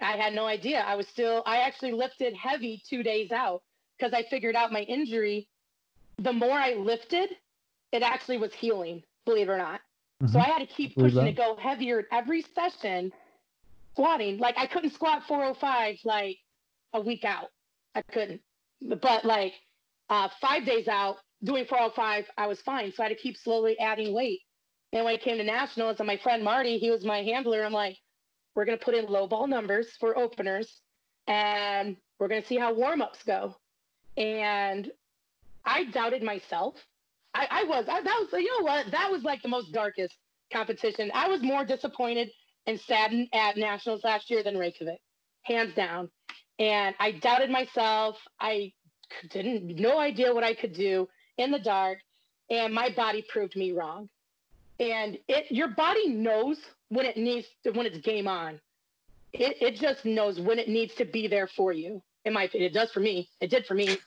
[0.00, 0.80] I had no idea.
[0.80, 3.62] I was still, I actually lifted heavy two days out
[3.96, 5.48] because I figured out my injury.
[6.18, 7.30] The more I lifted,
[7.92, 9.80] it actually was healing, believe it or not.
[10.26, 10.42] So Mhm.
[10.44, 13.12] I had to keep pushing to go heavier every session,
[13.92, 14.38] squatting.
[14.38, 16.38] Like I couldn't squat 405 like
[16.92, 17.50] a week out.
[17.94, 18.42] I couldn't.
[18.80, 19.54] But like
[20.10, 22.92] uh, five days out doing 405, I was fine.
[22.92, 24.40] So I had to keep slowly adding weight.
[24.92, 27.64] And when it came to nationals, and my friend Marty, he was my handler.
[27.64, 27.96] I'm like,
[28.54, 30.80] we're gonna put in low ball numbers for openers,
[31.26, 33.56] and we're gonna see how warm ups go.
[34.16, 34.90] And
[35.64, 36.76] I doubted myself.
[37.34, 37.86] I, I was.
[37.88, 38.28] I, that was.
[38.32, 38.90] You know what?
[38.92, 40.14] That was like the most darkest
[40.52, 41.10] competition.
[41.12, 42.30] I was more disappointed
[42.66, 45.00] and saddened at nationals last year than Reykjavik,
[45.42, 46.08] hands down.
[46.60, 48.16] And I doubted myself.
[48.38, 48.72] I
[49.30, 51.08] didn't no idea what I could do
[51.38, 51.98] in the dark,
[52.50, 54.08] and my body proved me wrong.
[54.80, 56.58] And it your body knows
[56.88, 58.60] when it needs to, when it's game on.
[59.32, 62.02] It it just knows when it needs to be there for you.
[62.24, 63.28] In my opinion, it does for me.
[63.40, 63.98] It did for me.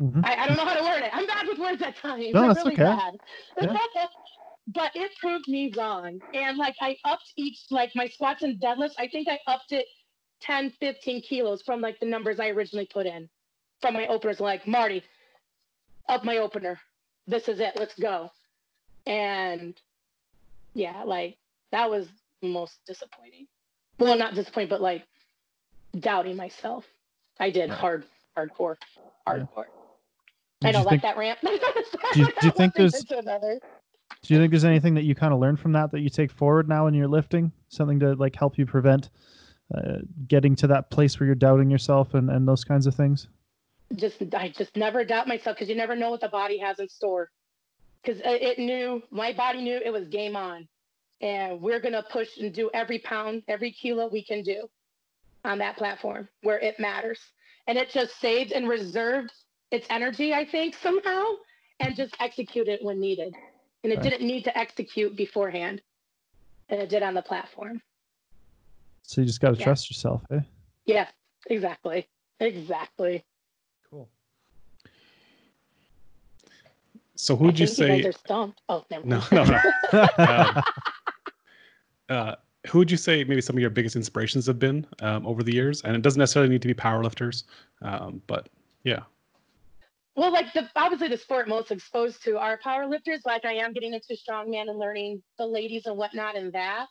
[0.00, 0.24] Mhm.
[0.24, 1.10] I, I don't know how to word it.
[1.12, 2.32] I'm bad with words at times.
[2.32, 2.84] No, I'm that's really okay.
[2.84, 3.14] bad.
[3.60, 3.76] Yeah.
[4.74, 6.20] but it proved me wrong.
[6.34, 9.86] And like I upped each, like my squats and deadlifts, I think I upped it
[10.42, 13.28] 10, 15 kilos from like the numbers I originally put in
[13.80, 14.40] from my openers.
[14.40, 15.02] Like, Marty,
[16.10, 16.78] up my opener.
[17.26, 17.74] This is it.
[17.76, 18.30] Let's go.
[19.06, 19.74] And
[20.74, 21.36] yeah, like
[21.72, 22.08] that was
[22.42, 23.46] most disappointing.
[23.98, 25.04] Well, not disappointing, but like
[25.98, 26.84] doubting myself.
[27.38, 27.78] I did Right.
[27.78, 28.04] hard,
[28.36, 29.02] hardcore, Yeah.
[29.26, 29.64] hardcore.
[30.60, 31.38] Did I you like think, that rant.
[31.42, 33.02] do you- do you think there's-
[34.22, 36.30] do you think there's anything that you kind of learned from that that you take
[36.30, 37.52] forward now in your lifting?
[37.68, 39.08] Something to like help you prevent
[39.74, 43.28] uh, getting to that place where you're doubting yourself and, and those kinds of things?
[43.96, 46.88] Just I just never doubt myself because you never know what the body has in
[46.88, 47.30] store.
[48.02, 50.66] Because it knew my body knew it was game on,
[51.20, 54.68] and we're gonna push and do every pound, every kilo we can do
[55.44, 57.20] on that platform where it matters.
[57.66, 59.32] And it just saved and reserved
[59.70, 61.24] its energy, I think, somehow,
[61.78, 63.34] and just executed when needed.
[63.84, 64.10] And it Right.
[64.10, 65.82] didn't need to execute beforehand,
[66.68, 67.82] and it did on the platform.
[69.02, 69.64] So you just got to Yeah.
[69.64, 70.40] trust yourself, eh?
[70.86, 71.12] Yes,
[71.46, 72.08] exactly,
[72.40, 73.24] exactly.
[77.20, 78.10] So who'd you you say?
[78.12, 78.62] stumped.
[78.68, 79.32] Oh, never No, mind.
[79.32, 80.08] no, no.
[80.18, 80.62] Um,
[82.08, 82.34] uh,
[82.66, 85.52] who would you say maybe some of your biggest inspirations have been um, over the
[85.52, 85.82] years?
[85.82, 87.44] And it doesn't necessarily need to be powerlifters,
[87.82, 88.48] um, but
[88.84, 89.00] yeah.
[90.16, 93.20] Well, like the obviously the sport most exposed to are power lifters.
[93.24, 96.86] Like I am getting into strongman and learning the ladies and whatnot and that.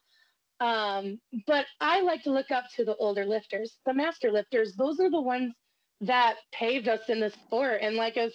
[0.59, 4.75] Um, but I like to look up to the older lifters, the master lifters.
[4.75, 5.53] Those are the ones
[6.01, 7.79] that paved us in the sport.
[7.81, 8.33] And like as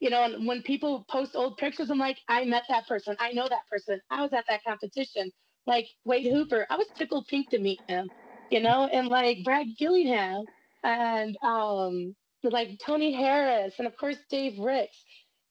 [0.00, 3.16] you know, and when people post old pictures, I'm like, I met that person.
[3.18, 4.00] I know that person.
[4.10, 5.30] I was at that competition.
[5.66, 8.10] Like Wade Hooper, I was tickled pink to meet him,
[8.50, 10.44] you know, and like Brad Gillingham
[10.84, 12.14] and um
[12.44, 14.96] like Tony Harris and of course Dave Ricks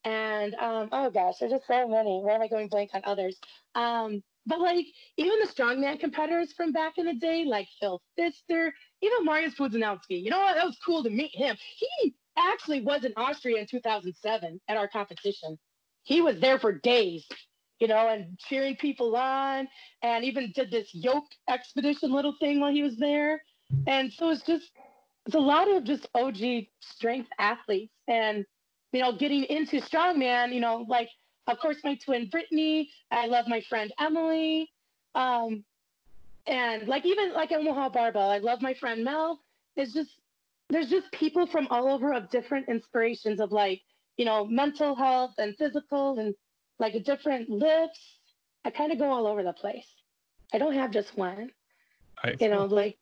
[0.05, 2.21] and um oh gosh, there's just so many.
[2.23, 3.37] Where am I going blank on others?
[3.73, 4.85] Um, but like
[5.17, 10.23] even the strongman competitors from back in the day, like Phil Pfister, even Mariusz Pudzianowski.
[10.23, 10.55] You know what?
[10.55, 11.57] That was cool to meet him.
[11.77, 15.57] He actually was in Austria in 2007 at our competition.
[16.03, 17.25] He was there for days,
[17.79, 19.67] you know, and cheering people on,
[20.01, 23.41] and even did this yoke expedition little thing while he was there.
[23.87, 24.71] And so it's just
[25.25, 28.45] it's a lot of just OG strength athletes and
[28.91, 31.09] you know getting into strongman you know like
[31.47, 34.71] of course my twin Brittany I love my friend Emily
[35.15, 35.63] um
[36.47, 39.39] and like even like Omaha Barbell I love my friend Mel
[39.75, 40.11] it's just
[40.69, 43.81] there's just people from all over of different inspirations of like
[44.17, 46.33] you know mental health and physical and
[46.79, 48.19] like different lifts.
[48.63, 49.87] I kind of go all over the place.
[50.53, 51.51] I don't have just one.
[52.23, 52.97] I, you know like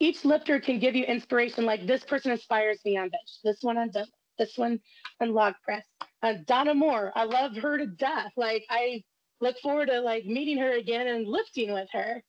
[0.00, 3.78] each lifter can give you inspiration like this person inspires me on bench this one
[3.78, 4.78] on deadlift this one
[5.20, 5.84] on log press.
[6.22, 8.32] Uh, donna moore i love her to death.
[8.36, 9.02] Like i
[9.40, 12.22] look forward to like meeting her again and lifting with her,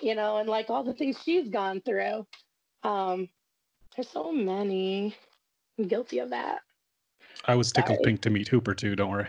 [0.00, 2.26] you know, and like all the things she's gone through.
[2.82, 3.28] Um,
[3.96, 5.14] there's so many.
[5.78, 6.60] I'm guilty of that.
[7.46, 8.04] I was tickled Sorry.
[8.04, 8.94] pink to meet Hooper too.
[8.96, 9.28] Don't worry.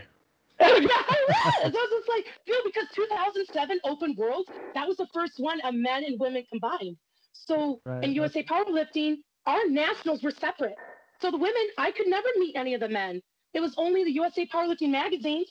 [0.60, 1.54] yeah, I was.
[1.64, 5.74] I was just like, dude, because 2007 Open World, that was the first one of
[5.74, 6.98] men and women combined.
[7.34, 10.76] So Right, in USA Powerlifting, our nationals were separate.
[11.22, 13.22] So the women, I could never meet any of the men.
[13.54, 15.46] It was only the USA Powerlifting magazine.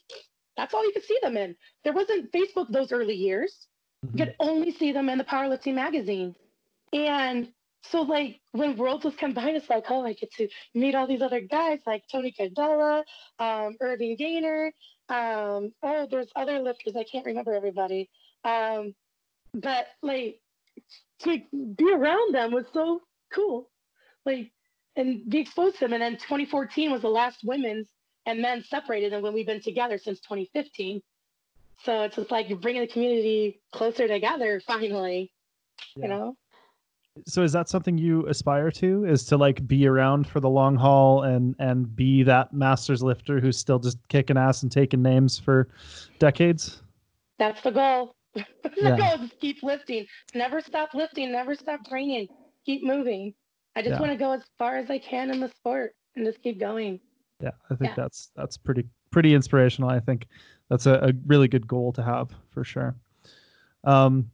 [0.56, 1.56] That's all you could see them in.
[1.84, 3.66] There wasn't Facebook those early years.
[4.04, 4.18] Mhm.
[4.18, 6.34] You could only see them in the powerlifting magazine.
[6.92, 7.52] And
[7.82, 11.22] so like when worlds was combined, it's like, oh, I get to meet all these
[11.22, 13.02] other guys like Tony Cardella,
[13.38, 14.72] um, Irving Gaynor.
[15.08, 16.96] Um, oh, there's other lifters.
[16.96, 18.08] I can't remember everybody.
[18.44, 18.94] Um,
[19.54, 20.40] but like
[21.20, 23.02] to be around them was so
[23.34, 23.68] cool.
[24.24, 24.52] Like
[24.96, 25.92] and be exposed to them.
[25.92, 27.88] And then 2014 was the last women's
[28.26, 31.02] and men separated, and when we've been together since 2015.
[31.84, 35.32] So it's just like you're bringing the community closer together finally.
[35.96, 36.02] Yeah.
[36.02, 36.36] You know.
[37.26, 40.76] So is that something you aspire to is to like be around for the long
[40.76, 45.38] haul and and be that masters lifter who's still just kicking ass and taking names
[45.38, 45.68] for
[46.18, 46.82] decades
[47.38, 48.14] That's the goal.
[48.34, 48.44] the
[48.76, 48.96] Yeah.
[48.96, 50.06] goal is keep lifting.
[50.34, 51.32] Never stop lifting.
[51.32, 52.28] Never stop training.
[52.64, 53.34] Keep moving.
[53.76, 54.00] I just Yeah.
[54.00, 57.00] want to go as far as I can in the sport and just keep going.
[57.42, 57.94] yeah i think Yeah.
[57.96, 60.26] that's that's pretty pretty inspirational i think
[60.70, 62.94] that's a, a really good goal to have for sure
[63.84, 64.30] um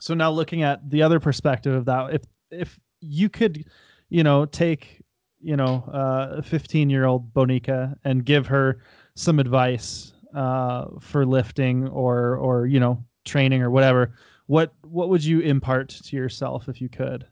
[0.00, 3.64] so now looking at the other perspective of that if if you could
[4.08, 5.00] you know take
[5.40, 8.80] you know uh 15 year old bonica and give her
[9.14, 14.14] some advice uh for lifting or or you know training or whatever
[14.46, 17.26] what what would you impart to yourself if you could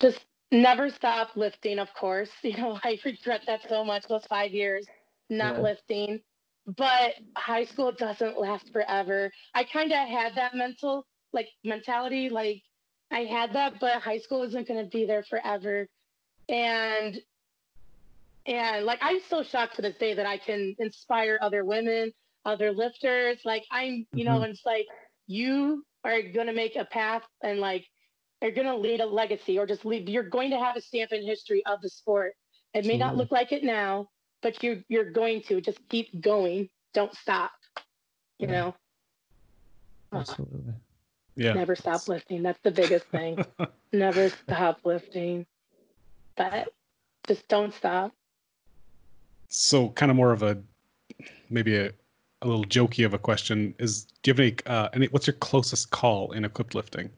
[0.00, 2.30] just never stop lifting, of course.
[2.42, 4.86] You know, I regret that so much, those five years
[5.30, 5.62] not Yeah.
[5.62, 6.20] lifting.
[6.76, 9.30] But high school doesn't last forever.
[9.54, 11.06] I kind of had that mental,
[11.36, 12.30] like, mentality.
[12.30, 12.64] Like,
[13.12, 15.88] I had that, but high school isn't going to be there forever.
[16.48, 17.20] And,
[18.46, 22.12] and like, I'm so shocked to this day that I can inspire other women,
[22.44, 23.40] other lifters.
[23.44, 24.44] Like, I'm, you know, Mhm.
[24.44, 24.86] and it's like,
[25.28, 27.86] you are going to make a path and, like,
[28.42, 31.12] you're going to lead a legacy or just leave you're going to have a stamp
[31.12, 32.34] in history of the sport
[32.74, 34.08] it may not look like it now
[34.42, 37.52] but you you're going to just keep going don't stop
[38.38, 38.52] you Yeah.
[38.52, 38.74] know
[40.12, 40.74] absolutely
[41.36, 41.52] Yeah.
[41.52, 43.44] never stop lifting that's the biggest thing
[43.92, 45.44] never stop lifting
[46.36, 46.72] but
[47.28, 48.12] just don't stop
[49.48, 50.58] So, kind of more of a
[51.50, 51.92] maybe a,
[52.42, 54.56] a little jokey of a question is: Do you have any?
[54.66, 55.06] Uh, any?
[55.06, 57.10] What's your closest call in equipped lifting?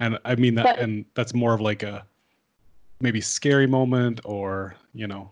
[0.00, 2.04] And I mean that, But- and that's more of like a
[3.00, 5.30] maybe scary moment, or you know,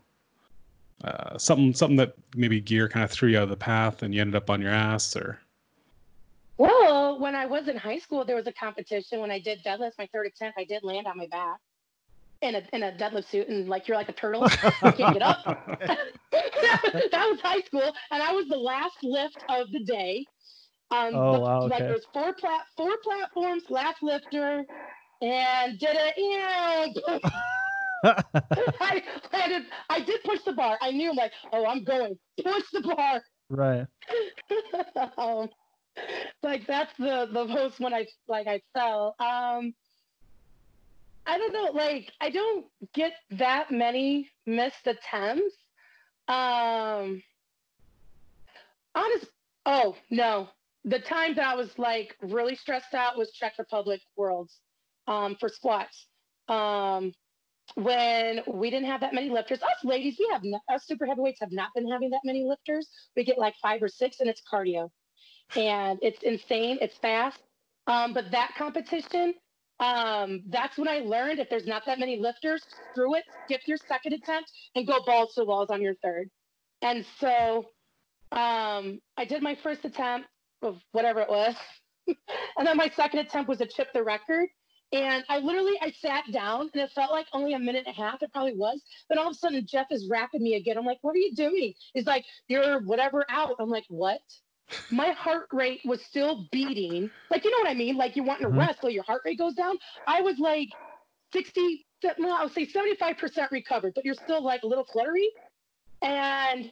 [1.05, 4.15] uh, something something that maybe gear kind of threw you out of the path, and
[4.15, 5.39] you ended up on your ass, or
[7.19, 10.09] when i was in high school there was a competition when i did deadlifts my
[10.13, 11.59] third attempt i did land on my back
[12.43, 14.43] in a in a deadlift suit and like you're like a turtle
[14.85, 15.39] you can't get up
[16.33, 20.25] that was high school, and I was the last lift of the day.
[20.91, 21.87] Um, Oh, the- wow, Like okay.
[21.87, 24.65] there's four plat four platforms, last lifter,
[25.23, 26.15] and did it.
[26.17, 26.87] Yeah,
[28.81, 29.63] I landed.
[29.89, 30.79] I did push the bar.
[30.81, 32.19] I knew, like, oh, I'm going.
[32.43, 33.23] Push the bar.
[33.51, 33.87] right
[35.19, 35.49] um,
[36.43, 39.15] like that's the the most when I like I fell.
[39.19, 39.75] Um,
[41.27, 41.71] I don't know.
[41.73, 45.57] Like I don't get that many missed attempts.
[46.29, 47.23] Um,
[48.95, 49.27] honest.
[49.67, 50.49] Oh no,
[50.85, 54.61] the time that I was like really stressed out was Czech Republic Worlds,
[55.07, 56.07] um, for squats.
[56.49, 57.13] Um,
[57.77, 61.41] when we didn't have that many lifters, us ladies, we have not, us super heavyweights
[61.41, 62.89] have not been having that many lifters.
[63.17, 64.91] We get like five or six, and it's cardio,
[65.57, 66.79] and it's insane.
[66.81, 67.39] It's fast.
[67.87, 69.35] Um, but that competition,
[69.81, 73.79] um, that's when I learned if there's not that many lifters, screw it, skip your
[73.89, 76.31] second attempt and go balls to the walls on your third.
[76.83, 77.67] And so
[78.33, 80.29] um, I did my first attempt
[80.63, 81.55] of whatever it was,
[82.07, 84.49] and then my second attempt was to chip the record.
[84.93, 88.01] And I literally I sat down and it felt like only a minute and a
[88.01, 88.23] half.
[88.23, 88.81] It probably was.
[89.09, 90.79] Then all of a sudden Jeff is wrapping me again.
[90.79, 91.75] I'm like, what are you doing?
[91.95, 93.57] He's like, you're whatever out.
[93.59, 94.21] I'm like, what?
[94.91, 97.11] My heart rate was still beating.
[97.31, 97.97] Like, you know what I mean?
[97.97, 98.59] Like you're wanting to Mhm.
[98.59, 99.79] rest, so your heart rate goes down.
[100.07, 100.69] I was like
[101.33, 101.87] 60,
[102.19, 105.31] no, I would say 75% recovered, but you're still like a little fluttery.
[106.03, 106.71] And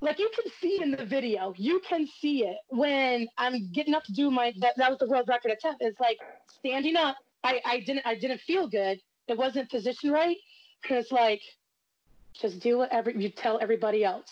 [0.00, 4.04] like you can see in the video, you can see it when I'm getting up
[4.04, 5.82] to do my that, that was the world record attempt.
[5.82, 6.18] It's like
[6.48, 7.16] standing up.
[7.44, 9.00] I, I didn't I didn't feel good.
[9.28, 10.36] It wasn't positioned right.
[10.88, 11.42] And it's like
[12.34, 14.30] just do whatever you tell everybody else.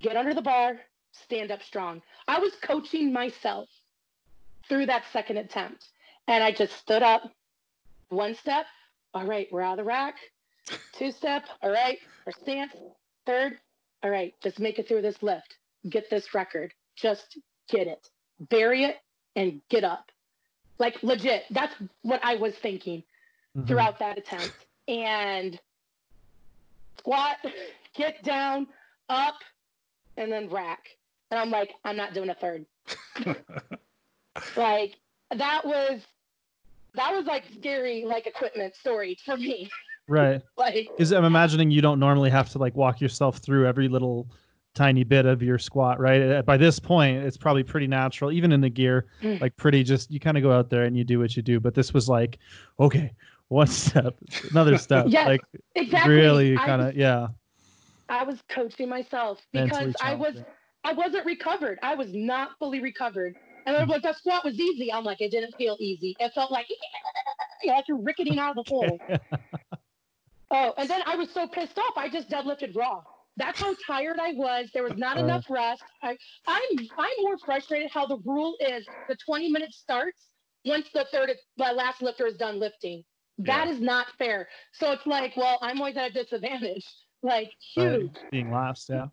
[0.00, 0.80] Get under the bar,
[1.12, 2.02] stand up strong.
[2.28, 3.68] I was coaching myself
[4.68, 5.84] through that second attempt.
[6.28, 7.22] And I just stood up
[8.08, 8.66] one step.
[9.14, 10.14] All right, we're out of the rack.
[10.92, 11.44] Two step.
[11.62, 12.72] All right, our stance.
[13.26, 13.58] Third.
[14.02, 15.56] All right, just make it through this lift.
[15.88, 16.72] Get this record.
[16.94, 17.38] Just
[17.68, 18.08] get it.
[18.48, 18.96] Bury it
[19.36, 20.10] and get up.
[20.78, 21.44] Like legit.
[21.50, 23.02] That's what I was thinking
[23.56, 23.66] Mhm.
[23.66, 24.54] throughout that attempt.
[24.88, 25.58] And
[26.98, 27.36] squat,
[27.94, 28.66] get down,
[29.08, 29.34] up,
[30.16, 30.96] and then rack.
[31.30, 32.66] And I'm like, I'm not doing a third.
[34.56, 34.94] Like
[35.36, 36.00] that was
[36.94, 39.68] that was like scary like equipment story for me.
[40.08, 40.40] Right.
[40.56, 44.28] Like Is I'm imagining you don't normally have to like walk yourself through every little
[44.74, 46.22] tiny bit of your squat, right?
[46.22, 49.40] Uh, By this point, it's probably pretty natural, even in the gear, Mm.
[49.40, 51.58] like pretty just you kind of go out there and you do what you do.
[51.60, 52.38] But this was like,
[52.78, 53.12] okay,
[53.48, 54.16] one step,
[54.50, 55.40] another step, Yes, like
[55.74, 56.14] exactly.
[56.14, 57.28] really kind of yeah.
[58.08, 60.44] I was coaching myself because I was challenging.
[60.84, 61.78] I wasn't recovered.
[61.82, 63.36] I was not fully recovered.
[63.66, 64.92] And they're like, that squat was easy.
[64.92, 66.16] I'm like, it didn't feel easy.
[66.18, 66.66] It felt like
[67.66, 68.98] like you're ricketing out of the hole.
[70.52, 73.02] Oh, and then I was so pissed off, I just deadlifted raw.
[73.36, 74.68] That's how tired I was.
[74.74, 75.20] There was not Uh.
[75.20, 75.84] enough rest.
[76.02, 76.16] I,
[76.48, 80.26] I'm I'm more frustrated how the rule is the 20 minutes starts
[80.64, 83.04] once the third the last lifter is done lifting.
[83.38, 84.48] That is not fair.
[84.72, 86.84] So it's like, well, I'm always at a disadvantage.
[87.22, 88.16] Like Right, huge.
[88.32, 89.06] being last, yeah,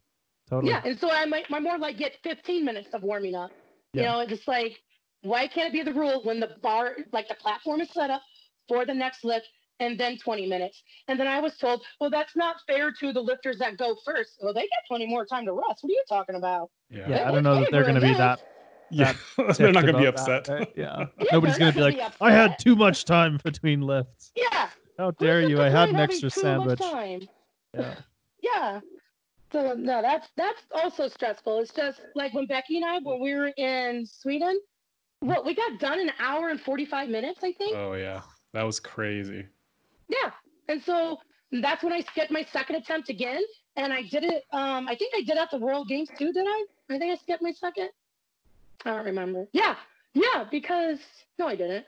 [0.49, 0.72] totally.
[0.72, 3.52] Yeah, and so I might I more like get 15 minutes of warming up.
[3.94, 4.78] You know, it's just like
[5.22, 8.22] why can't it be the rule when the bar like the platform is set up
[8.68, 9.48] for the next lift
[9.80, 10.82] and then 20 minutes?
[11.07, 14.38] And then I was told, well, that's not fair to the lifters that go first.
[14.41, 15.80] Well, they get plenty more time to rest.
[15.82, 16.69] What are you talking about?
[16.90, 17.10] yeah.
[17.10, 18.40] Yeah, I don't know that they're going to be that.
[18.90, 19.14] Yeah.
[19.57, 20.45] They're not going to be upset.
[20.45, 20.74] that, right?
[20.78, 24.32] Yeah, Yeah, nobody's going to be like, gonna I had too much time between lifts.
[24.34, 24.69] Yeah.
[24.98, 25.61] How dare you?
[25.61, 26.80] I had an extra too much sandwich.
[26.80, 27.28] time?
[27.74, 27.95] Yeah.
[28.41, 28.80] Yeah.
[29.52, 31.60] So no, that's that's also stressful.
[31.60, 34.60] It's just like when Becky and I, when we were in Sweden,
[35.22, 37.76] what we got done in an hour and 45 minutes, I think.
[37.76, 38.22] Oh yeah,
[38.53, 39.45] that was crazy.
[40.10, 40.32] Yeah.
[40.68, 41.18] And so
[41.52, 43.41] that's when I skipped my second attempt again.
[43.76, 46.45] And I did it, um, I think I did at the World Games too, did
[46.48, 46.65] I?
[46.90, 47.90] I think I skipped my second.
[48.86, 49.45] I don't remember.
[49.53, 49.76] Yeah.
[50.14, 50.98] Yeah, because
[51.38, 51.86] no, I didn't.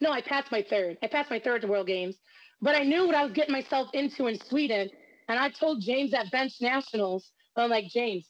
[0.00, 0.98] No, I passed my third.
[1.02, 2.16] I passed my third at the World Games.
[2.60, 4.88] But I knew what I was getting myself into in Sweden.
[5.32, 8.28] And I told James at Bench Nationals, I'm like, James,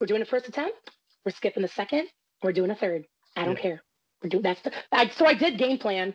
[0.00, 0.90] we're doing a first attempt,
[1.24, 2.08] we're skipping the second,
[2.42, 3.04] we're doing a third.
[3.36, 3.84] I don't care.
[4.20, 6.12] We're doing that's the I, so I did game plan.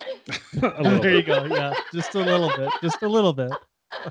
[0.62, 1.44] A there you go.
[1.44, 2.70] Yeah, just a little bit.
[2.82, 3.52] Just a little bit.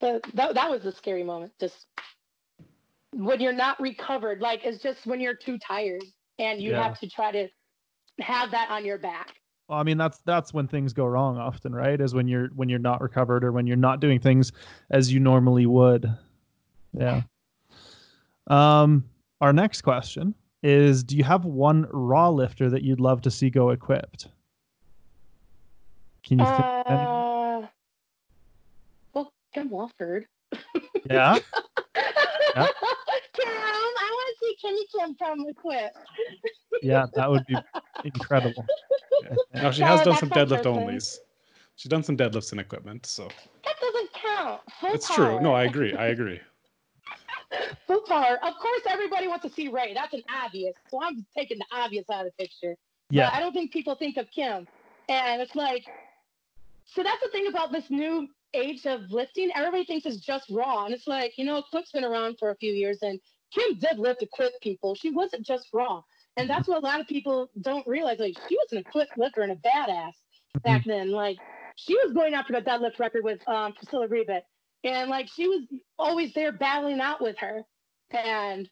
[0.00, 1.52] But that, that was a scary moment.
[1.58, 1.86] Just
[3.12, 6.02] when you're not recovered, like it's just when you're too tired
[6.38, 6.82] and you Yeah.
[6.82, 7.48] have to try to
[8.20, 9.32] have that on your back.
[9.68, 12.00] Well, I mean, that's that's when things go wrong often, right?
[12.00, 14.52] Is when you're when you're not recovered or when you're not doing things
[14.90, 16.08] as you normally would.
[16.92, 17.22] Yeah.
[18.46, 19.04] Um,
[19.40, 23.50] our next question is: Do you have one raw lifter that you'd love to see
[23.50, 24.28] go equipped?
[26.24, 26.60] Can you think?
[26.60, 27.62] Uh,
[29.14, 30.26] well, Kim Walford.
[31.10, 31.38] Yeah.
[32.54, 32.68] Yeah.
[34.60, 35.92] Kim, I want to Kenny Kim from Equip.
[36.82, 37.56] Yeah, that would be
[38.04, 38.64] incredible.
[39.54, 40.74] No, she No, has done some deadlift person.
[40.74, 41.18] onlys.
[41.76, 43.28] She's done some deadlifts and equipment, so
[43.64, 44.60] That doesn't count.
[44.80, 45.40] Full it's true.
[45.40, 45.52] No.
[45.54, 45.94] I agree.
[45.94, 46.38] I agree.
[47.86, 48.38] Full power.
[48.42, 49.94] Of course, everybody wants to see Ray.
[49.94, 50.74] That's an obvious.
[50.90, 52.76] So I'm taking the obvious out of the picture.
[53.08, 53.30] But Yeah.
[53.32, 54.66] I don't think people think of Kim.
[55.08, 55.84] And it's like,
[56.84, 59.50] so that's the thing about this new age of lifting.
[59.54, 60.84] Everybody thinks it's just raw.
[60.84, 63.18] And it's like, you know, Quip's been around for a few years and
[63.52, 64.94] Kim did lift equipped people.
[64.94, 66.02] She wasn't just raw.
[66.36, 68.18] And that's what a lot of people don't realize.
[68.18, 70.12] Like, she was an equipped lifter and a badass
[70.62, 71.10] back then.
[71.10, 71.38] Like,
[71.76, 74.42] she was going after the deadlift record with um, Priscilla Ribic.
[74.84, 75.62] And like, she was
[75.98, 77.62] always there battling out with her.
[78.10, 78.68] And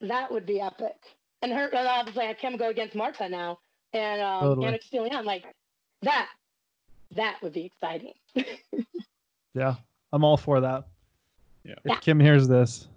[0.00, 0.96] that would be epic.
[1.42, 3.58] And her, and obviously, I can go against Marta now
[3.92, 4.66] and um, Totally.
[4.66, 5.24] Anna Castellain.
[5.24, 5.44] Like
[6.02, 6.28] that,
[7.16, 8.14] that would be exciting.
[9.54, 9.74] Yeah.
[10.12, 10.86] I'm all for that.
[11.64, 11.74] Yeah.
[11.84, 12.88] If Kim hears this,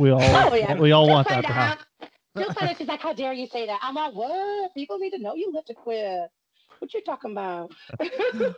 [0.00, 0.74] we all Oh, yeah.
[0.74, 1.84] we all She'll want that to happen.
[2.36, 2.78] She'll find out.
[2.78, 4.72] She's like, "How dare you say that?" I'm like, "What?
[4.74, 6.30] People need to know you lift a quit.
[6.78, 7.72] What you talking about?"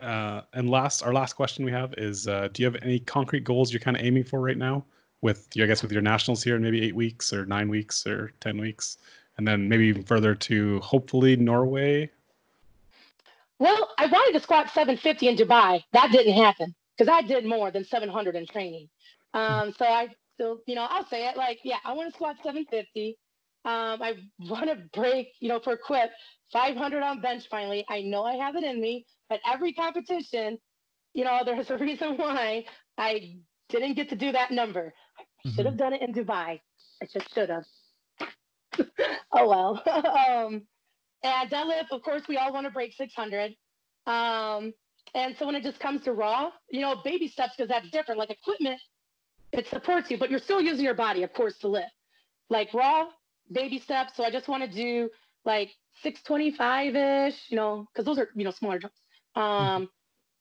[0.00, 3.42] Uh, and last, our last question we have is: uh, Do you have any concrete
[3.42, 4.84] goals you're kind of aiming for right now?
[5.22, 8.32] With, I guess, with your nationals here in maybe eight weeks or nine weeks or
[8.38, 8.98] ten weeks,
[9.36, 12.08] and then maybe even further to hopefully Norway.
[13.58, 15.82] well, I wanted to squat 750 in Dubai.
[15.92, 18.88] That didn't happen because I did more than 700 in training.
[19.34, 22.36] Um, so I still, you know, I'll say it like, yeah, I want to squat
[22.42, 23.16] 750.
[23.64, 24.14] Um, I
[24.48, 26.10] want to break, you know, for quit
[26.52, 27.84] 500 on bench finally.
[27.88, 30.58] I know I have it in me, but every competition,
[31.14, 32.64] you know, there's a reason why
[32.96, 33.36] I
[33.68, 34.94] didn't get to do that number.
[35.44, 36.60] I should have done it in Dubai.
[37.02, 37.64] I just should have.
[39.32, 39.82] oh well.
[39.86, 40.62] um,
[41.22, 43.52] and deadlift, of course, we all want to break 600.
[44.06, 44.72] Um,
[45.14, 48.18] and so when it just comes to raw, you know, baby steps because that's different.
[48.18, 48.80] Like equipment,
[49.52, 51.92] it supports you, but you're still using your body, of course, to lift.
[52.50, 53.06] Like raw,
[53.50, 54.12] baby steps.
[54.16, 55.10] So I just want to do
[55.44, 55.70] like
[56.02, 58.96] 625 ish, you know, because those are you know smaller jumps.
[59.34, 59.84] Um, mm-hmm.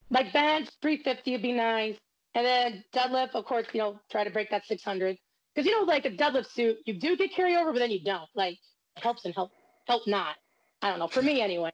[0.10, 1.98] like bench 350 would be nice,
[2.36, 5.18] and then deadlift, of course, you know, try to break that 600
[5.54, 8.30] because you know, like a deadlift suit, you do get carryover, but then you don't.
[8.36, 8.60] Like
[8.98, 9.52] helps and help
[9.88, 10.36] help not.
[10.82, 11.08] I don't know.
[11.08, 11.72] For me, anyway,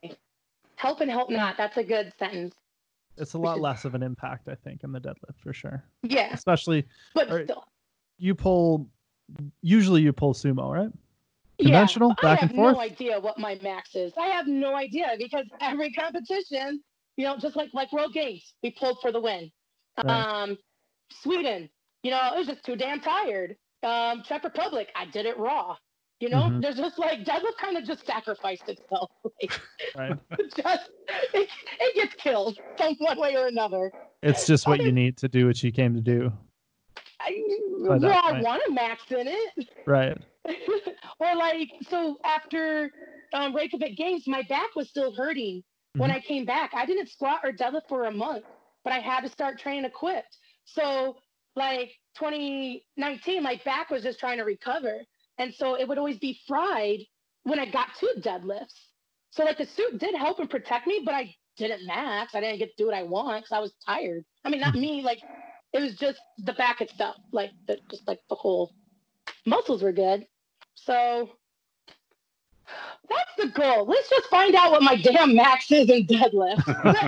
[0.76, 1.56] help and help not.
[1.58, 2.54] That's a good sentence.
[3.16, 5.84] It's a lot less of an impact, I think, in the deadlift for sure.
[6.02, 6.32] Yeah.
[6.32, 7.64] Especially, but still,
[8.18, 8.88] you pull.
[9.62, 10.90] Usually, you pull sumo, right?
[11.58, 12.76] Conventional, yeah, back and forth.
[12.76, 14.12] I have no idea what my max is.
[14.18, 16.82] I have no idea because every competition,
[17.16, 19.50] you know, just like like World Games, we pulled for the win.
[20.02, 20.42] Right.
[20.42, 20.58] Um,
[21.22, 21.68] Sweden,
[22.02, 23.56] you know, it was just too damn tired.
[23.82, 25.76] Um, Czech Republic, I did it raw.
[26.20, 26.60] You know, mm-hmm.
[26.60, 29.10] there's just like deadlift kind of just sacrificed itself.
[29.42, 29.60] Like,
[29.96, 30.18] right.
[30.56, 30.90] just
[31.34, 31.48] it,
[31.80, 33.92] it gets killed some one way or another.
[34.22, 36.32] It's just what you need to do what you came to do.
[37.20, 37.42] I,
[37.80, 39.68] well, I want a max in it.
[39.86, 40.16] Right.
[41.20, 42.90] or like so after
[43.32, 46.00] um, Reykjavik Games, my back was still hurting mm-hmm.
[46.00, 46.70] when I came back.
[46.74, 48.44] I didn't squat or deadlift for a month,
[48.84, 50.38] but I had to start training equipped.
[50.64, 51.16] So
[51.56, 55.00] like 2019, my back was just trying to recover.
[55.38, 57.00] And so it would always be fried
[57.42, 58.78] when I got to deadlifts.
[59.30, 62.34] So like the suit did help and protect me, but I didn't max.
[62.34, 64.24] I didn't get to do what I want because I was tired.
[64.44, 64.80] I mean, not hmm.
[64.80, 65.02] me.
[65.02, 65.20] Like
[65.72, 67.16] it was just the back itself.
[67.32, 68.72] Like the just like the whole
[69.46, 70.26] muscles were good.
[70.74, 71.30] So
[73.08, 73.86] that's the goal.
[73.86, 76.66] Let's just find out what my damn max is in deadlift.
[76.84, 77.00] Let's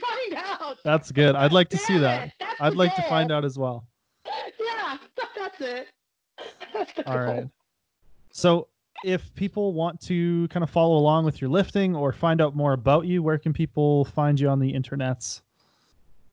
[0.00, 0.78] find out.
[0.84, 1.34] That's good.
[1.34, 2.32] I'd like to damn see that.
[2.60, 3.86] I'd like to find out as well.
[4.24, 4.96] Yeah,
[5.36, 5.88] that's it.
[7.06, 7.48] All right.
[8.30, 8.68] So,
[9.04, 12.72] if people want to kind of follow along with your lifting or find out more
[12.72, 15.42] about you, where can people find you on the internets?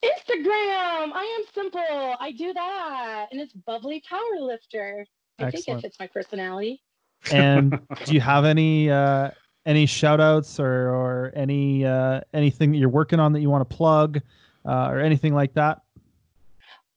[0.03, 1.11] Instagram.
[1.13, 2.15] I am simple.
[2.19, 5.05] I do that, and it's bubbly power lifter.
[5.39, 5.65] I Excellent.
[5.65, 6.81] think it fits my personality.
[7.31, 7.71] And
[8.05, 9.31] do you have any uh,
[9.65, 13.67] any shout outs or, or any uh, anything that you're working on that you want
[13.67, 14.21] to plug
[14.65, 15.81] uh, or anything like that?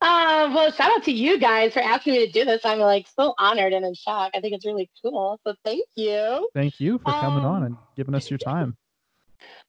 [0.01, 2.61] Uh, well, shout out to you guys for asking me to do this.
[2.63, 4.31] I'm like so honored and in shock.
[4.33, 5.39] I think it's really cool.
[5.45, 6.49] So thank you.
[6.53, 8.75] Thank you for coming um, on and giving us your time.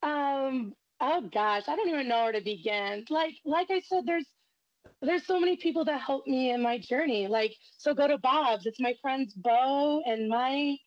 [0.03, 3.05] Um, oh gosh, I don't even know where to begin.
[3.09, 4.27] Like, like I said, there's
[5.01, 7.29] there's so many people that help me in my journey.
[7.29, 8.67] Like, so go to Bob's.
[8.67, 10.81] It's my friends Bo and Mike.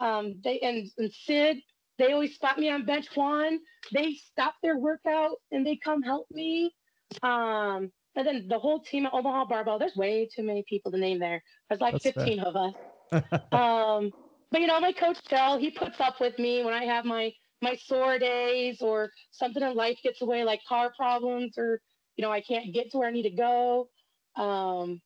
[0.00, 1.58] Um, they and, and Sid.
[1.98, 3.58] They always spot me on bench one.
[3.92, 6.74] They stop their workout and they come help me.
[7.22, 10.98] Um, and then the whole team at Omaha Barbell, there's way too many people to
[10.98, 11.42] name there.
[11.68, 12.46] There's like That's 15 fair.
[12.46, 12.74] of us.
[13.52, 14.12] um,
[14.50, 17.32] but you know, my coach Phil, he puts up with me when I have my
[17.62, 21.80] my sore days or something in life gets away, like car problems or
[22.16, 23.88] you know, I can't get to where I need to go.
[24.36, 25.00] Um,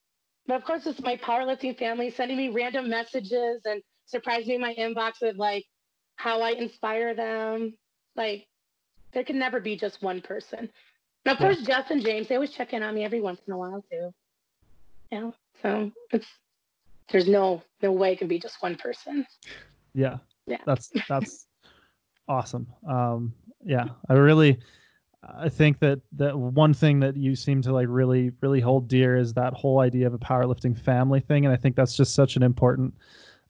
[0.47, 4.61] but of course, it's my powerlifting family sending me random messages and surprising me in
[4.61, 5.65] my inbox with like
[6.17, 7.75] how I inspire them.
[8.17, 8.47] Like
[9.13, 10.71] there can never be just one person.
[11.27, 13.59] Of course, Jeff and James, they always check in on me every once in a
[13.59, 14.13] while too.
[15.13, 15.31] Yeah.
[15.63, 16.27] So it's
[17.11, 19.27] there's no no way it can be just one person.
[19.95, 20.19] Yeah.
[20.47, 20.59] Yeah.
[20.65, 21.47] That's that's
[22.29, 22.67] awesome.
[22.89, 23.35] Um
[23.65, 23.89] yeah.
[24.09, 24.59] I really
[25.23, 29.17] I think that that one thing that you seem to like really really hold dear
[29.17, 32.37] is that whole idea of a powerlifting family thing, and I think that's just such
[32.37, 32.95] an important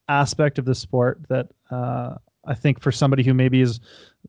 [0.09, 3.81] aspect of the sport that uh, I think for somebody who maybe is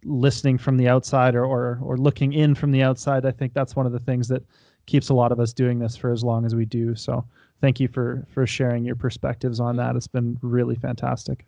[0.04, 3.76] listening from the outside or, or or looking in from the outside, I think that's
[3.76, 4.44] one of the things that
[4.86, 6.96] keeps a lot of us doing this for as long as we do.
[6.96, 7.26] So
[7.62, 9.96] thank you for for sharing your perspectives on that.
[9.96, 11.46] It's been really fantastic.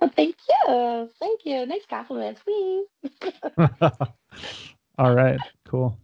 [0.00, 1.10] Well, thank you.
[1.18, 1.66] Thank you.
[1.66, 2.40] Nice compliments.
[2.42, 2.86] please.
[4.98, 5.40] All right.
[5.64, 5.98] Cool.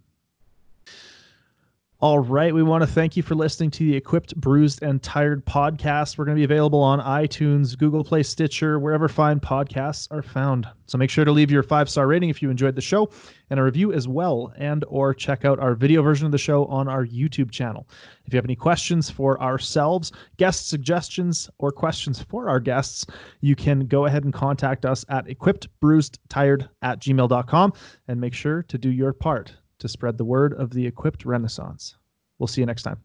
[2.06, 2.54] All right.
[2.54, 6.16] We want to thank you for listening to the Equipped, Bruised, and Tired podcast.
[6.16, 10.68] We're going to be available on iTunes, Google Play, Stitcher, wherever fine podcasts are found.
[10.86, 13.10] So make sure to leave your five star rating if you enjoyed the show
[13.50, 16.66] and a review as well, and or check out our video version of the show
[16.66, 17.88] on our YouTube channel.
[18.24, 23.04] If you have any questions for ourselves, guest suggestions, or questions for our guests,
[23.40, 27.72] you can go ahead and contact us at equippedbruisedtired at gmail.com
[28.06, 31.96] and make sure to do your part to spread the word of the equipped renaissance.
[32.38, 33.00] We'll see you next time.